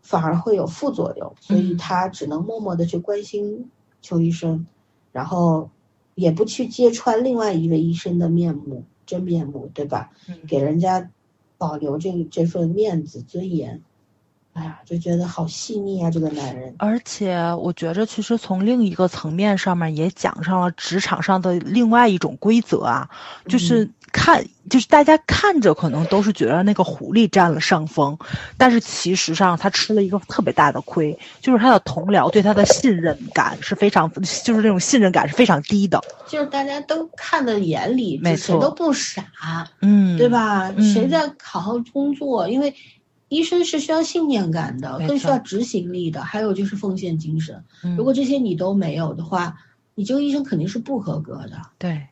[0.03, 3.71] 反而会有副作用，所以他只能默默的去关心
[4.03, 4.67] 邱医生，
[5.13, 5.71] 然后
[6.15, 10.11] 也不去揭穿另外一位医生的面目真面目，对吧？
[10.47, 11.11] 给人家。
[11.57, 13.81] 保留这这份面子尊严，
[14.55, 16.75] 哎呀，就觉得好细腻啊，这个男人。
[16.79, 23.11] 而且我觉着，其实从另一个层面上面也讲上了职场上的另外一种规则啊，
[23.49, 28.17] 就是看，就是大家看着可能都是觉得那个狐狸占了上风，
[28.57, 36.01] 但是其实上他吃了一个特别大的亏，就是他的同僚对他的信任感是非常，就是那种信任感是非常低的。
[36.29, 39.25] 就是大家都看在眼里，谁都不傻，
[39.81, 40.73] 嗯，对吧？
[40.79, 42.49] 谁在好好工作？
[42.49, 42.73] 因为
[43.35, 47.65] 医生是需要信念感的，更需要执行力的，还有就是奉献精神。
[47.97, 49.57] 如果这些你都没有的话，
[49.97, 51.61] 你这个医生肯定是不合格的。
[51.79, 52.07] 对，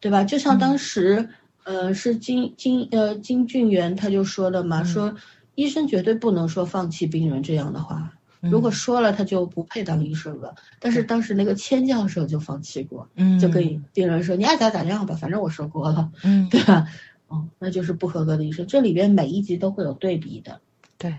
[0.00, 0.24] 对吧？
[0.24, 1.28] 就像当时，
[1.64, 5.14] 呃，是金金呃金俊元他就说的嘛，说
[5.54, 8.12] 医生绝对不能说放弃病人这样的话。
[8.40, 10.52] 如果说了，他就不配当医生了。
[10.80, 13.08] 但是当时那个千教授就放弃过，
[13.40, 16.88] 就跟病人说：“你爱咋咋样吧，反正我说过了，嗯对吧？”
[17.32, 18.66] 哦，那就是不合格的医生。
[18.66, 20.60] 这里边每一集都会有对比的，
[20.98, 21.18] 对，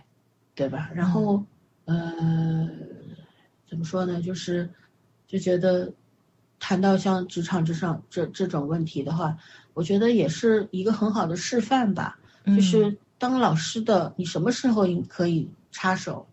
[0.54, 0.92] 对吧？
[0.94, 1.44] 然后，
[1.86, 2.70] 呃，
[3.68, 4.22] 怎么说呢？
[4.22, 4.70] 就是
[5.28, 5.92] 就觉得
[6.60, 9.36] 谈到像职场之上这这种问题的话，
[9.74, 12.20] 我觉得也是一个很好的示范吧。
[12.46, 16.28] 就是当老师的，你什么时候可以插手？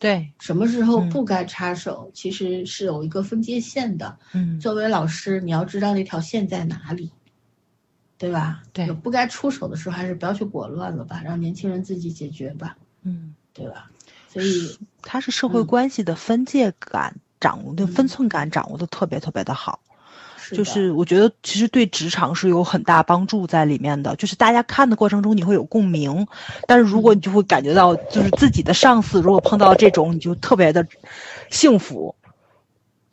[0.00, 4.16] 对，什么时候不该插手，其实是有一个分界线的。
[4.32, 7.10] 嗯，作为老师，你要知道那条线在哪里，
[8.18, 8.62] 对吧？
[8.72, 12.76] 对，有不该出手的时候，还是不要去裹乱了吧，让年轻人自己解决吧。
[13.04, 13.88] 嗯，对吧？
[14.28, 19.80] 所以，他是社会关系的分界感掌握的分寸感掌握的特别特别的好。
[20.50, 26.26] 就是我觉得其实对职场是有很大帮助在里面的，就是大家看的过程中你会有共鸣，
[26.66, 30.86] 但是如果你就会感觉到就是自己的上司如果碰到这种你就特别的
[31.50, 32.14] 幸福，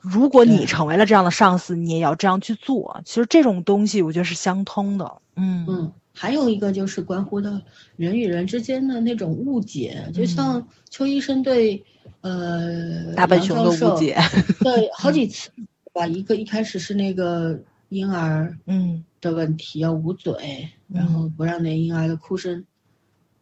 [0.06, 3.02] 如果你成为了这样的上司，你也要这样去做。
[3.06, 5.22] 其实这种东西我觉得是相通的。
[5.36, 7.62] 嗯嗯，还有一个就是关乎到
[7.96, 11.84] 人与人之间的那种误解，就像邱医生对
[12.22, 14.18] 呃大笨熊的误解，
[14.62, 15.50] 对 好几次。
[15.94, 17.58] 吧，一个一开始是那个
[17.88, 22.66] 婴儿嗯的问题，要捂嘴，然后不让那婴儿的哭声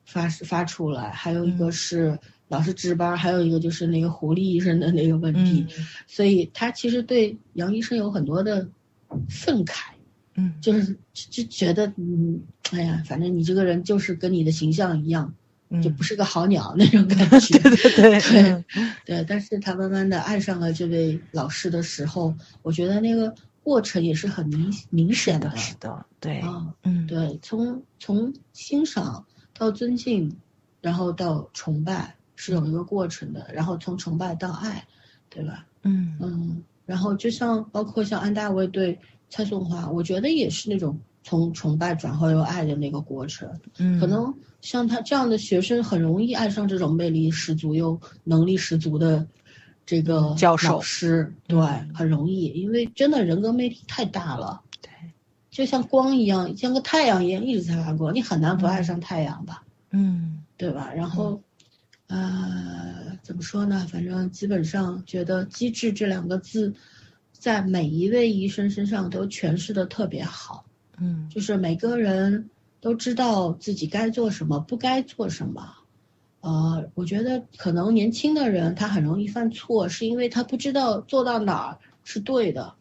[0.05, 1.09] 发发出来。
[1.11, 2.17] 还有一个是
[2.47, 5.65] 老师值班，还有一个就是那个狐狸医生的那个问题。
[6.07, 8.67] 所以他其实对杨医生有很多的
[9.29, 9.91] 愤慨，
[10.35, 15.33] 嗯，就是就觉得嗯，哎呀，反正你这个人就是跟你的形象一样，
[15.81, 17.57] 就不是个好鸟那种感 觉。
[17.59, 18.63] 对对对对
[19.05, 25.55] 对，但是他慢慢的爱上了这位老师的时候，我觉得那个过程也是很明明显的。
[25.55, 26.43] 是的，对，
[26.83, 29.25] 嗯，对，从从欣赏
[29.57, 30.35] 到尊敬，
[30.81, 34.85] 然后到崇拜是有一个过程的，然后从崇拜到爱，
[35.29, 35.65] 对吧？
[35.83, 36.17] 嗯。
[36.19, 38.99] 嗯，然后就像包括像安大卫对
[39.29, 40.99] 蔡颂华，我觉得也是那种。
[41.25, 49.25] 从崇拜转化为爱的那个过程，嗯，可能像他这样的学生很容易爱上这种魅力十足又能力十足的
[49.85, 51.57] 这个教授老师，对，
[51.93, 54.91] 很容易，因为真的人格魅力太大了，对，
[55.53, 60.91] 就像光一样，像个太阳一样一直在发光，你很难不爱上太阳吧，嗯，对吧？
[60.91, 61.39] 然后，
[62.07, 63.85] 呃，怎么说呢？
[63.87, 66.73] 反正基本上觉得“机智”这两个字，
[67.31, 70.65] 在每一位医生身上都诠释的特别好。
[70.97, 72.49] 嗯，就是每个人
[72.81, 75.71] 都知道自己该做什么，不该做什么。
[76.41, 82.73] 呃，我觉得可能年轻的人他很容易犯错，是因为他不知道做到哪儿是对的，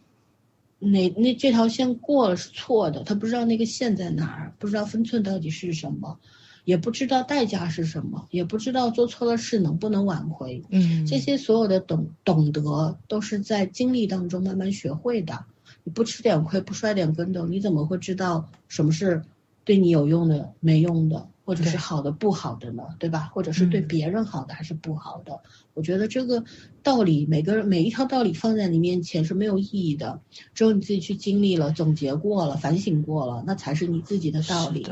[0.83, 6.19] 哪那这条线过了是错的，他不知道那个线在哪儿，不知道分寸到底是什么，
[6.65, 10.63] 也不知道代价是什么，也不知道做错了事能不能挽回。
[10.71, 15.45] 嗯，这些所有的懂懂得都是在经历当中慢慢学会的。
[15.85, 19.23] 你不吃点亏，不摔点跟头，你怎么会知道什么是
[19.65, 22.83] 对你有用的、没用的，或者是好的、不好的呢？
[22.99, 23.31] 对吧？
[23.33, 25.41] 或者是对别人好的还是不好的？
[25.75, 26.45] 我觉得这个
[26.83, 30.21] 道理，每个人每一条道理放在你面前是没有意义的，
[30.55, 34.83] 只有你自己去经历了、总结过了、反省过了，那才是你自己的道理。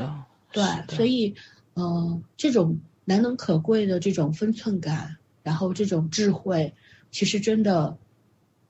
[0.51, 0.63] 对，
[0.95, 1.35] 所以，
[1.75, 6.73] 嗯，这种难能可贵的这种分寸感，然后这种智慧，
[7.11, 7.97] 其实真的，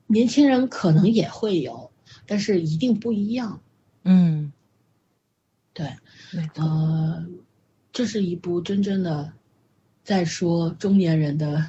[0.06, 1.90] 年轻人可能也会有。
[2.24, 3.60] 但是一定不一样，
[4.04, 4.52] 嗯，
[5.72, 5.96] 对，
[6.54, 7.26] 呃，
[7.92, 9.32] 这是一部真正的
[10.02, 11.66] 在说中年人的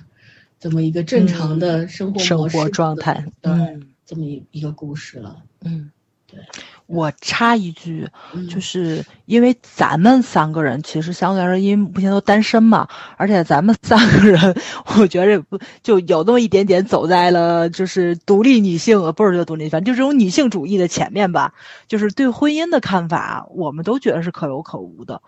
[0.59, 5.91] 这么一个正常的生活生活状态，嗯，这么一一个故事了，嗯，
[6.25, 6.39] 对。
[6.85, 8.09] 我插一句，
[8.49, 12.87] 就是因为咱们三个人其实相对来说，因为目前都单身嘛，
[13.17, 14.55] 而且咱们三个人，
[14.97, 21.53] 我觉着不就有那么一点点走在了就是独立女性，呃，不是叫独立，反正就这种女性主义的前面吧。
[21.87, 25.21] 就是对婚姻的看法，我们都觉得是可有可无的。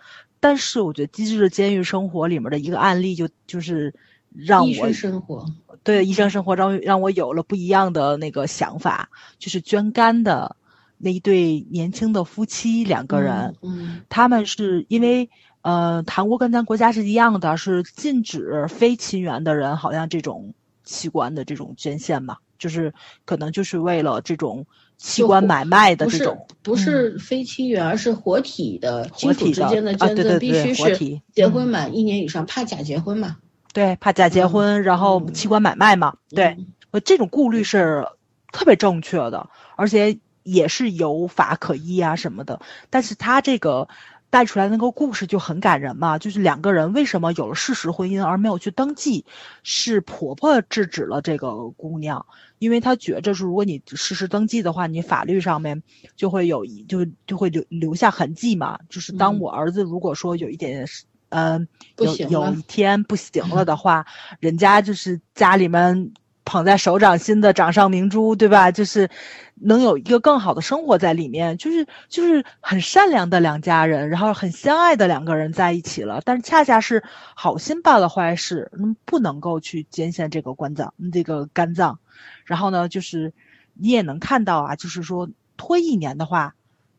[0.46, 3.92] 但是我觉得《机智的监狱生活》里面的一个案例，就就是
[4.32, 5.44] 让我生活
[5.82, 9.10] 对医生生活让让我有了不一样的那个想法，
[9.40, 10.54] 就是捐肝的。
[10.98, 15.28] 那一对年轻的夫妻两个人，嗯，他们是因为，
[15.62, 20.54] 呃，韩国跟咱国家是一样的，是禁止非亲缘的人，好像这种
[20.84, 22.94] 器官的这种捐献嘛，就是
[23.24, 24.64] 可能就是为了这种
[24.96, 33.36] 器官买卖的这种，不是非亲缘，而是活体的亲属之间的捐赠，必须是结婚满一年以上，怕假结婚嘛？
[33.72, 36.14] 对，怕假结婚，然后器官买卖嘛？
[36.30, 36.56] 对，
[36.90, 38.06] 我这种顾虑是
[38.52, 40.18] 特别正确的，而且。
[40.48, 43.88] 也是有法可依啊什么的，但是他这个
[44.36, 49.24] 带出来那个故事就很感人嘛，就是两个人为什么有了事实婚姻而没有去登记，
[49.62, 52.26] 是婆婆制止了这个姑娘，
[52.58, 55.82] 因为她觉着是如果你事实登记的话，你法律上面
[56.16, 60.86] 就会有一就就会留留下痕迹嘛，就是当我儿子如果说有一点
[61.30, 64.04] 嗯有有一天不行了 的话，
[64.38, 66.12] 人家就是家里面。
[66.46, 68.70] 捧在手掌心的掌上明珠，对吧？
[68.70, 69.10] 就是
[69.56, 76.22] 能有一个更好的生活在里面，就是就是很善良的两家人，然后很相爱的两个人在一起了。
[76.24, 77.02] 但是恰恰是
[77.34, 81.98] 好心办了坏事，嗯，不能够去捐献这个肝脏，这个肝脏。
[82.44, 83.34] 然后呢，就是
[83.74, 86.54] 你也能看到啊，就是说拖一年的话，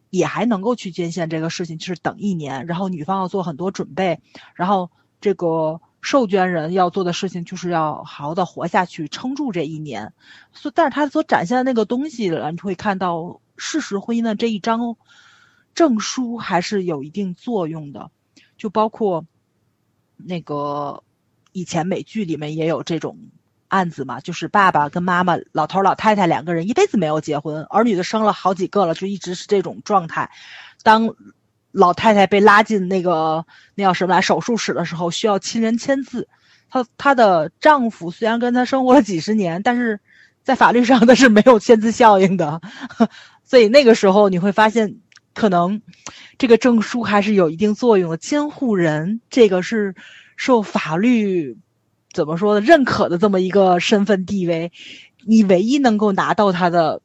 [0.09, 4.19] 也还能够去捐献这个事情，就是等一年，然后女方要做很多准备，
[4.55, 4.91] 然后
[5.21, 5.79] 这个。
[6.09, 10.13] 受捐人要做的事情就是要好好的活下去，撑住这一年。
[10.53, 14.95] 所，但是他所展现的那个东西，你会看到事实婚姻的这一张
[15.75, 18.09] 证书还是有一定作用的。
[18.57, 19.25] 就包括
[20.15, 21.03] 那个
[21.51, 23.17] 以前美剧里面也有这种
[23.67, 30.31] 案子嘛，就是爸爸跟妈妈、老头老太太两个人一辈子没有结婚，儿女都生了好几个了，就一直是这种状态。
[30.83, 31.15] 当
[31.77, 33.45] 老太太被拉进那个
[33.75, 36.27] 那叫什么来手术室的时候，需要亲人签字。
[36.69, 39.99] 她她的丈夫虽然跟她生活了几十年，但是
[40.43, 42.59] 在法律上她是没有签字效应的。
[43.45, 44.97] 所以那个时候你会发现，
[45.35, 45.81] 可能
[46.37, 48.17] 这个证书还是有一定作用的。
[48.17, 49.95] 监护人这个是
[50.35, 51.57] 受法律
[52.11, 54.71] 怎么说的认可的这么一个身份地位，
[55.25, 57.01] 你唯一能够拿到他的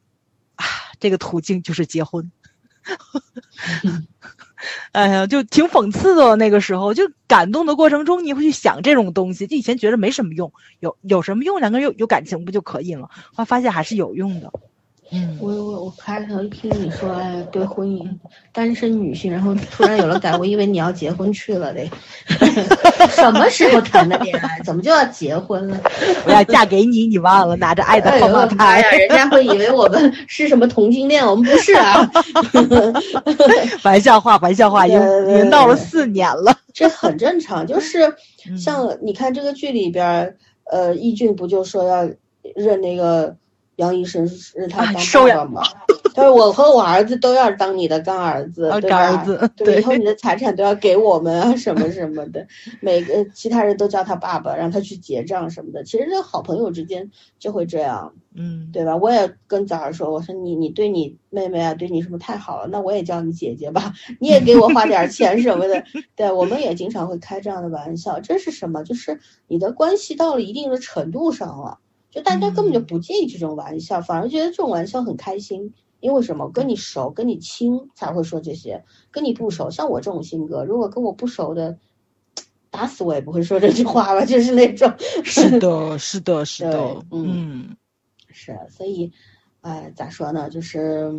[0.99, 2.31] 这个途径就是结婚。
[4.91, 6.35] 哎呀，就挺讽刺的。
[6.35, 9.47] 那个时候，就感动的过程中，你会去想这种东西。
[9.47, 11.59] 就以前觉得没什么用，有有什么用？
[11.59, 13.09] 两个人有有感情不就可以了？
[13.33, 14.51] 后来发现还是有用的。
[15.11, 18.07] 嗯，我我我开头听你说，哎，对婚姻，
[18.51, 21.87] 单身女性，然后突然有了改，我以为你要结婚去了嘞。
[23.11, 24.59] 什么时候谈的恋爱？
[24.63, 25.79] 怎么就要结婚了？
[26.25, 27.55] 我要嫁给你，你忘了？
[27.57, 32.09] 拿着爱的号码牌呀，人家会以为我们是什么同性恋，我们不是啊。
[33.83, 34.99] 玩笑话，玩笑话，已经
[35.29, 37.67] 已经闹了四年了，这很正常。
[37.67, 38.11] 就是
[38.57, 40.35] 像你看这个剧里边，
[40.71, 42.09] 呃，易俊不就说要
[42.55, 43.35] 认那个。
[43.77, 45.61] 杨医生是他当爸爸嘛？
[46.15, 49.25] 他说：“我和我儿子都要当你的干儿子，对吧？
[49.57, 52.45] 对，以后你的财产都要给我们啊，什么什么的。
[52.81, 55.83] 每个其他人都叫他爸爸，让他去结账什么的。
[55.83, 57.09] 其实这好朋友之间
[57.39, 58.95] 就会这样，嗯，对吧？
[58.95, 65.83] 我也跟早儿说，我说你你对你妹妹啊，对你什么太好了，那我也叫你姐姐吧，你也给我花点钱什么的。
[66.15, 68.19] 对，我们也经常会开这样的玩笑。
[68.19, 68.83] 这是什么？
[68.83, 71.79] 就是你的关系到了一定的程度上了。”
[72.13, 75.73] 就大家根本就不介意这种玩笑，反而觉得这种玩笑很开心。
[75.99, 76.51] 因为什么？
[76.51, 81.79] 跟你熟、跟你亲才会说这些，跟你不熟，像我这种性格，如果跟我不熟的，
[82.69, 84.93] 打死我也不会说这句话吧，就是那种。
[85.23, 87.77] 是的，是的，是的，嗯，
[88.29, 88.59] 是。
[88.69, 89.13] 所以，
[89.61, 90.49] 哎，咋说呢？
[90.49, 91.09] 就是，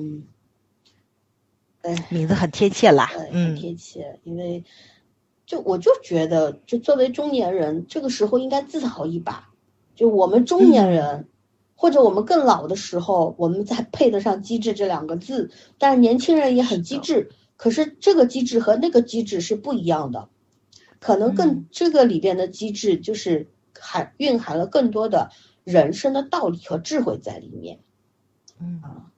[1.81, 4.21] 哎，名字很贴切啦，很贴切。
[4.23, 4.63] 因为，
[5.47, 9.49] 就我就觉得，就作为中年人，这个时候应该自豪一把。
[9.95, 11.29] 就我们中年人，
[11.75, 15.51] 或者我们更老的时候，我们才配得上机智这两个字。
[15.79, 20.29] 但是年轻人也很机智，可是这个机智和那个机智是不一样的。
[20.99, 23.49] 可能更这个里边的机智，就是
[23.79, 25.31] 含蕴含了更多的
[25.63, 27.81] 人生的道理和智慧在里面。
[28.59, 29.11] 嗯啊，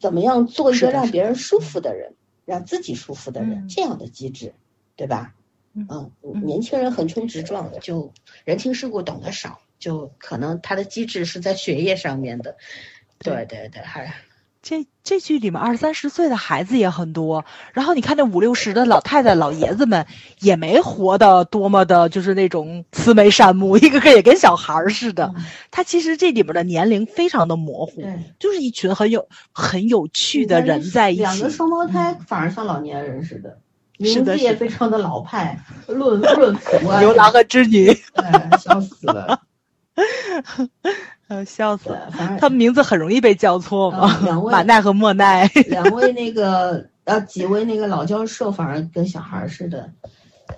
[0.00, 2.14] 怎么样做一个让别人舒服的人，
[2.44, 4.54] 让自己舒服的人，这样的机智，
[4.96, 5.34] 对吧？
[5.74, 6.10] 嗯，
[6.44, 8.12] 年轻人横冲直撞，就
[8.44, 9.60] 人情世故懂得少。
[9.78, 12.56] 就可能他的机制是在学业上面的，
[13.18, 13.46] 对。
[13.46, 14.12] 对对，还
[14.60, 20.04] 这这剧里面二三十岁的孩子也很多，然后你看那五六十的老太太老爷子们
[20.40, 25.32] 也没活的多么的，就是那种慈眉善目，一个个也跟小孩儿似的。
[25.70, 28.02] 他其实这里边的年龄非常的模糊，
[28.38, 31.22] 就是一群很有很有趣的人在一起。
[31.22, 33.58] 两个双胞胎反而像老年人似的，
[33.96, 37.96] 名字也非常的老派，论论福啊， 牛郎和织女，
[38.60, 39.40] 笑死了。
[41.28, 42.10] 呃， 笑死了！
[42.40, 44.18] 他们名字很容易被叫错嘛。
[44.24, 49.90] 两位马奈和莫奈，两位那个呃几位那个老教授，反而跟小孩似的。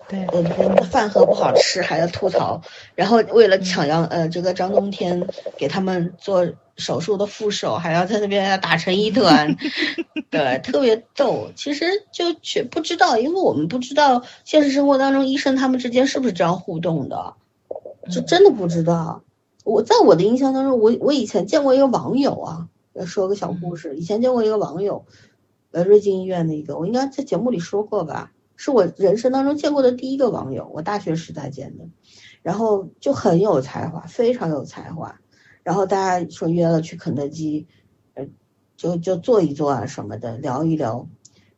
[0.09, 0.43] 对，呃，
[0.85, 2.61] 饭盒不好吃还要吐槽，
[2.95, 5.27] 然后为了抢杨呃这个张冬天
[5.57, 9.57] 给他们做手术的副手，还要在那边要打成一团，
[10.31, 11.51] 对，特别逗。
[11.57, 17.35] 其实就却不知道，因为我们不知道现实生活当中医生他们之间是不是这样互动的，
[18.13, 19.23] 就真的不知道。
[19.71, 22.69] 我在我的印象当中，我我以前见过一个网友啊，
[23.07, 23.97] 说个小故事。
[23.97, 25.05] 以前见过一个网友，
[25.71, 31.85] 呃，瑞金医院的一个，我应该在节目里说过吧，是我人生当中见过的第一个网友，我大学时代见的，
[32.43, 35.21] 然后就很有才华，非常有才华。
[35.63, 37.69] 然后大家说约了去肯德基，
[38.15, 38.27] 呃，
[38.77, 41.09] 就就坐一坐啊什么的，聊一聊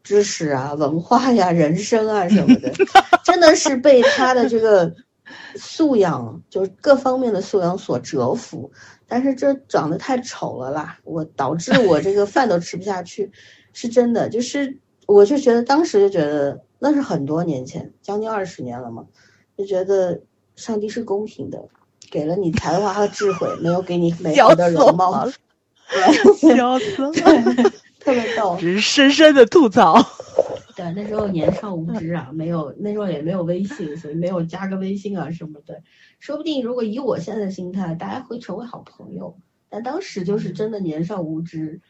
[0.03, 2.73] 知识啊、文化呀、人生啊什么的，
[3.25, 4.95] 真的是被他的这个。
[5.57, 8.70] 素养就是各方面的素养所折服，
[9.07, 13.31] 但是这长得太丑了啦，我导致我这个饭都吃不下去，
[13.73, 14.29] 是真的。
[14.29, 19.05] 就是我就觉得当时就觉得那是很多年前，将近二十年了嘛，
[19.57, 20.20] 就觉得
[20.57, 21.65] 上帝是公平的，
[22.11, 25.29] 给了你才华和智慧，没有给你美好的容貌，
[26.41, 27.12] 笑死了，
[28.01, 30.05] 特别逗，只是深深的吐槽。
[30.83, 35.81] 对，那时候年少无知啊，没有那时候也没有微信，所以没有加个微信啊什么的。
[36.19, 39.39] 说不定如果以我现在的心态，大家会成为好朋友。
[39.69, 41.81] 但当时就是真的年少无知，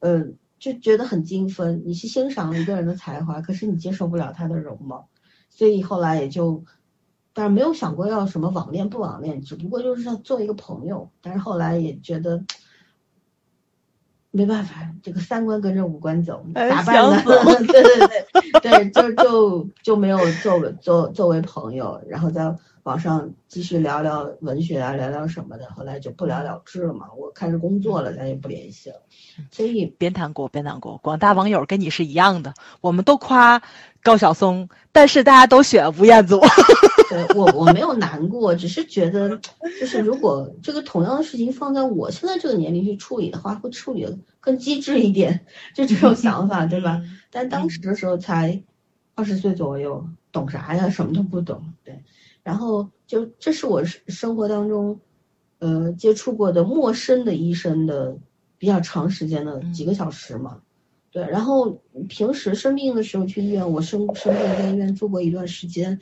[0.00, 1.82] 嗯，就觉得很精分。
[1.86, 5.08] 你是欣赏了一个人的才华，可是你接受不了他的容貌，
[5.48, 6.64] 所以后来也就，
[7.32, 11.08] 但是没有想过要什么网恋不网恋，只不过就是要做一个朋友。
[11.20, 12.44] 但是后来也觉得。
[14.32, 17.22] 没办法，这个三观跟着五官走，咋办呢？
[17.66, 22.54] 对对对对，就就就没有作为作作为朋友，然后在
[22.84, 27.06] 网上继续聊聊文学啊，聊聊什么的，后来就不了了之了嘛。
[27.16, 29.02] 我开始工作了，咱也不联系了。
[29.50, 33.62] 所以别难过，别难过，广大网友跟你是一样的，我们都夸
[34.02, 36.40] 高晓松，但是大家都选吴彦祖。
[37.10, 39.36] 对我我没有难过，只是觉得，
[39.80, 45.44] 就是如果这个同样的事情放在我现在这个年龄去处理的话，会处理的更机智一点，
[45.74, 47.02] 就这种想法，对吧？
[47.32, 48.62] 但当时的时候才
[49.16, 50.88] 二十岁左右，懂啥呀？
[50.88, 51.74] 什么都不懂。
[51.82, 52.04] 对，
[52.44, 55.00] 然后就这是我生活当中，
[55.58, 58.16] 呃，接触过的陌生的医生的
[58.56, 60.58] 比较长时间的几个小时嘛。
[61.12, 65.98] 对，然后平时生病的时候去医院，我生生病在医院住过一段时间。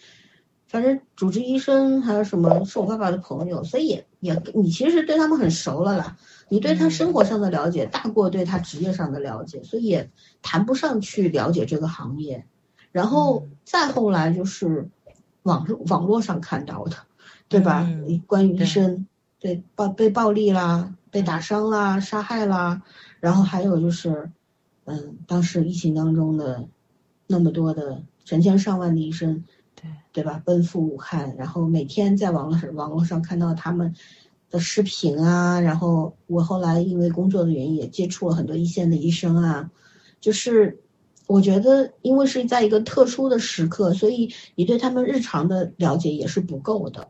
[0.66, 6.18] 反正主治医生还有什么是我爸爸的朋友，所以也也你其实对他们很熟了啦。
[6.51, 10.10] 你对他生活上的了解大过对他职业上的了解，所以也
[10.43, 12.44] 谈不上去了解这个行业。
[12.93, 14.90] 然后再后来就是
[15.43, 16.97] 网络网络上看到的，
[17.48, 17.89] 对吧？
[18.26, 19.06] 关于医生
[19.40, 22.82] 对暴被暴力啦、被打伤啦、杀害啦，
[23.20, 24.30] 然后还有就是，
[24.89, 26.69] 嗯，当时疫情当中的
[27.27, 29.44] 那么多的成千上万的医生。
[29.81, 30.43] 对对吧？
[30.44, 33.94] 奔赴武汉，然后每天在网络上网络上看到他们
[34.51, 39.70] 的视频啊，然后我后来因为工作的原因也接触了很多一线的医生啊，
[40.20, 40.81] 就是
[41.28, 47.06] 我觉得因为是在一个特殊的时刻，所以你对他们日常的了解也是不够的。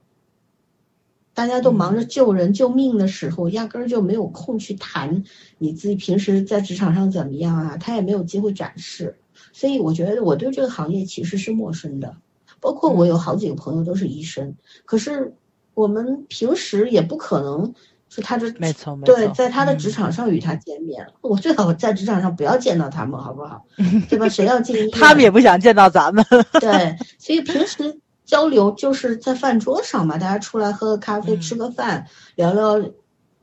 [1.38, 5.22] 大家都忙着救人救命的时候，压根儿就没有空去谈
[5.58, 9.16] 你自己平时在职场上怎么样啊，他也没有机会展示，
[9.52, 12.16] 所以我觉得我对这个行业其实是陌生的。
[12.58, 15.32] 包括我有好几个朋友都是医生，可是
[15.74, 17.72] 我们平时也不可能
[18.08, 23.64] 说他这没错，对，在他的职场上与他见面，我最好在职场上不要见到他们，好不好？
[24.10, 24.28] 对吧？
[24.28, 24.90] 谁要进医院？
[24.90, 26.24] 他们也不想见到咱们。
[26.60, 32.06] 对，所以平时交流就是在饭桌上嘛，大家出来喝个咖啡，吃个饭，
[32.36, 32.90] 聊聊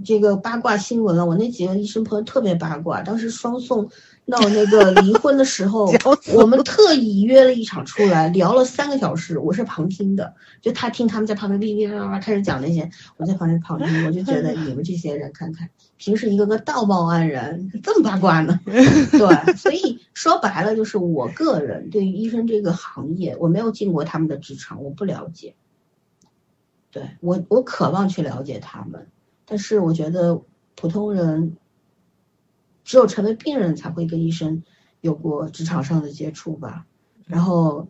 [0.05, 1.25] 这个八卦新闻了。
[1.25, 3.89] 我那几个医生朋友特别八卦，当时双宋。
[4.27, 5.93] 闹那个 离婚的时候，
[6.33, 10.33] 我们特意约了一场出来聊了三个小时，我是旁听的，
[10.63, 18.59] 就他听他们在旁边哔哔叭叭开始讲那些，我在旁边旁听，我就觉得你们这些人看看，平时一个个道貌岸然，这么八卦呢？
[18.65, 25.55] 对，所以说白了就是我个人对于医生这个行业，我没有进过他们的职场，我不了解。
[26.91, 29.07] 对我，我渴望去了解他们，
[29.45, 30.41] 但是我觉得
[30.75, 31.57] 普通人。
[32.87, 34.61] 只有成为病人才会跟医生
[35.01, 36.85] 有过职场上的接触吧，
[37.25, 37.87] 然后，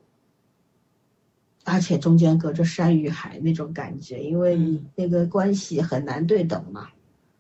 [1.66, 6.88] 而且中间隔着山与海那种感觉，因为你那个关系很难对等嘛，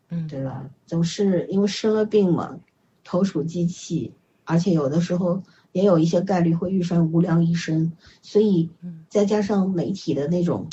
[0.09, 0.69] 嗯，对吧？
[0.85, 2.59] 总是因为生了病嘛，
[3.03, 4.13] 投鼠忌器，
[4.43, 5.41] 而且有的时候
[5.71, 7.91] 也有一些概率会遇上无良医生，
[8.21, 8.69] 所以
[9.09, 10.67] 再加上媒体的那种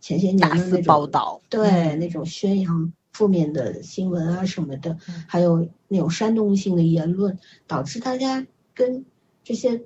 [0.00, 2.92] 前些年的那种报道，对那种宣扬。
[3.12, 4.96] 负面的新闻啊什么的，
[5.26, 9.04] 还有那种煽动性的言论，导致大家跟
[9.42, 9.82] 这些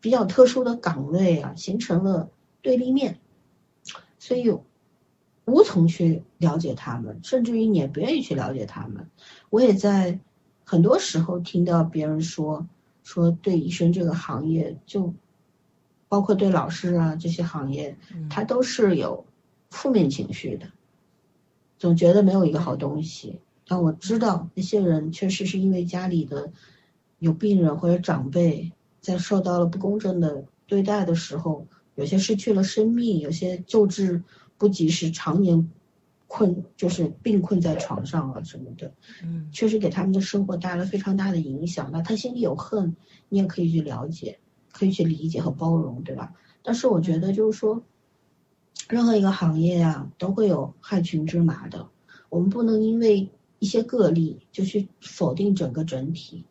[0.00, 3.18] 比较特殊的岗位啊形成了对立面，
[4.18, 4.42] 所以
[5.48, 9.08] 无从去了解他们，甚至于你也不愿意去了解他们。
[9.50, 10.20] 我也在
[10.64, 12.66] 很多时候听到别人说，
[13.02, 15.14] 说对医生这个行业，就
[16.08, 17.96] 包括对老师啊这些行业，
[18.30, 19.24] 他都是有
[19.70, 20.66] 负面情绪的。
[21.78, 26.52] 总觉得没有一个好东西，但我知道那些人确实是因为家里的
[27.18, 34.22] 有病人或者长辈在受到了不公正的对待的时候，有些失去了生命，有些救治
[34.58, 35.70] 不及时，常年
[36.26, 41.90] 困就是病困在床上啊什么的，嗯，确实给他们的生活带来非常大的影响。
[41.92, 42.94] 那他心里有恨，
[43.30, 44.38] 你也可以去了解，
[44.72, 46.34] 可以去理解和包容，对吧？
[46.62, 47.82] 但是我觉得就是说。
[48.88, 51.86] 任何一个行业啊，都会有害群之马的。
[52.30, 53.28] 我们不能因为
[53.58, 56.46] 一些个例就去否定整个整体、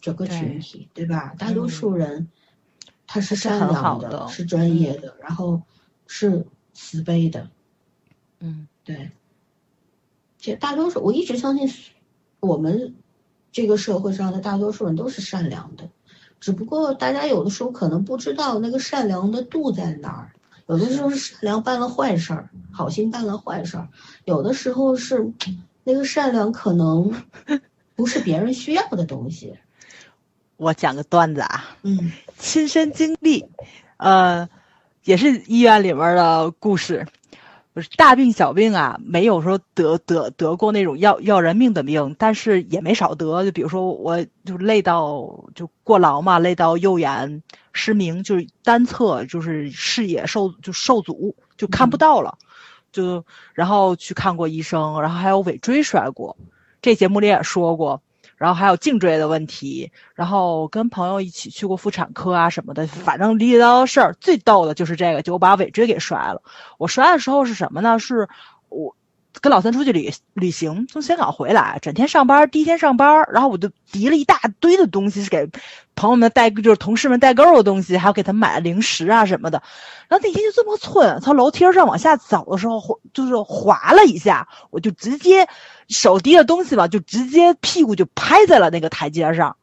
[0.00, 1.34] 整个群体，对吧？
[1.36, 2.28] 大多数人
[3.08, 5.60] 他是善良的，是专业的，然后
[6.06, 6.46] 是
[6.80, 7.50] 慈悲的。
[8.40, 9.10] 嗯，对。
[10.38, 11.70] 其实大多数，我一直相信，
[12.40, 12.94] 我们
[13.52, 15.90] 这个社会上的大多数人都是善良的，
[16.40, 20.32] 只不过大家有的时候可能不知道那个善良的度在哪儿。
[20.66, 23.88] 有的时候是善良办了坏事儿，好心办了坏事儿；
[24.24, 25.30] 有的时候是
[25.84, 27.12] 那个善良可能
[27.94, 29.58] 不是别人需要的东西。
[30.56, 33.46] 我讲个段子啊，嗯，亲身经历，
[33.96, 34.48] 呃，
[35.10, 37.04] 也是医院里面的故事。
[37.72, 43.44] 不是大病小病啊，没有说得得得过那种要要人命的病，但是也没少得。
[43.44, 47.42] 就比如说，我就累到就过劳嘛，累到右眼
[47.72, 52.38] 失明，就是单侧就是视野受就受阻，就看不到了。
[52.92, 53.24] 就
[53.54, 56.36] 然后去看过医生，然后还有尾椎摔过，
[56.82, 58.00] 这节目里也说过。
[58.40, 66.40] 然后还有颈椎的问题，然后跟朋友一起去过妇产科啊什么的，反正离奇的事儿最逗的就是这个，就我把尾椎给摔了。
[66.78, 67.98] 我摔的时候是什么呢？
[67.98, 68.30] 是
[69.40, 75.48] 跟老三出去旅旅行，从香港回来，整天上班，第一天上班，然后我就提了一大堆的东西，是给
[75.94, 79.62] 朋友们代，就是同事们代购的东西，还有给他们买零食啊什么的。
[80.08, 85.48] 然后那天就这么寸，从楼梯上往下走的时候，就是滑了一下，我就直接
[85.88, 89.56] 手提着东西吧，就直接屁股就拍在了那个台阶上。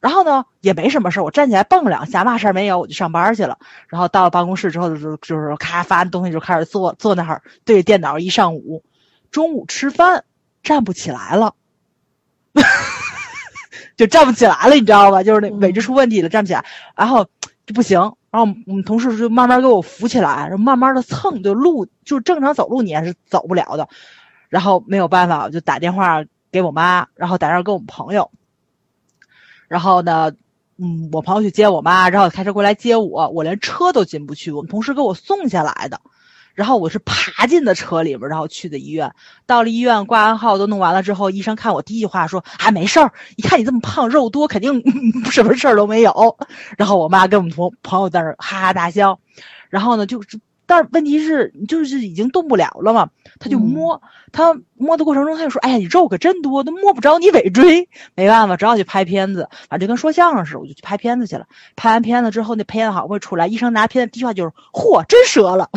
[0.00, 3.58] 然后呢，也没什么事我站起来蹦两下，嘛事儿没有，我就上班去了。
[3.88, 8.82] 然后到了办公室之后，就就是咔发东西就开始坐坐那儿对着电脑一上午。
[9.34, 10.24] 中午吃饭
[10.62, 11.56] 站不起来了，
[13.96, 15.24] 就站不起来了，你知道吧？
[15.24, 17.24] 就是那尾椎出问题了，站不起来，然后
[17.66, 17.98] 就不行。
[18.30, 23.88] 然后我们同事就慢慢给我扶起来，然后慢慢的蹭，就路就正常走路你还是走不了的。
[24.48, 28.30] 然后没有办法，我就打电话给我妈，然后打电话给我们朋友。
[29.66, 30.30] 然后呢，
[30.78, 36.00] 嗯，我朋友去接我妈，然后开车过来接我，我连车都进不去，我们同事给我送下来的。
[36.54, 39.12] 然后我是爬进的车里边，然后去的医院。
[39.44, 44.82] 到了医院挂完号都弄完了之后，医生看我第一句话说：“啊没事儿，一看你这么胖，肉多，肯定
[45.30, 46.36] 什么事儿都没有。”
[46.78, 49.18] 然后我妈跟我们同朋友在那哈哈大笑。
[49.68, 53.10] 然后呢，就是，但是问题是，就是已经动不了了嘛。
[53.40, 54.00] 他就摸，
[54.30, 59.48] 他摸的过程中他就说：“哎呀，你肉可真多，都摸不着你尾椎。”没办法，只好去拍片子。
[59.68, 61.46] 反正就跟说相声似的，我就去拍片子去了。
[61.74, 65.68] 拍完片子之后，那片子好不容易出来，医生拿片子第一句话就是：“嚯，真折了。”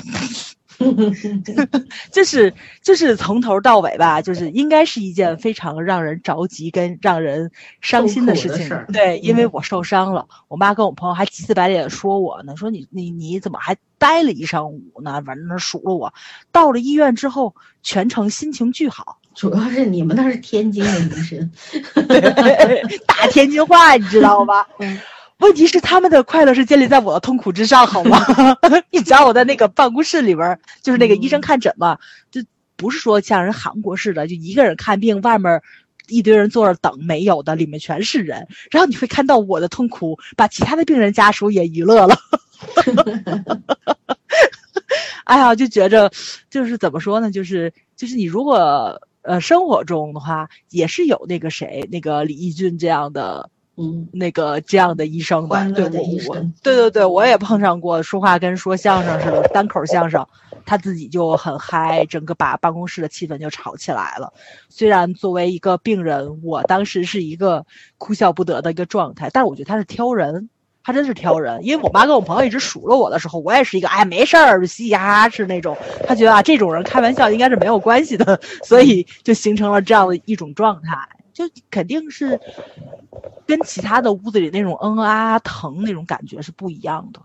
[2.11, 7.51] 就是就是从头到尾吧，就是应该是一件非常让人着急跟让人
[7.81, 8.85] 伤心的事情。
[8.93, 15.21] 对，因为我受伤了，我妈跟我朋友还急赤白脸说我呢，说你你你怎么还待了一上午呢？
[15.25, 16.13] 反正那数落我。
[16.51, 19.19] 到了医院之后，全程心情巨好。
[19.33, 21.51] 主要是你们那是天津的医生，
[23.05, 24.67] 大天津话，你知道吧？
[25.39, 28.25] 问题是他们的快乐是建立在我的痛苦之上，好吗？
[28.91, 31.99] 你知道我在那个办公室里边，就是那个医生看诊嘛，
[32.31, 32.41] 就
[32.75, 35.61] 不是说像人韩国似的，就一个人看病，外面
[36.07, 38.47] 一堆人坐着等，没有的，里面全是人。
[38.71, 42.17] 然后你会看到我的痛苦，把其他的病人家属也娱乐了。
[45.25, 46.11] 哎呀，就觉着，
[46.49, 47.29] 就是怎么说呢？
[47.29, 53.51] 就是就是你如果呃生活中的话，也是有那个谁，那个李义俊这样的。
[53.79, 60.25] 嗯，那个这样的医生吧，对我我对对对，我也碰上过，说话跟说相声似的，单口相声，
[60.65, 64.33] 他自己就很嗨，整个把办公室的气氛就吵起来了。
[64.67, 67.63] 虽然作为一个病人，我当时是一个
[67.99, 70.49] 哭笑不得的一个状态，但是我觉得他是挑人，
[70.83, 71.63] 他真是挑人。
[71.63, 75.77] 因为我妈跟我朋友一直数落我的时候，我也是一个哎没事儿，嘻嘻哈哈是那种，
[76.07, 80.97] 他觉得啊这种人开玩笑应该是没有关系的，所以就形成了这样的一种状态。
[81.37, 82.41] 就肯定是
[83.45, 87.21] 跟其他的屋子里那种嗯啊疼那种感觉是不一样的，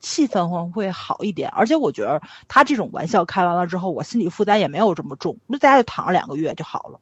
[0.00, 1.48] 气氛会会好一点。
[1.50, 6.98] 而且我觉得他这种玩笑开完了之后，我心理负担也没有这么重，那大家就躺了两个月就好了。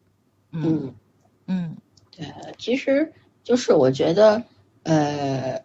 [0.53, 0.95] 嗯
[1.47, 1.75] 嗯，
[2.15, 2.27] 对，
[2.59, 3.11] 其实
[3.43, 4.43] 就是我觉得，
[4.83, 5.63] 呃，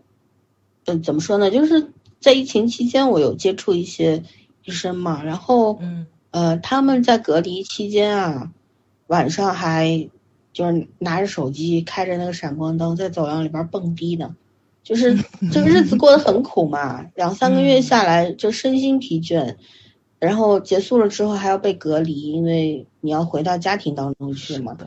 [0.86, 1.52] 嗯，怎么说呢？
[1.52, 1.92] 就是
[2.22, 4.24] 在疫情期间，我有接触一些
[4.64, 8.50] 医生嘛，然后，嗯，呃，他们在隔离期间啊，
[9.08, 10.10] 晚上还。
[10.56, 14.34] 就是拿着手机，开着那个闪光灯，在走廊里边蹦迪呢，
[14.84, 15.14] 就是
[15.52, 17.06] 这个日子过得很苦嘛。
[17.14, 19.58] 两三个月下来，就身心疲倦，
[20.18, 24.78] 然后结束了之后还要被隔离，因为你要回到家庭当中去嘛。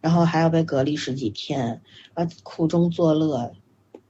[0.00, 1.82] 然后还要被隔离十几天，
[2.14, 3.52] 啊，苦中作乐。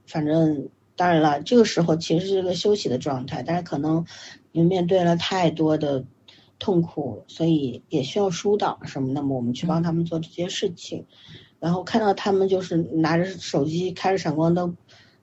[0.07, 4.05] 反正当然了，这个时候其实是个休息的状态，但是可能
[4.53, 6.05] 你面对了太多的。
[6.59, 9.29] 痛苦，所以也需要疏导什么的嘛。
[9.29, 11.05] 我们去帮他们做这些事情，
[11.59, 14.75] 然后看到他们就是拿着手机，开着闪光灯，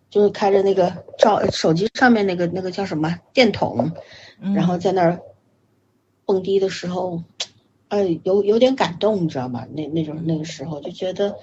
[0.08, 3.92] 就是开着那个照手机上面那个那个叫什么电筒，
[4.54, 5.20] 然后在那儿
[6.24, 7.22] 蹦迪的时候，
[7.88, 9.66] 哎，有有点感动，你知道吗？
[9.70, 11.36] 那那种那个时候就觉得，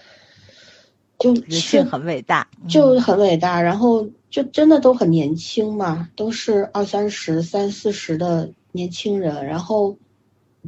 [1.20, 3.62] 就人性很伟大，就很伟大。
[3.62, 8.52] 然后就真的都很年轻嘛，都是二三十、三四十的。
[8.74, 9.98] 年轻人，然后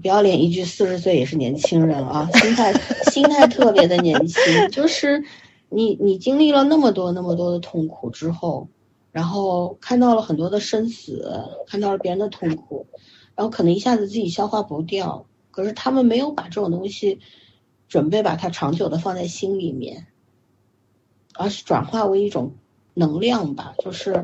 [0.02, 2.74] 不要脸一句四十岁也是年轻人啊， 心态
[3.12, 4.40] 心态特别的年轻，
[4.72, 5.24] 就是
[5.70, 8.70] 你你经历了那么多那么多的痛苦之后，
[9.12, 11.28] 然后看到了很多的生死，
[11.68, 12.86] 看到了别人的痛苦，
[13.36, 17.20] 然后可能一下子自己消化不掉，可是他们没有把这种东西
[17.88, 20.06] 准备把它长久的放在心里面，
[21.34, 22.54] 而是转化为一种
[22.94, 24.24] 能量吧，就是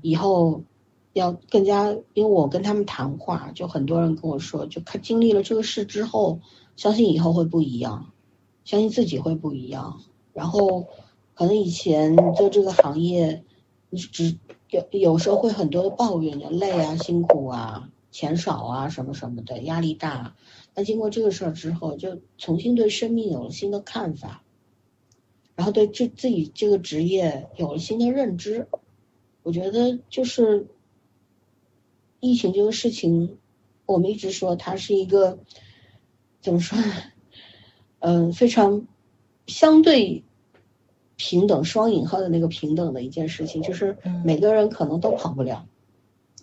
[0.00, 0.62] 以后。
[1.12, 6.40] 要更加，因为我跟他们谈话，就很多人跟我说，就看经历了这个事之后，
[6.76, 8.12] 相信以后会不一样，
[8.64, 10.00] 相信自己会不一样。
[10.32, 10.86] 然后，
[11.34, 13.44] 可能以前做这个行业，
[13.90, 14.38] 你只
[14.68, 20.36] 有有时候会很多的抱怨，累啊、辛苦啊、钱少啊什么什么的，压力大。
[20.76, 24.44] 那经过这个事儿之后，就重新对生命有了新的看法，
[25.56, 28.68] 然后对这自己这个职业有了新的认知。
[29.42, 30.68] 我觉得就是
[32.20, 33.38] 疫情这个事情，
[33.86, 35.38] 我们一直说它是一个
[36.40, 36.84] 怎么说呢？
[37.98, 38.86] 嗯，非常
[39.46, 40.24] 相对
[41.16, 45.66] 平等（双引号的那个平等）的一件事情，就是每个人可能都跑不了。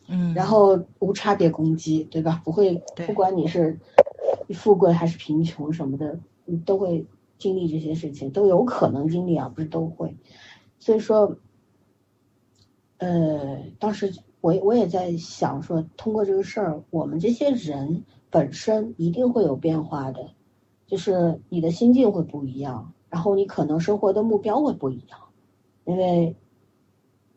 [0.08, 2.42] 嗯，然后无差别攻击，对吧？
[2.46, 3.80] 不会，不管你是
[4.54, 7.06] 富贵还是贫穷什么的，你都会
[7.38, 10.16] 经历这些事情，都有可能经历啊，不是都会。
[10.80, 11.38] 所以说，
[13.00, 20.32] 呃，当时我我也在想说，通过这个事儿，我们这些人本身一定会有变化的，
[20.86, 25.20] 就是你的心境会不一样，然后你可能生活的目标会不一样，
[25.86, 26.36] 因为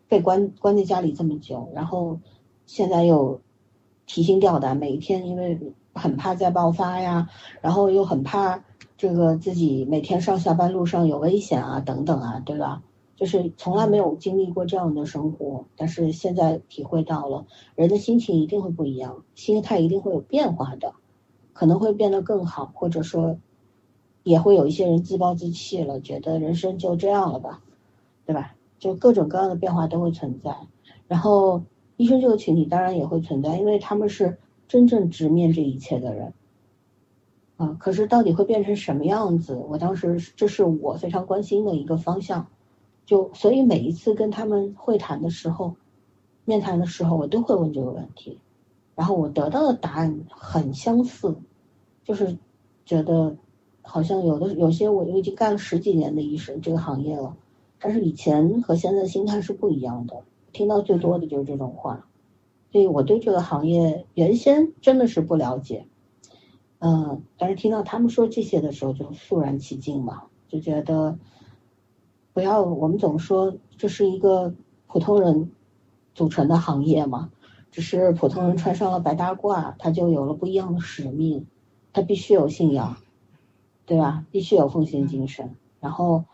[0.08, 2.18] 被关关在家里这么久，然后。
[2.66, 3.40] 现在又
[4.06, 5.58] 提心吊胆，每一天因为
[5.92, 7.28] 很怕再爆发呀，
[7.60, 8.62] 然后又很怕
[8.96, 12.84] 这个自己每天上下班路上有危险啊，等等啊，对吧？
[13.20, 17.44] 就是从来没有经历过这样的生活，但是现在体会到了，
[17.74, 20.94] 人的心情一定会不一样，心态一定会有变化的，
[21.52, 23.36] 可能会变得更好，或者说
[24.22, 27.62] 也会有一些人自暴自弃了，觉得人生就这样了吧，
[28.24, 28.56] 对吧？
[28.78, 30.56] 就各种各样的变化都会存在，
[31.06, 31.62] 然后。
[31.96, 36.32] 医生这个群体当然也会存在，因为他们是真正直面这一切的人，
[37.58, 39.54] 啊，可是到底会变成什么样子？
[39.54, 42.46] 我当时这是我非常关心的一个方向，
[43.10, 45.74] 就所以每一次跟他们会谈的时候，
[46.44, 48.38] 面谈的时候，我都会问这个问题，
[48.94, 51.34] 然后我得到的答案很相似，
[52.04, 52.38] 就是
[52.86, 53.36] 觉得
[53.82, 57.36] 好像有的有些我已经干了十几年的医生这个行业了，
[57.80, 60.22] 但是以前和现在心态是不一样的。
[60.52, 62.06] 听到最多的就是这种话，
[62.70, 65.84] 所以我对这个行业原先真的是不了解，
[66.78, 71.18] 嗯，但是听到他们说这些的时候就肃然起敬嘛，就觉得
[72.40, 74.54] 不要我们总说这是一个
[74.86, 75.50] 普通人
[76.14, 77.30] 组成的行业嘛，
[77.70, 81.46] 只是普通人穿上了白大褂，他就有了不一样的使命，
[81.92, 82.96] 他必须有信仰，
[83.84, 84.24] 对吧？
[84.30, 86.24] 必须有奉献精神，然后。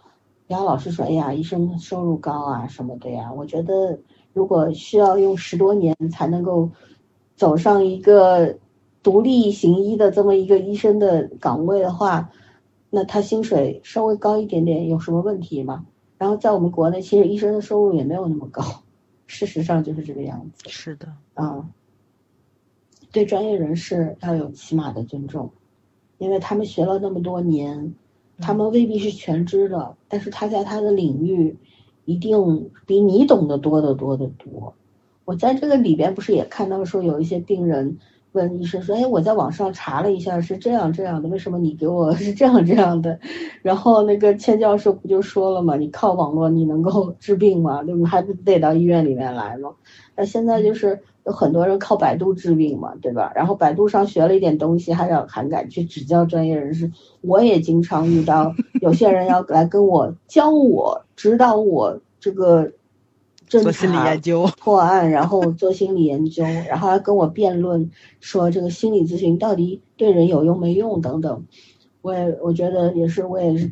[0.47, 3.33] 然后老师说：“哎呀，医生收入高啊，什么的呀？
[3.33, 3.99] 我觉得
[4.33, 6.70] 如果需要用十多年才能够
[7.35, 8.57] 走上一个
[9.03, 12.31] 独立行医的这么一个医生的岗位的话，
[12.91, 15.85] 那他薪水稍微高一点点有什么问题吗？
[16.19, 18.63] 然后在我们国内，其实医生的收入也没有那么高，
[19.27, 20.69] 事实上就是这个样子。
[20.69, 21.69] 是的，啊，
[23.13, 25.51] 对专业人士要有起码的尊重，
[26.19, 27.95] 因为他们学了那么多年。”
[28.39, 31.57] 他们未必是全知的，但是他在他的领域
[32.05, 34.75] 一定比你懂得多得多得多。
[35.25, 37.97] 我在这个里边不是也看到说有一些病人
[38.37, 43.19] 问医生说：“哎，我在网上查了一下是这样这样的，为什么你给我 是这样这样的？”
[43.63, 47.83] 然后那个千教授不就说了嘛：“你靠网络你能够治病吗？
[47.83, 48.09] 对吧？
[48.09, 49.71] 还不得到医院里面来吗？”
[50.15, 51.01] 那现在就是。
[51.27, 53.33] 有很多人靠百度治病嘛，对吧？
[53.35, 56.93] 然后百度上学了一点东西，还要还敢去指教专业人士。
[57.21, 62.71] 我也经常遇到有些人要来跟我教我、指导我这个
[63.47, 67.90] 做心理研究破案， 然后做心理研究，然后还跟我辩论
[68.20, 71.47] 说这个心理咨询到底对人有用没用等等。
[72.02, 73.70] 我也我觉得也是，我也是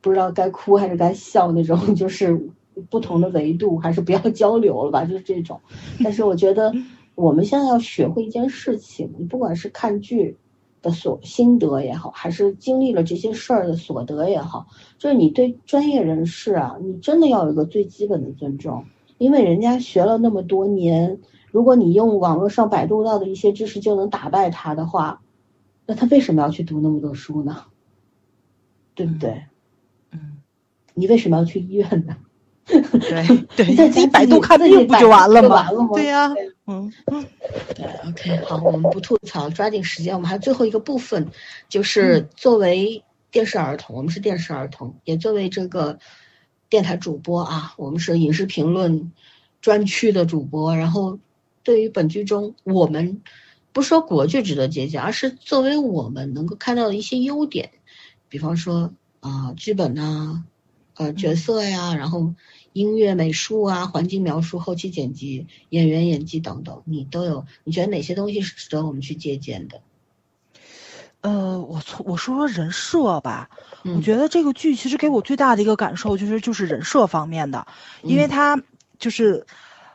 [0.00, 2.50] 不知道该哭还是该笑那种，就是。
[2.88, 5.60] 不同的维度，还是不要交流了吧，就是这种。
[6.02, 6.72] 但是我觉得
[7.14, 10.38] 我们现在要学会一件事情，你不管是看剧
[10.80, 14.66] 的所心得也好，还是经历了这些事儿的所得也好，
[14.98, 18.82] 就是你对专业人士啊，你真的要有一个最基本的尊重，
[19.20, 21.18] 因为人家学了那么多年，
[21.52, 25.20] 如果你用网络上百度到的一些知识就能打败他的话，
[25.84, 27.64] 那他为什么要去读那么多书呢？
[28.94, 29.42] 对不对？
[30.10, 30.38] 嗯，
[30.94, 32.16] 你为什么要去医院呢？
[32.64, 35.68] 对对，在自己百度看病不就完了吗？
[35.92, 36.32] 对呀，
[36.66, 37.26] 嗯嗯，
[37.74, 41.28] 对，OK，好，我们不吐槽，抓紧时间，我们还有最后一个部分，
[41.68, 45.98] 就是作为电视儿童，我们是电视儿童，也作为这个
[46.70, 49.12] 电台主播啊，我们是影视评论
[49.60, 50.74] 专区的主播。
[50.76, 51.18] 然后，
[51.62, 53.20] 对于本剧中我们
[53.74, 57.72] 不说国剧值得借鉴，而是作为我们能够看到的一些优点，
[58.30, 60.44] 比方说啊，剧本呐，
[60.94, 62.34] 呃，角色呀，然后。
[62.72, 67.44] 音乐、美术啊，环境描述、后期剪辑、演员演技等等，你都有？
[67.64, 69.82] 你觉得哪些东西是值得我们去借鉴的？
[71.22, 73.48] 呃，我从我说说人设吧。
[73.84, 77.66] 我觉得这个剧其实给我最大的一个感受就是就是人设方面的，
[78.02, 78.60] 因为它
[78.98, 79.46] 就是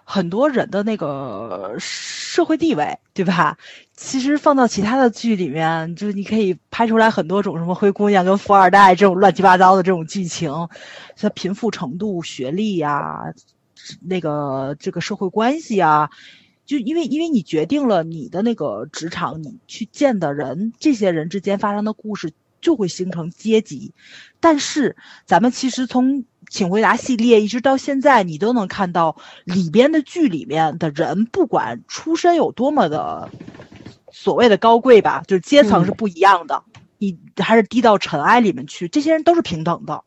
[0.03, 3.57] 很多人的那个社会地位，对吧？
[3.95, 10.52] 其实放到其他的剧里面，就是你可以拍出来很多种什么灰姑娘跟富二代这种乱七八糟的这种剧情，
[11.15, 13.34] 像贫富程度、学历呀，
[14.02, 16.10] 那个这个社会关系啊，
[16.65, 22.31] 就因为因为你决定了你的那个职场，你去见的人，这些人之间发生的故事
[22.61, 23.93] 就会形成阶级。
[24.39, 33.29] 但是咱们其实从请回答系列一直到现在，你都能看到里边的剧里面的人，不管出身有多么的。
[34.17, 36.63] 所谓的高贵吧，就是阶层是不一样的，
[36.97, 40.05] 你还是低到尘埃里面去，这些人都是平等的，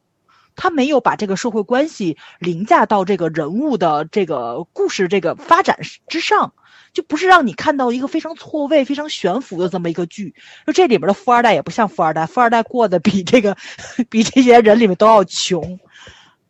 [0.58, 5.78] 他没有把这个社会关系凌驾到这个人物的这个故事这个发展
[6.08, 6.52] 之上，
[6.92, 10.34] 就不是让你看到一个非常错位、非常悬浮的这么一个剧。
[10.66, 13.56] 就这里面的富二代也不像富二代，富二代过得比这个
[14.10, 15.78] 比这些人里面都要穷，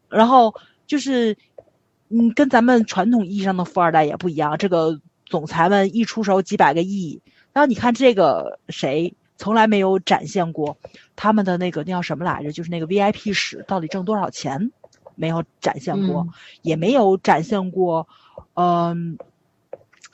[0.09, 0.55] 然后
[0.87, 1.37] 就是，
[2.09, 7.21] 嗯，跟咱们传统意义上的富二代也不一样，这个总裁们一出手几百个亿。
[7.53, 10.77] 然后你看这个谁从来没有展现过
[11.15, 12.51] 他们的那个那叫什么来着？
[12.51, 14.73] 就是那个 VIP 室到底挣多少钱，
[15.15, 16.27] 没有展现过，
[16.61, 18.09] 也没有展现过，
[18.55, 19.17] 嗯，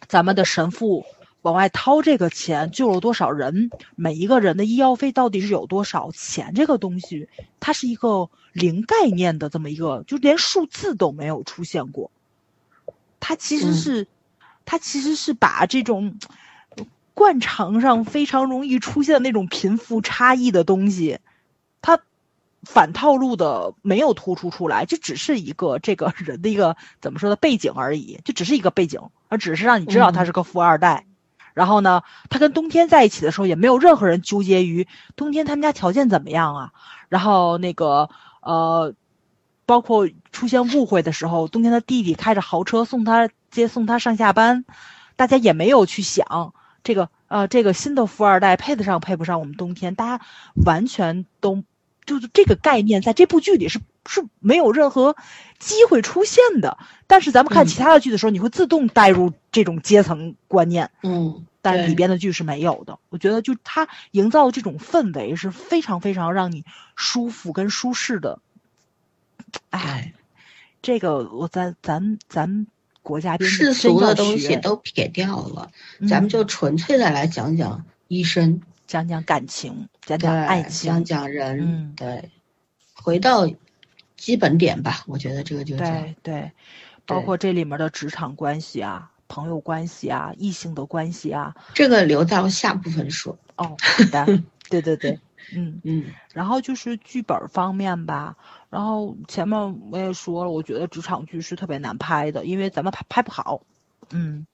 [0.07, 1.07] 咱们的神父
[1.41, 6.53] 往外掏这个钱救了多少人，每一个人的医药费到底是有多少钱？
[6.55, 7.29] 这个东西
[7.61, 12.11] 它是一个零概念的这么一个，就连数字都没有出现过。
[13.21, 14.07] 它其实是，
[14.67, 16.19] 它其实是把这种。
[17.15, 21.21] 惯常上非常容易出现那种贫富差异的东西，
[21.81, 22.01] 它
[22.63, 31.07] 反套路的没有突出出来，这只是一个这个人的一个怎么说的背景而已，就只是一个背景，而只是让你知道他是个富二代。
[31.53, 36.73] 然后呢，他跟冬天在一起的时候，也没有任何人纠结于冬天他们家条件怎么样啊。
[37.09, 38.11] 然后那个
[38.41, 38.93] 呃，
[39.67, 44.65] 包括出现误会的时候，冬天的弟弟开着豪车送他接送他上下班，
[45.15, 46.55] 大家也没有去想。
[46.85, 50.25] 这个呃，这个新的富二代配得上配不上我们冬天，大家
[50.55, 51.65] 完全都
[52.05, 55.17] 就是这个概念，在这部剧里是是没有任何
[55.59, 56.77] 机会出现的。
[57.07, 62.99] 但是咱们看其他的剧的时候，你会自动带入这种阶层观念，嗯，但里边的剧是没有的。
[63.09, 68.41] 我觉得就它营造的这种氛围是非常非常让你舒服跟舒适的。
[69.71, 70.13] 哎，
[70.83, 72.67] 这个我咱咱咱。
[73.05, 75.71] 国家世俗的东西都撇掉了，
[76.09, 82.31] 咱们就纯粹的来讲讲医生，讲讲感情，讲讲爱情，讲讲人，对，
[82.95, 83.47] 回到
[84.17, 85.05] 基本点吧。
[85.07, 86.53] 我觉得这个就对对，
[87.05, 93.39] 包括这里面的职场关系啊、朋友关系啊、异性的关系啊，这个留到下部分说。
[93.57, 95.21] 哦，好的， 对对对。
[95.55, 98.35] 嗯 嗯，然后就是剧本方面吧，
[98.75, 103.61] 然后前面我也说了，我觉得职场剧是特别难拍的，因为咱们拍拍不好，
[104.11, 104.49] 嗯，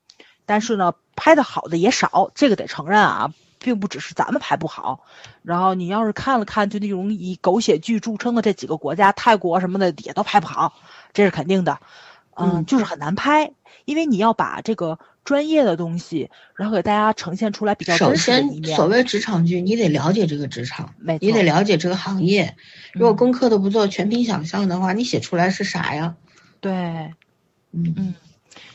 [0.45, 5.01] 但是呢，拍的好的也少，这个得承认啊，并不只是咱们拍不好，
[5.41, 10.75] 然后你要是看了看，就那种以狗血剧著称的这几个国家，泰国什么的也都拍不好，
[11.15, 11.79] 这是肯定的，
[12.35, 13.55] 嗯，就是很难拍，
[13.87, 14.99] 因为你要把这个。
[15.31, 22.57] 专业的东西，然后给大家呈现出来比较首先，所谓职场剧，你得了解这个职场，你得了解这个行业。
[22.95, 26.17] 如果功课都不做，全凭想象的话，你写出来是啥呀？
[26.59, 26.73] 对，
[27.71, 28.15] 嗯嗯，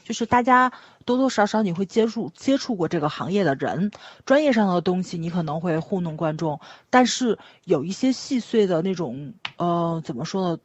[0.06, 0.72] 就是大家
[1.04, 3.92] 多多少少你会接触接触过这个行业的人，
[4.26, 10.58] 专业上的东西你可能会糊弄观众，但是有一些细碎的那种，呃，怎么说呢？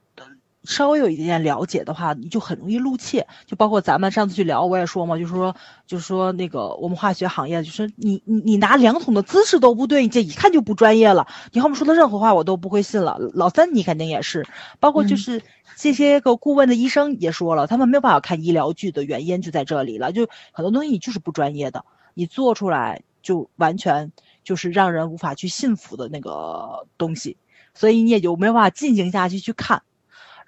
[0.65, 3.27] 稍微有一点点了解的话，你就很容易露怯。
[3.47, 5.57] 就包括咱们上次去聊，我也说嘛，就是说，
[5.87, 11.27] 就是说那个我们化学行业，就是你你你拿量筒的姿势都不对，你这一看就不专业了。
[11.53, 13.17] 你后面说的任何话我都不会信了。
[13.33, 14.47] 老三你肯定也是，
[14.79, 15.43] 包括就是
[15.77, 20.13] 这些个顾问的医生也说了，他们没有办法看医疗剧的原因就在这里了。
[20.13, 21.85] 就很多东西你就是不专业的，
[22.15, 24.13] 你做出来就完全
[24.45, 27.39] 就是让人无法去信服的那个东西，
[27.73, 29.83] 所以你也就没有办法进行下去去看。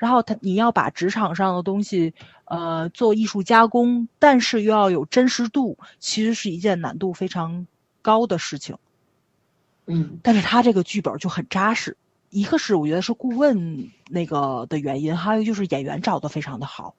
[0.03, 2.13] 然后他，你要把职场上的东西，
[2.47, 7.69] 呃，做艺术加工，但是又要有真实度，其实是一件难度非常
[8.03, 8.77] 高的事情。
[9.87, 11.97] 嗯，但是他这个剧本就很扎实。
[12.31, 16.97] 一个是我觉得是顾问那个的原因，还有就是演员找的非常的好，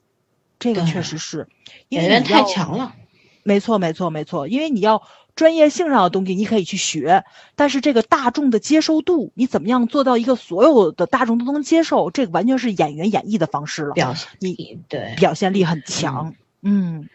[0.58, 1.50] 这个确实是，
[1.90, 2.96] 演员太强了。
[3.44, 5.04] 没错，没错，没错，因为你要。
[5.36, 7.24] 专业性上的东西你可以去学，
[7.56, 12.12] 但是这个大众的接受度，你怎么样做到一个所有的大众都能接受？
[12.12, 13.94] 这个完全是演员演绎的方式了。
[13.94, 17.10] 表现力对表现力很强，嗯，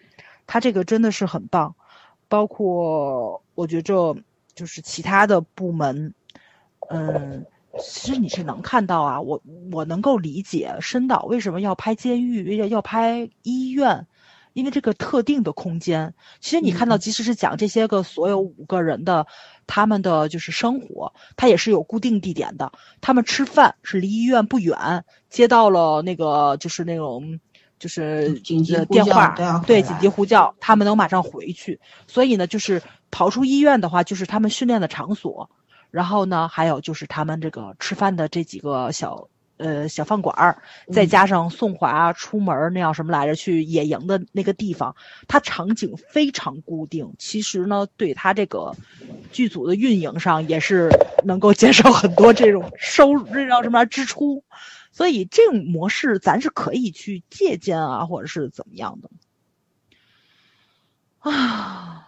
[0.49, 1.77] 他这个真的是很棒。
[2.29, 4.17] 包括我觉着
[4.55, 6.13] 就是其他的部门，
[6.91, 7.47] 嗯，
[7.81, 9.41] 其实你是能看到啊，我
[9.71, 14.07] 我能够理解申导为什么要拍监狱，要要拍医院。
[14.59, 19.25] 因为这个特定的空间，其实你看到，即使是讲这些个所有五个人的
[19.69, 22.73] 他们的就是生活，他也是有固定地点的。
[23.01, 27.39] 他们吃饭是离医院不远，接到了那个就是那种
[27.79, 29.33] 就是紧急电话，
[29.65, 31.79] 对紧急呼叫，他们能马上回去。
[32.09, 32.83] 所以呢，就是
[33.13, 35.49] 跑出医院的话，就是他们训练的场所。
[35.93, 39.29] 然后呢，还有就是他们这个吃饭的这几个小。
[39.59, 40.63] 呃，小饭馆儿，
[40.93, 43.35] 再加上宋华出门那叫什么来着？
[43.35, 47.15] 去野营的那个地方，它场景非常固定。
[47.19, 48.75] 其实呢，对他这个
[49.31, 50.89] 剧组的运营上也是
[51.25, 54.43] 能够减少很多这种收入，这叫什么支出？
[54.91, 59.11] 所以这种模式咱是可以去借鉴啊，或者是怎么样的
[61.19, 62.08] 啊。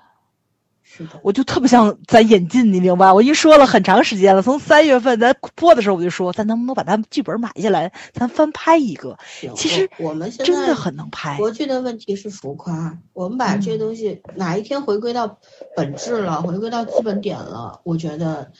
[1.22, 3.12] 我就特别想咱引进，你明白？
[3.12, 9.18] 我一说了很长时间了，从三月份咱播的时候我就说，咱能不能把咱剧本买下来，咱翻拍一个？
[9.56, 11.36] 其实我们真的很能拍。
[11.36, 15.38] 国剧的问题是浮夸，我们把这些东西哪一天回归到
[15.76, 18.52] 本质了，回归到基本点了，我觉得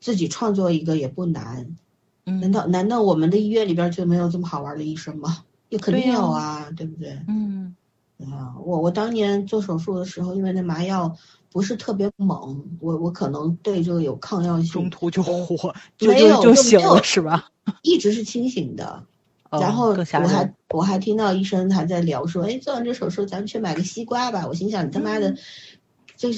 [0.00, 1.76] 自己创作一个也不难。
[2.24, 5.38] 难道难道我们的医院里边就没有这么好玩的医生吗？
[5.68, 7.18] 也肯定有啊，对不对？
[7.26, 7.74] 嗯，
[8.20, 11.16] 啊，我我当年做手术的时候，因为那麻药。
[11.52, 17.50] 不是特别猛，我我可能对这个有抗药性，中途就活， 没有就醒了是吧？
[17.82, 19.02] 一直是清醒的，
[19.50, 24.46] 然后我还我还听到医生还在聊说，哎，做完这手术咱们去买个西瓜吧。
[24.46, 25.34] 我心想你他妈的，
[26.16, 26.32] 这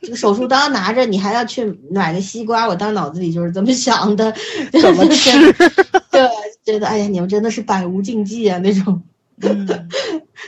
[0.00, 4.32] 这个手术刀拿着你还要去买个西瓜，我当脑子里就是这么想的，
[4.80, 5.52] 怎么吃？
[6.12, 6.28] 对，
[6.64, 9.02] 觉得哎呀，你们真的是百无禁忌啊那种，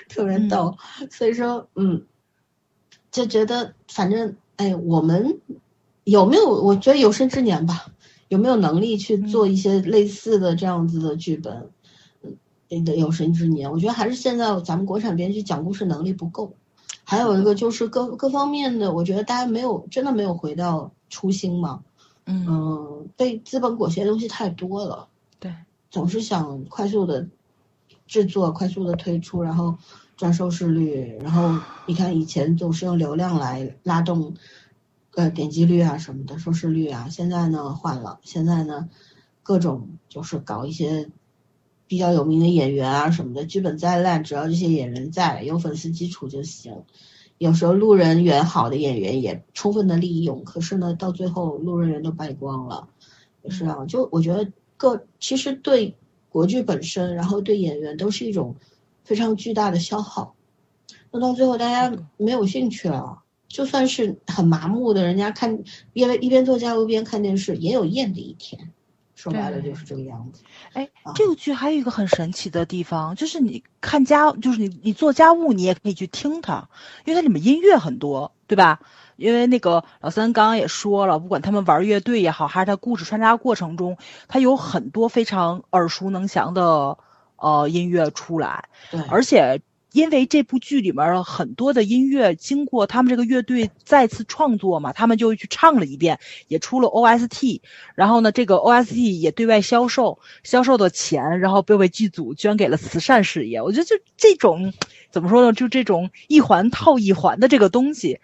[0.08, 0.76] 特别逗。
[1.10, 2.04] 所以说，嗯。
[3.16, 5.40] 就觉得反正哎，我们
[6.05, 6.47] 有没有？
[6.51, 7.86] 我觉得有生之年吧，
[8.28, 11.70] 有没有能力去做一些类似的这样子的剧本？
[12.68, 16.52] 嗯，的有生之年，我觉得还是现在咱们国产编剧讲故事能力不够。
[17.05, 21.80] 还有一个就是各各方面的，我觉得大家没有真的没有回到初心嘛。
[22.26, 25.09] 嗯，被资本裹挟的东西太多了。
[25.40, 25.55] 对，
[25.90, 27.26] 总是想快速的
[28.06, 29.78] 制作，快速的推出，然后。
[30.16, 34.32] 赚收视率，然后你看以前总是用流量来拉动，
[35.14, 38.88] 呃点击率啊什么的收视率啊，现在呢换了，现在呢
[39.43, 41.10] 各种就是搞一些
[41.86, 46.82] 比较有名的演员啊什么的，剧本再烂，只要这些演员在，有粉丝基础就行。
[47.36, 52.88] 有时候路人缘好的演员也充分的利用，可是呢到最后路人缘都败光了，
[53.43, 55.94] 也是啊，就我觉得各其实对
[56.30, 58.56] 国剧本身，然后对演员都是一种。
[59.06, 60.34] 非常巨大的消耗，
[61.12, 65.60] 那到最后大家没有兴趣了，就算是很麻木的，人家看
[65.92, 68.72] 一边一边做家务一边看电视，也有厌的一天。
[69.14, 70.42] 说白了就是这个样子。
[70.74, 76.68] 哎，这个剧还有一个很神奇的地方，就是你看家，就是你你做家务，你也可以去听它，
[77.04, 78.80] 因为它里面音乐很多，对吧？
[79.16, 83.96] 因为那个老三刚刚也说了，不管他们玩乐队也好，还是他故事穿插过程中，
[84.28, 86.98] 他有很多非常耳熟能详的。
[87.36, 89.60] 呃，音乐出来，对，而且
[89.92, 96.18] 因为这部剧里面很多的音乐经过他们这个乐队再次创作嘛，他们就去唱了一遍，
[96.48, 97.60] 也出了 OST，
[97.94, 103.62] 然后呢，这个 OST 也对外销售，销售的钱，然后被为剧组捐给了慈善事业。
[103.62, 104.72] 我觉得就这种。
[105.16, 105.51] 怎么说呢？
[105.55, 108.20] 就这种一环套一环的这个东西，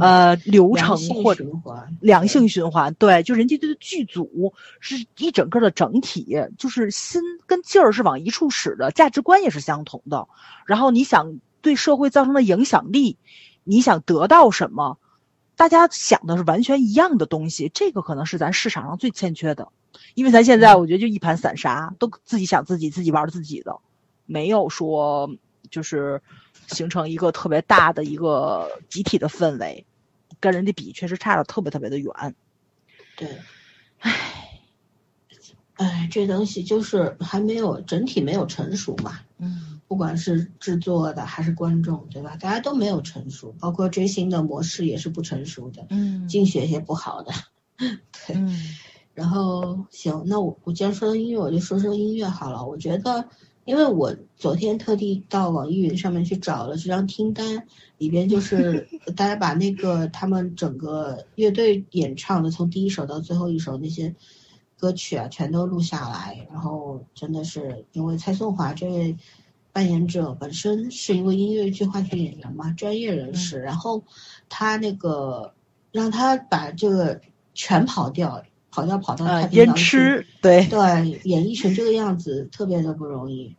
[0.00, 1.44] 呃，流程或者
[1.98, 10.28] 良性循环，对，就人家这个剧组是一整个的整体，就是心跟劲儿是往一处使的，价值观也是相同的。
[10.66, 13.16] 然后你想对社会造成的影响力，
[13.64, 14.98] 你想得到什么，
[15.56, 19.66] 大家想的是完全一样的东西，这个可能是咱市场上最欠缺的，
[20.14, 23.78] 因为咱现在我觉得就一盘散沙，都自己想自己，自己玩自己的，
[24.26, 25.28] 没有说。
[25.70, 26.20] 就是
[26.68, 29.84] 形成一个特别大的一个集体的氛围，
[30.40, 32.34] 跟人家比确实差的特别特别的远。
[33.16, 33.38] 对，
[34.00, 34.60] 唉，
[35.74, 39.20] 唉，这东西就是还没有整体没有成熟嘛。
[39.38, 42.36] 嗯，不管是制作的还是观众，对吧？
[42.36, 45.86] 大家都没有成熟，包括追星的模式也是不成熟的。
[45.90, 47.32] 嗯，竞选也不好的。
[48.26, 48.36] 对，
[49.14, 52.64] 然后行，那我我既然说到音乐，我就说说音乐好了。
[52.66, 53.28] 我觉得。
[53.66, 57.64] 因为我昨天特地到网易云上面去找了这张听单，
[57.98, 64.14] 里边就 是大家把那个他们整个乐队演唱的从第一首到最后一首那些
[64.78, 66.46] 歌曲啊，全都录下来。
[66.48, 69.16] 然后真的是因为蔡颂华这位
[69.72, 74.04] 扮演者本身是一位音乐剧话剧演员嘛，专业人士，然后
[74.48, 75.52] 他那个
[75.90, 77.20] 让他把这个
[77.52, 78.44] 全跑调。
[78.76, 80.78] 跑调跑到太平洋去，对对，
[81.24, 83.56] 演绎成这个样子特别的不容易，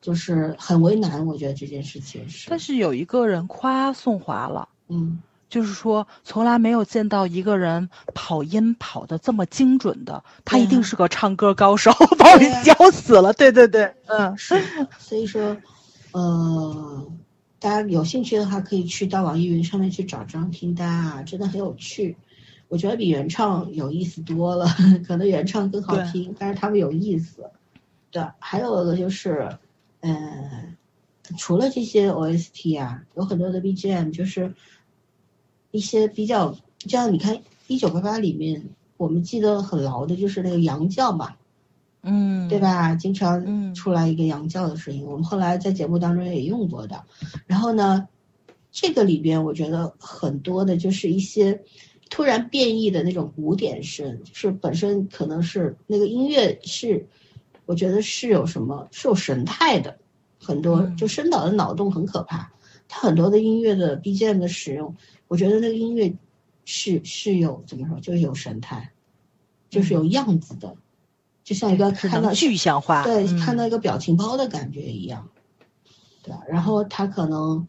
[0.00, 1.26] 就是很为难。
[1.26, 2.48] 我觉得这件事情是。
[2.48, 13.32] 但是有一个人夸宋华了，嗯，就是说从来没有见到一个人跑音跑的这么精准的，他一定是个唱歌高手，把我笑死了。
[13.32, 14.62] 对对对，嗯，是。
[15.00, 15.56] 所以说，
[16.12, 17.12] 呃，
[17.58, 22.16] 大家有兴趣的话，可以去到网易云上面去找这张听单啊，真的很有趣。
[22.70, 24.64] 我觉得比原唱有意思多了，
[25.04, 27.50] 可能原唱更好听，但是他们有意思。
[28.12, 29.58] 对，还有个就是，
[30.02, 30.76] 嗯，
[31.36, 34.54] 除了这些 OST 啊，有很多的 BGM，就是
[35.72, 36.56] 一些比较，
[36.86, 37.34] 像你看
[37.66, 38.62] 《一九八八》里面，
[38.96, 41.34] 我们记得很牢的就是那个羊叫嘛，
[42.02, 42.94] 嗯，对吧？
[42.94, 47.02] 经常出来一个羊叫的声音，我们后来在节目当中也用过的。
[47.48, 48.06] 然后呢，
[48.70, 51.64] 这个里边我觉得很多的就是一些。
[52.10, 57.06] 突然变异的那种古典声，就是本身可能是那个音乐是，
[57.66, 59.96] 我觉得是有什么是有神态的，
[60.40, 62.50] 很多就声导的脑洞很可怕。
[62.88, 64.96] 他很多的音乐的 BGM 的使用，
[65.28, 66.12] 我觉得那个音乐
[66.64, 68.90] 是是有怎么说，就是有神态，
[69.70, 70.74] 就是有样子的，
[71.44, 75.28] 就像一个看到具象化，对，看到一个表情包的感觉一样，
[76.24, 76.42] 对吧？
[76.48, 77.68] 然后他可能，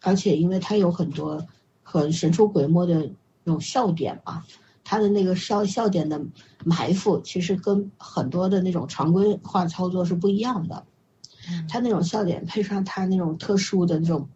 [0.00, 1.46] 而且因为他有很多
[1.82, 3.10] 很神出鬼没的。
[3.44, 4.44] 那种笑点嘛，
[4.82, 6.20] 他的那个笑笑点的
[6.64, 10.84] 埋伏，其实跟很多的那种常规化操作是不一样的。
[11.68, 14.26] 他那种笑点配上他那种特殊的那种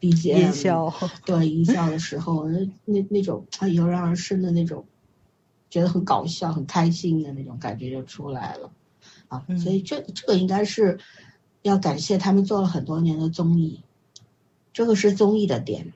[0.00, 0.92] BGM，音效，
[1.24, 4.84] 对音效的时候，那那那种他油然而生的那种，
[5.70, 8.70] 觉得很搞笑、很开心的那种感觉就出来了
[9.28, 9.46] 啊。
[9.62, 10.98] 所以这这个应该是
[11.62, 13.80] 要感谢他们做了很多年的综艺，
[14.74, 15.94] 这个是综艺的点。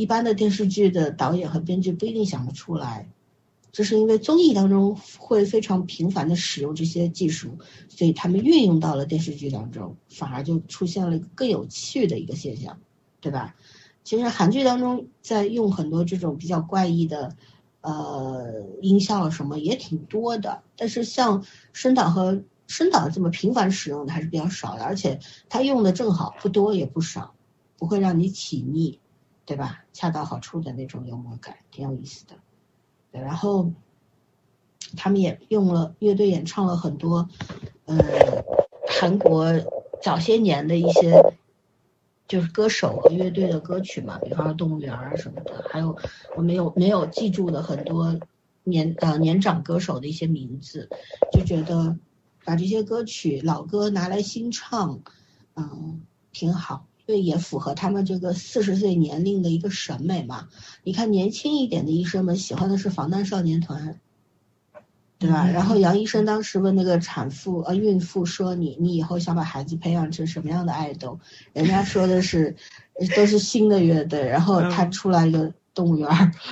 [0.00, 3.06] 一般的电视剧的导演和编剧不一定想得出来，
[3.70, 12.78] 这是因为综艺当中会非常频繁的使用这些技术，所以他们运用到了电视剧当中，反而就出现了更有趣的一个现象，
[13.20, 13.54] 对吧？
[14.02, 17.36] 其实韩剧当中在用很多这种比较怪异的，
[17.82, 21.44] 呃，音效什么也挺多的，但是像
[21.74, 25.20] 声导和声导这么频繁使用的还是比较少的，而且
[25.50, 27.34] 他用的正好，不多也不少，
[27.76, 28.98] 不会让你起腻。
[29.50, 29.84] 对吧？
[29.92, 32.36] 恰到好处的那种幽默感，挺有意思的。
[33.10, 33.72] 然后
[34.96, 37.28] 他们也用了乐队演唱了很多，
[37.86, 37.98] 呃，
[38.86, 39.52] 韩国
[40.00, 41.34] 早些年的一些
[42.28, 45.98] 就是歌手和乐队的歌曲嘛，比方说动物园啊什么的，还有
[46.36, 48.20] 我没有没有记住的很多
[48.62, 50.88] 年呃年长歌手的一些名字，
[51.32, 51.98] 就觉得
[52.44, 55.00] 把这些歌曲老歌拿来新唱，
[55.54, 56.86] 嗯，挺好。
[57.10, 60.46] 对，也符合他们这个四十岁年龄的一个审美嘛。
[60.84, 63.98] 你看年轻一点的医生们喜欢的是防弹少年团，
[65.18, 65.50] 对吧？
[65.52, 71.18] 然后杨医生当时问那个产妇呃孕妇说：“你你以后想把孩子培养成什么样的爱豆？”
[71.52, 72.54] 人家说的是
[73.16, 76.08] 都是新的乐队，然后他出来一个动物园，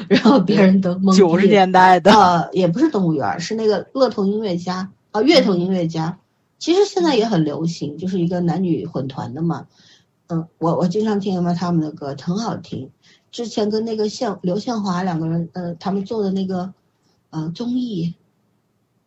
[0.09, 1.17] 然后别人都懵。
[1.17, 6.19] 九十年代的呃，也不是动物园，是那个乐童音乐家啊，乐童音乐家。
[6.59, 9.69] 其实现在也很流行，就是一个男女混团的嘛。
[10.29, 12.91] 嗯，我我经常听他们的歌，很好听。
[13.31, 16.75] 之前跟那个向刘向华两个人，呃，他们做的那个，
[17.31, 18.15] 呃，综艺，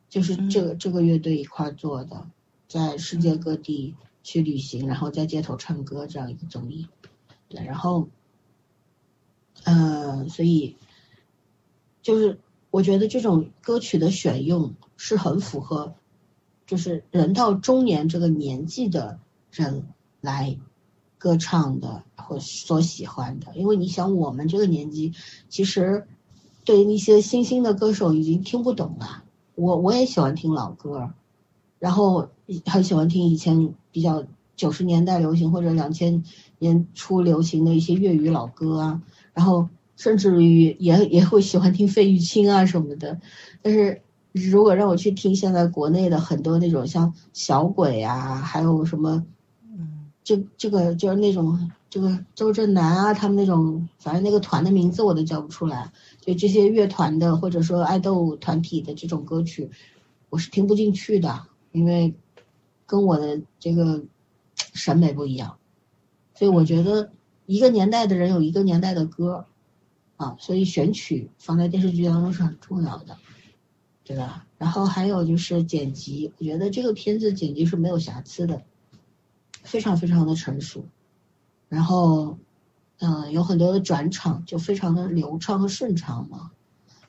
[0.10, 2.28] 就是这个这个乐队一块做的，
[2.68, 6.88] 在世界各地去旅行，然后在街头唱歌这样一个综艺。
[7.50, 8.10] 对，然后，
[9.64, 10.76] 呃，所以，
[12.02, 12.40] 就是
[12.72, 15.94] 我觉得这种歌曲的选用是很符合，
[16.66, 19.20] 就是人到中年这个年纪的
[19.52, 19.86] 人
[20.20, 20.58] 来。
[21.22, 25.14] 歌唱的或所喜欢的，因为你想，我们这个年纪，
[25.50, 26.08] 其实
[26.66, 29.22] 对那些新兴的歌手已经听不懂了。
[29.54, 31.12] 我我也喜欢听老歌，
[31.78, 32.30] 然后
[32.66, 34.24] 很喜欢听以前比较
[34.56, 36.24] 九十年代流行或者两千
[36.58, 39.02] 年初流行的一些粤语老歌啊，
[39.36, 43.22] 然后甚至于也也会喜欢听费玉清啊什么的。
[43.62, 49.24] 但是如果让我去听现在国内的很多那种像小鬼啊，还有什么。
[50.24, 55.92] 这这个就是那种这个周震南啊，他们那种，反正那个团的名字我都叫不出来。
[56.20, 59.72] 就这些乐团的或者说爱豆团体的这种歌曲，
[60.30, 62.14] 我是听不进去的，因为
[62.86, 64.04] 跟我的这个
[64.56, 65.58] 审美不一样。
[66.36, 67.12] 所以我觉得
[67.46, 69.46] 一个年代的人有一个年代的歌
[70.18, 73.18] 啊，所以选曲放在电视剧当中是很重要的，
[74.04, 74.46] 对吧？
[74.60, 78.62] 然后还有就是剪辑，我觉得这个片子剪辑是没有瑕疵的。
[79.64, 80.86] 非常非常的成熟，
[81.70, 82.38] 然后，
[83.00, 86.52] 嗯，有很多的转场就非常的流畅和顺畅嘛。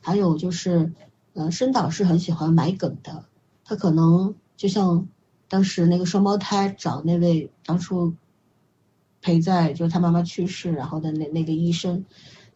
[0.01, 0.93] 还有就是，
[1.35, 3.25] 嗯，申导是很喜欢埋梗的，
[3.65, 5.07] 他可能就像
[5.49, 8.15] 当时那个双胞胎找那位当初
[9.21, 12.05] 陪在就是他妈妈去世然后的那那个医生，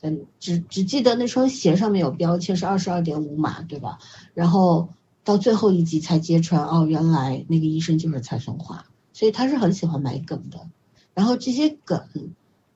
[0.01, 3.99] 嗯，只只记得那双鞋上面有标签是二十二点五码，对吧？
[4.35, 4.89] 然后
[5.23, 8.87] 到最后一集才揭穿，哦，原来那个医生就是蔡松华，
[9.17, 10.69] 所以他是很喜欢买梗的。
[11.15, 12.07] 然后这些梗，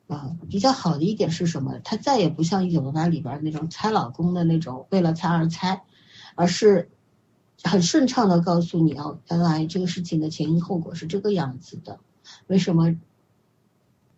[0.08, 1.78] 啊，比较好的一点是什么？
[1.84, 5.82] 他再也不像《一九八八》里边那种猜老公的那种为了猜而猜，
[6.36, 6.88] 而是
[7.62, 12.00] 很顺畅的告诉你哦，原来这个事情的前因后果是这个样子的，
[12.46, 12.96] 为什么？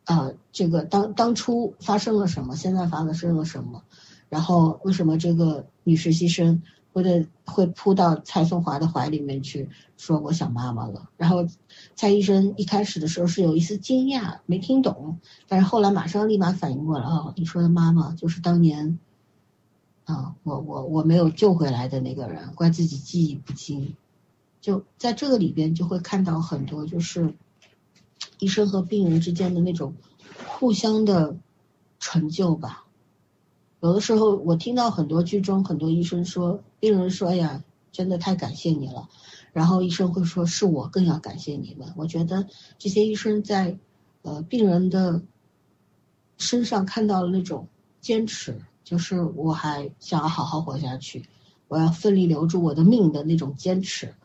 [0.05, 2.55] 啊，这个当当初发生了什么？
[2.55, 3.83] 现在发生了什么？
[4.29, 6.63] 然后为什么这个女实习生？
[6.93, 11.47] 或者会扑到蔡松华的怀里面去说我想妈妈了，然后
[11.95, 18.99] 蔡医生一开始的时候是有一丝惊讶，没听懂，但是后来马上立马反应过来，哦，你说的妈妈就是当年，
[20.05, 23.97] 啊，我我我没有救回来的那个人，怪自己记忆不清，
[24.61, 27.35] 就在这个里边就会看到很多就是
[28.39, 29.95] 医生和病人之间的那种
[30.47, 31.37] 互相的
[31.99, 32.85] 成就吧。
[33.81, 39.09] 有的时候，我听到很多剧中很多医生说，病人说：“呀，真的太感谢你了。”
[39.55, 43.79] 然后医生会说：“是我更要感谢你们。”我觉得这些医生在，
[44.23, 45.23] 呃，病人的
[46.39, 47.69] 身上看到了那种
[48.01, 51.29] 坚持，就是我还想要好好活下去，
[51.69, 54.17] 我要奋力留住我的命的那种坚持，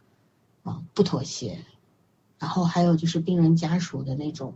[0.64, 1.64] 啊，不妥协。
[2.40, 4.56] 然后还有就是病人家属的那种，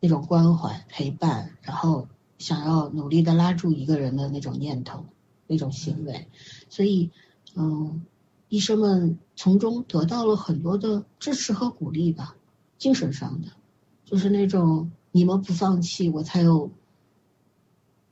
[0.00, 2.08] 那种关怀陪伴，然后。
[2.38, 5.04] 想要努力的拉住一个人的那种念头，
[5.48, 6.28] 那种行为，
[6.68, 7.10] 所以，
[7.54, 8.04] 嗯，
[8.48, 12.36] 医生们从中得到了很多的支持和鼓励吧，
[12.78, 13.48] 精神上的，
[14.04, 16.70] 就是那种你们不放弃，我才有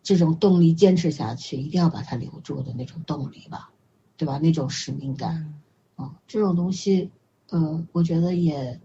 [0.02, 3.70] 这种动力坚持下去，一定要把它留住的那种动力吧，
[4.16, 4.38] 对吧？
[4.38, 5.54] 那种使命感，
[5.96, 7.10] 啊，这种东西，
[7.50, 8.80] 呃，我觉得也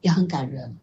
[0.00, 0.78] 也很感人，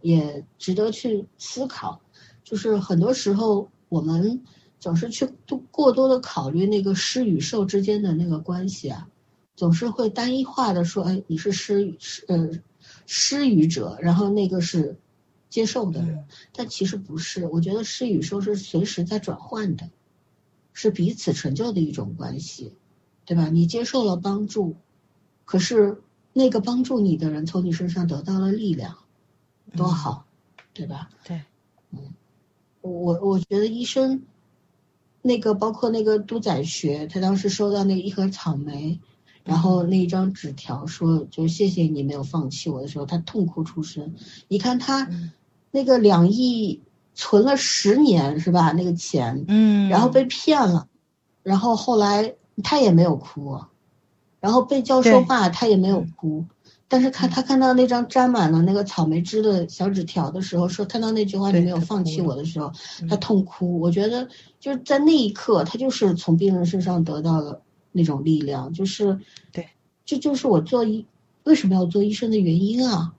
[0.00, 2.00] 也值得去思考。
[2.44, 4.42] 就是很多时候，我们
[4.82, 9.08] 总是去多过多的考虑那个施与受之间的那个关系啊，
[9.54, 12.50] 总是会单一化的说，哎，你是施施呃
[13.06, 14.96] 施予者，然后那个是
[15.48, 17.46] 接受的人，但其实不是。
[17.46, 19.88] 我觉得施与受是随时在转换的，
[20.72, 22.74] 是彼此成就的一种关系，
[23.24, 23.48] 对吧？
[23.50, 24.74] 你接受了帮助，
[25.44, 26.02] 可是
[26.32, 28.98] 那个帮助你的人从你身上得到了力量，
[29.76, 30.26] 多好，
[30.74, 31.08] 对吧？
[31.22, 31.40] 对，
[31.92, 32.12] 嗯。
[32.80, 34.24] 我我觉得医生，
[35.22, 38.98] 那个包括那个都仔学，他当时收到那一盒草莓，
[39.44, 44.14] 然后那一张纸条说，就谢谢你没有放弃我的时候，他痛哭出声。
[44.48, 45.08] 你看他
[45.70, 46.80] 那个两亿
[47.14, 48.72] 存了十年是吧？
[48.72, 50.88] 那个钱，嗯，然后被骗了，
[51.42, 52.34] 然后后来
[52.64, 53.60] 他也没有哭，
[54.40, 56.44] 然后被叫说话他也没有哭。
[56.92, 62.70] 但是看他看到那张沾满了那个草莓汁的小纸条的时候，说看到那句话你没有放弃我的时候，
[63.08, 63.80] 他痛哭。
[63.80, 64.28] 我觉得
[64.60, 67.62] 就是在那一刻，他就是从病人身上得到了
[67.92, 69.18] 那种力量，就是
[69.52, 69.70] 对，
[70.04, 71.06] 这就是我做医
[71.44, 73.14] 为什么要做医生的原因啊，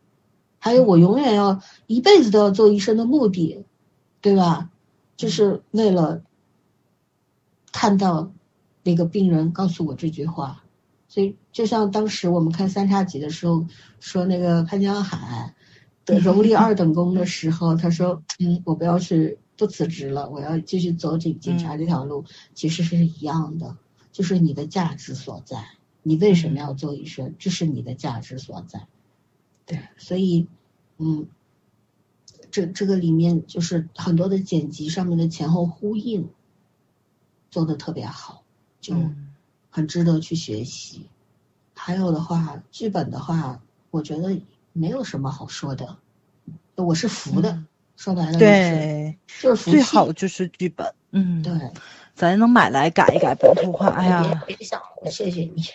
[0.60, 3.66] 还有我永远要一辈子都要做医生的目的，
[4.22, 4.70] 对吧？
[5.18, 6.22] 就是为了
[7.72, 8.32] 看到
[8.84, 10.64] 那个病人告诉我这句话。
[11.08, 13.66] 所以，就像当时我们看三叉戟的时候，
[14.00, 15.54] 说那个潘江海
[16.04, 22.26] 的荣立二等功的时候，他说：“嗯，我不要去不辞职了，我要继续走警警察这条路。”
[22.56, 23.78] 其实是一样的，
[24.12, 25.64] 就是你的价值所在。
[26.02, 27.36] 你为什么要做医生？
[27.38, 28.88] 这是你的价值所在。
[29.66, 30.48] 对，所以，
[30.98, 31.28] 嗯，
[32.50, 36.30] 这这个里面就是很多的剪辑上面的前后呼应
[37.52, 38.44] 做的特别好，
[38.82, 38.96] 就。
[39.76, 41.10] 很值得去学习，
[41.86, 43.60] 还有的话，剧本的话，
[43.92, 44.42] 我觉得
[44.72, 45.98] 没有什么好说的，
[46.76, 47.62] 我是服的，
[47.98, 51.52] 说白了对，就是最好就是剧本，嗯，对。
[52.16, 55.66] 咱能买来改一改本土化，哎呀，别想了，谢谢你。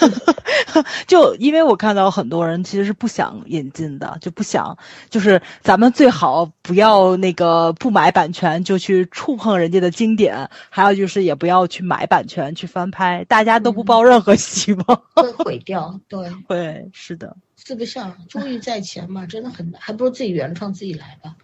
[1.06, 4.76] 就因为我看到很多人其实是不想引进的，就不想，
[5.10, 16.00] 就是咱们最好不要那个不买版权就去触碰人家的经典，还有就是也不要去买版权去翻拍，大家都不抱任何希望，会毁掉。
[16.08, 21.34] 对， 会是的，四不像，终于在前嘛，真的很难，还不如自己原创自己来吧。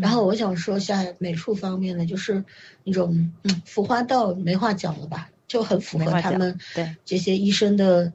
[0.00, 2.44] 然后我想说下美术方面的，就是
[2.82, 6.96] 那种嗯，服化道没话讲了吧，就很符合他们对。
[7.04, 8.12] 这些医生的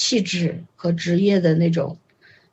[0.00, 1.98] 气质和职业的那种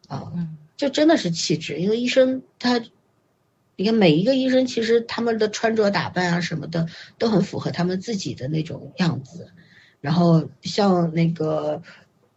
[0.10, 0.34] 啊，
[0.76, 1.78] 就真的是气质。
[1.80, 2.84] 因为医生他，
[3.78, 9.54] 你看每一个医生其实他们的穿着打扮啊什么的都很符合他们自己的那种样子。
[10.02, 11.82] 然后像那个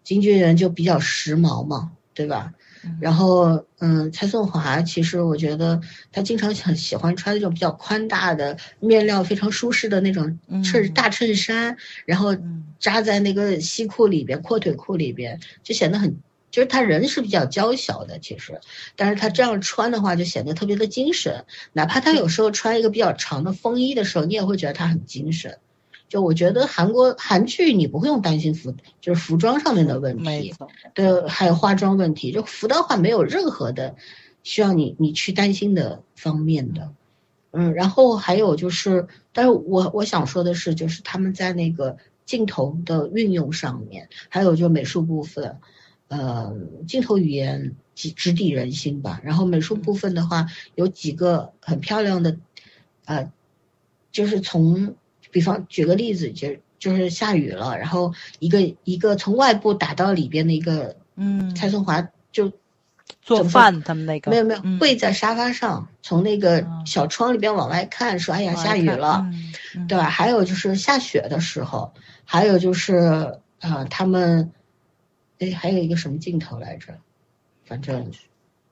[0.05, 2.55] 金俊元就比较时髦嘛，对吧？
[3.01, 5.81] 然后，嗯，蔡颂华其实我觉得
[6.13, 10.91] 他经常很喜欢穿那种比较宽大的面料非常舒适的那种衬。
[10.93, 12.37] 大衬衫，然后
[12.79, 16.17] 扎在那个西裤里边、阔腿裤里边，就显得很，
[16.51, 18.61] 就是他人是比较娇小的，其实，
[18.97, 25.59] 但是他这样穿的话就显得特别的精神，哪怕他有时候穿一个比较长的风衣的时候，你也会觉得他很精神。
[26.11, 30.53] 就我觉得韩国韩剧你不用担心服，就是服装上面的问题，
[30.93, 33.95] 对，还有化妆问题，就服的话没有任何的
[34.43, 36.93] 需要你你去担心的方面的，
[37.53, 41.97] 嗯，然后还有就是，但是我我想说的是，就是他们在那个
[42.27, 45.59] 镜头的运用上面，还有就美术部分，
[46.09, 46.53] 呃，
[46.89, 49.21] 镜头语言直直抵人心吧。
[49.23, 52.37] 然后美术部分的话，有几个很漂亮的，
[53.05, 53.31] 呃，
[54.11, 54.97] 就是从。
[55.31, 56.49] 比方举个例子，就
[56.79, 62.53] 就是下雨了，然后一个一个从外部打到里边的一个，嗯，蔡松华就
[63.21, 69.27] 做饭，他们那个没有没有跪在沙发上，从那个小窗里边往外看，说哎呀下雨了，
[69.89, 70.05] 对吧？
[70.05, 71.93] 还有就是下雪的时候，
[72.25, 74.53] 还有就是呃他们，
[75.39, 76.99] 哎还有一个什么镜头来着？
[77.65, 78.11] 反正。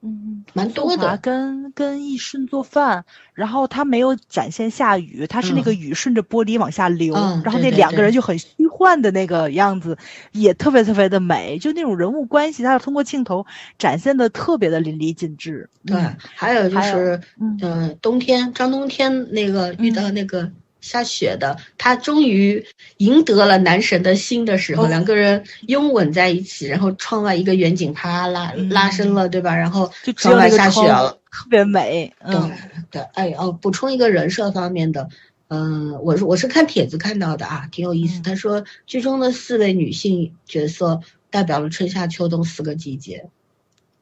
[0.01, 1.19] 嗯，蛮多的。
[1.19, 3.05] 跟跟易顺做饭，
[3.35, 7.15] 然后他没有展现下雨，他是那个雨顺着玻璃往下流，
[7.45, 9.99] 然后那两个人就很虚幻的那个样子，
[10.33, 11.59] 也特别特别的美。
[11.59, 13.45] 就那种人物关系，他要通过镜头
[13.79, 15.69] 展现的特别的淋漓尽致。
[15.85, 20.51] 对，还有就是，嗯，冬天张冬天那个遇到那个。
[20.81, 22.65] 下雪的，他终于
[22.99, 29.57] 赢得了男神的心的时候，两个人拥吻在一起，然后窗外一个远景啪拉拉伸了，对吧？
[29.57, 32.15] 然后窗外下雪了，特别美。
[32.25, 32.53] 对
[32.91, 35.09] 对，哎哦，补充一个人设方面的，
[35.49, 38.23] 嗯，我是我是看帖子看到的啊，挺有意思。
[38.23, 41.01] 他说剧中的四位女性角色
[41.31, 43.29] 代表了春夏秋冬四个季节。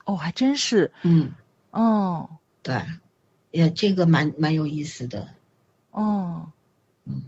[0.05, 0.93] 哦，还真是。
[1.03, 1.33] 嗯。
[1.71, 2.29] 哦。
[2.63, 2.83] 对，
[3.51, 5.29] 也这个蛮蛮有意思的。
[5.91, 6.53] 哦。
[7.07, 7.23] 嗯，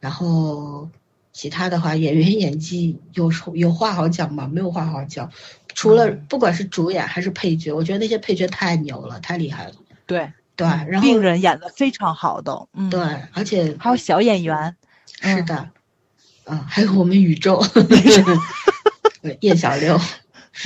[0.00, 0.88] 然后
[1.32, 4.48] 其他的话，演员演技有有话好讲吗？
[4.50, 5.30] 没有话好讲。
[5.74, 9.72] 除了不管是主演还是配角，我觉得那些配角太牛了，太厉害了。
[10.06, 13.00] 对对，然后病人演的非常好的，嗯，对，
[13.32, 14.76] 而且还有小演员，
[15.20, 15.70] 是的，
[16.44, 17.64] 嗯，还有我们宇宙，
[19.40, 19.98] 叶小六。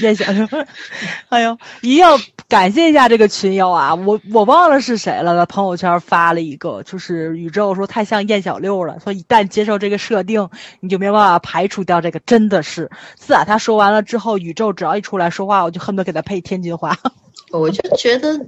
[0.01, 0.47] 燕小六，
[1.31, 2.19] 哎呦，一定要
[2.49, 3.95] 感谢一下这个群友啊！
[3.95, 10.49] 我我忘了是谁了，在朋友圈发了一个，就是宇宙说太像燕小六了，说一旦接受这个设定，
[10.81, 12.91] 你就没有办法排除掉这个，真的是。
[13.15, 16.99] 自打他说完了之后，宇宙只要一出来说话，我就恨不得给他配天津话。
[17.53, 18.47] 我就觉得，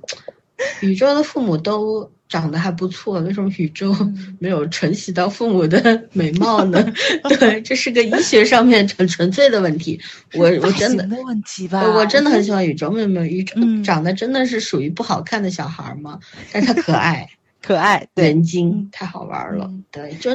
[0.81, 2.10] 宇宙的父母都。
[2.28, 3.96] 长得还不错，为什么宇宙
[4.38, 6.93] 没有承袭到父母的 美貌呢？
[7.40, 9.98] 对，这是个医学上面很纯粹的问题。
[10.35, 12.90] 我我真的问题吧，我真的很喜欢宇宙。
[12.90, 16.20] 没有没有，宇宙长得真的是属于不好看的小孩吗？
[16.53, 17.28] 但是他可爱，
[17.62, 19.70] 可爱，人精，太好玩了。
[19.90, 20.30] 对，就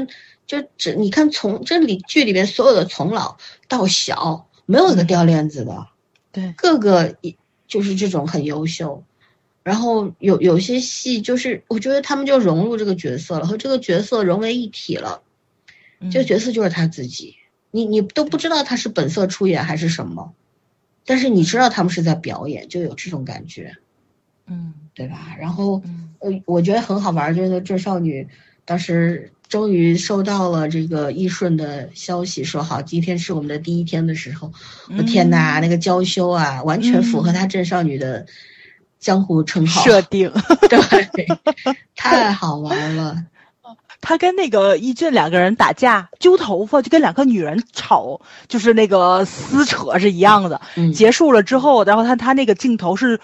[0.47, 3.37] 就只你看从这里剧里面所有的从老
[3.67, 5.87] 到小，没有一个掉链子的，
[6.31, 7.37] 对，个个一
[7.67, 9.03] 就是这种很优秀。
[9.63, 15.21] 然后有有些戏就是，我觉得他们就融入这个角色了，和这个角色融为一体了。
[16.11, 17.35] 这个角色就是他自己，
[17.71, 20.33] 你你都不知道他是本色出演还是什么，
[21.05, 23.77] 但是你知道他们是在表演，就有这种感觉，
[24.47, 25.37] 嗯，对吧？
[25.39, 25.81] 然后
[26.19, 28.27] 呃，我觉得很好玩，就是这少女
[28.65, 34.51] 当时终于收到了这个易顺的消息，说好今天是我们的第一天的时候，
[34.97, 38.25] 我天哪，那个娇羞啊，完全符合她郑少女的。
[39.03, 40.31] 江湖称号设定，
[40.69, 41.27] 对，
[41.93, 43.15] 太好玩了。
[43.99, 50.61] 他跟那个一俊两个人打架，揪头发，就跟两个女人吵，就是那个撕扯是一样的。
[50.93, 53.19] 结束了之后，然后他他那个镜头是，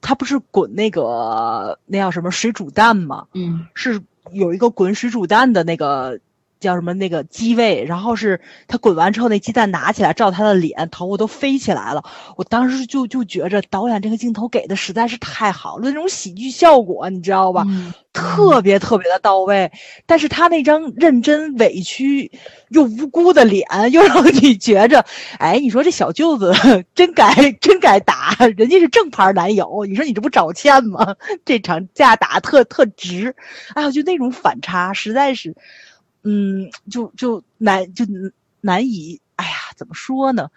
[0.00, 3.26] 他不是滚那个那叫什么水煮蛋吗？
[3.32, 4.00] 嗯，是
[4.32, 6.18] 有一个滚水煮蛋的那个。
[6.60, 12.04] 叫什么那个机位，然后是他滚完之后，那鸡蛋拿起来照他的脸，头发都飞起来了。
[12.36, 17.66] 我当时就就觉着导演这个镜头给的实在是太好了，那种喜剧效果你知道吧？
[18.12, 19.70] 特别特别的到位。
[20.04, 22.30] 但是他那张认真、委屈
[22.68, 25.04] 又无辜的脸，又让你觉着，
[25.38, 26.52] 哎，你说这小舅子
[26.94, 31.14] 真该真该打，人家是正牌男友，你说你这不找欠吗？
[31.46, 33.34] 这场架打特特值，
[33.74, 35.56] 哎呀，就那种反差实在是。
[36.22, 38.04] 嗯，就就难就
[38.60, 40.50] 难以，哎呀，怎么说呢？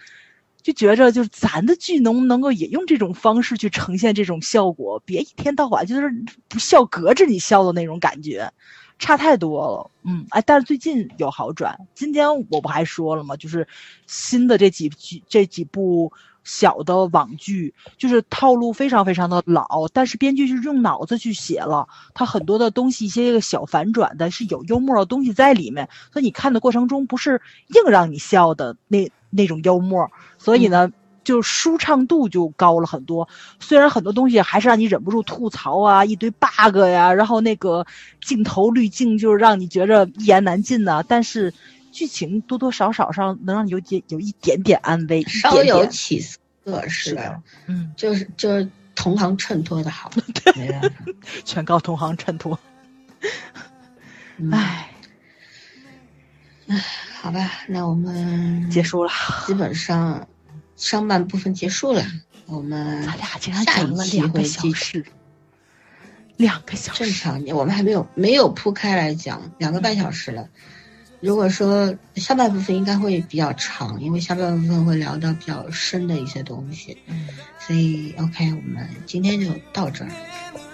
[0.62, 5.02] 就觉着就是咱的剧能不能够也用这种方式去呈现这种效果？
[5.06, 6.10] 别一天到晚就是
[6.48, 8.52] 不笑隔着你笑的那种感觉。
[9.00, 9.92] 差太多了。
[10.04, 11.78] 嗯，哎，但是最近有好转。
[11.94, 13.36] 今天我不还说了吗？
[13.36, 13.68] 就是
[14.08, 16.12] 新的这几剧这几部。
[16.44, 30.92] 小的网剧就是套路非常非常的老，但是编剧是用脑子去写了，它很多的东西一些个小反转的是有幽默的东西在里面，所以你看的过程中不是硬让你笑的那那种幽默，所以呢
[31.24, 33.30] 就舒畅度就高了很多。
[33.60, 37.86] 虽然很多东西还是让你忍不住吐槽啊，一堆 bug 呀，然后那个
[38.22, 41.54] 镜头滤镜就是让你觉着一言难尽呐，但是。
[41.94, 46.36] 剧情多多少少上能让你有点有一点点安慰，稍有起色
[46.90, 50.12] 是的，嗯，就是就是同行衬托的好，
[51.46, 52.60] 全靠同行衬托。
[54.52, 54.90] 唉，
[56.68, 56.84] 唉，
[57.22, 59.12] 好吧，那我们结束了，
[59.46, 60.28] 基本上
[60.76, 62.04] 上半部分结束了，
[62.48, 65.06] 我们咱俩竟然讲了两个小时，
[66.38, 70.50] 两个小时，正常，我们还没有没有铺开来讲，两个半小时了。
[71.24, 77.30] 如果说下半部分应该会比较长，因为下半部分会聊到比较深的一些东西，嗯，
[77.66, 80.12] 所以 OK，我们今天就到这儿，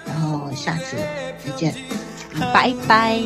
[0.08, 0.98] 然后下次
[1.46, 1.76] 再见，
[2.52, 3.22] 拜拜。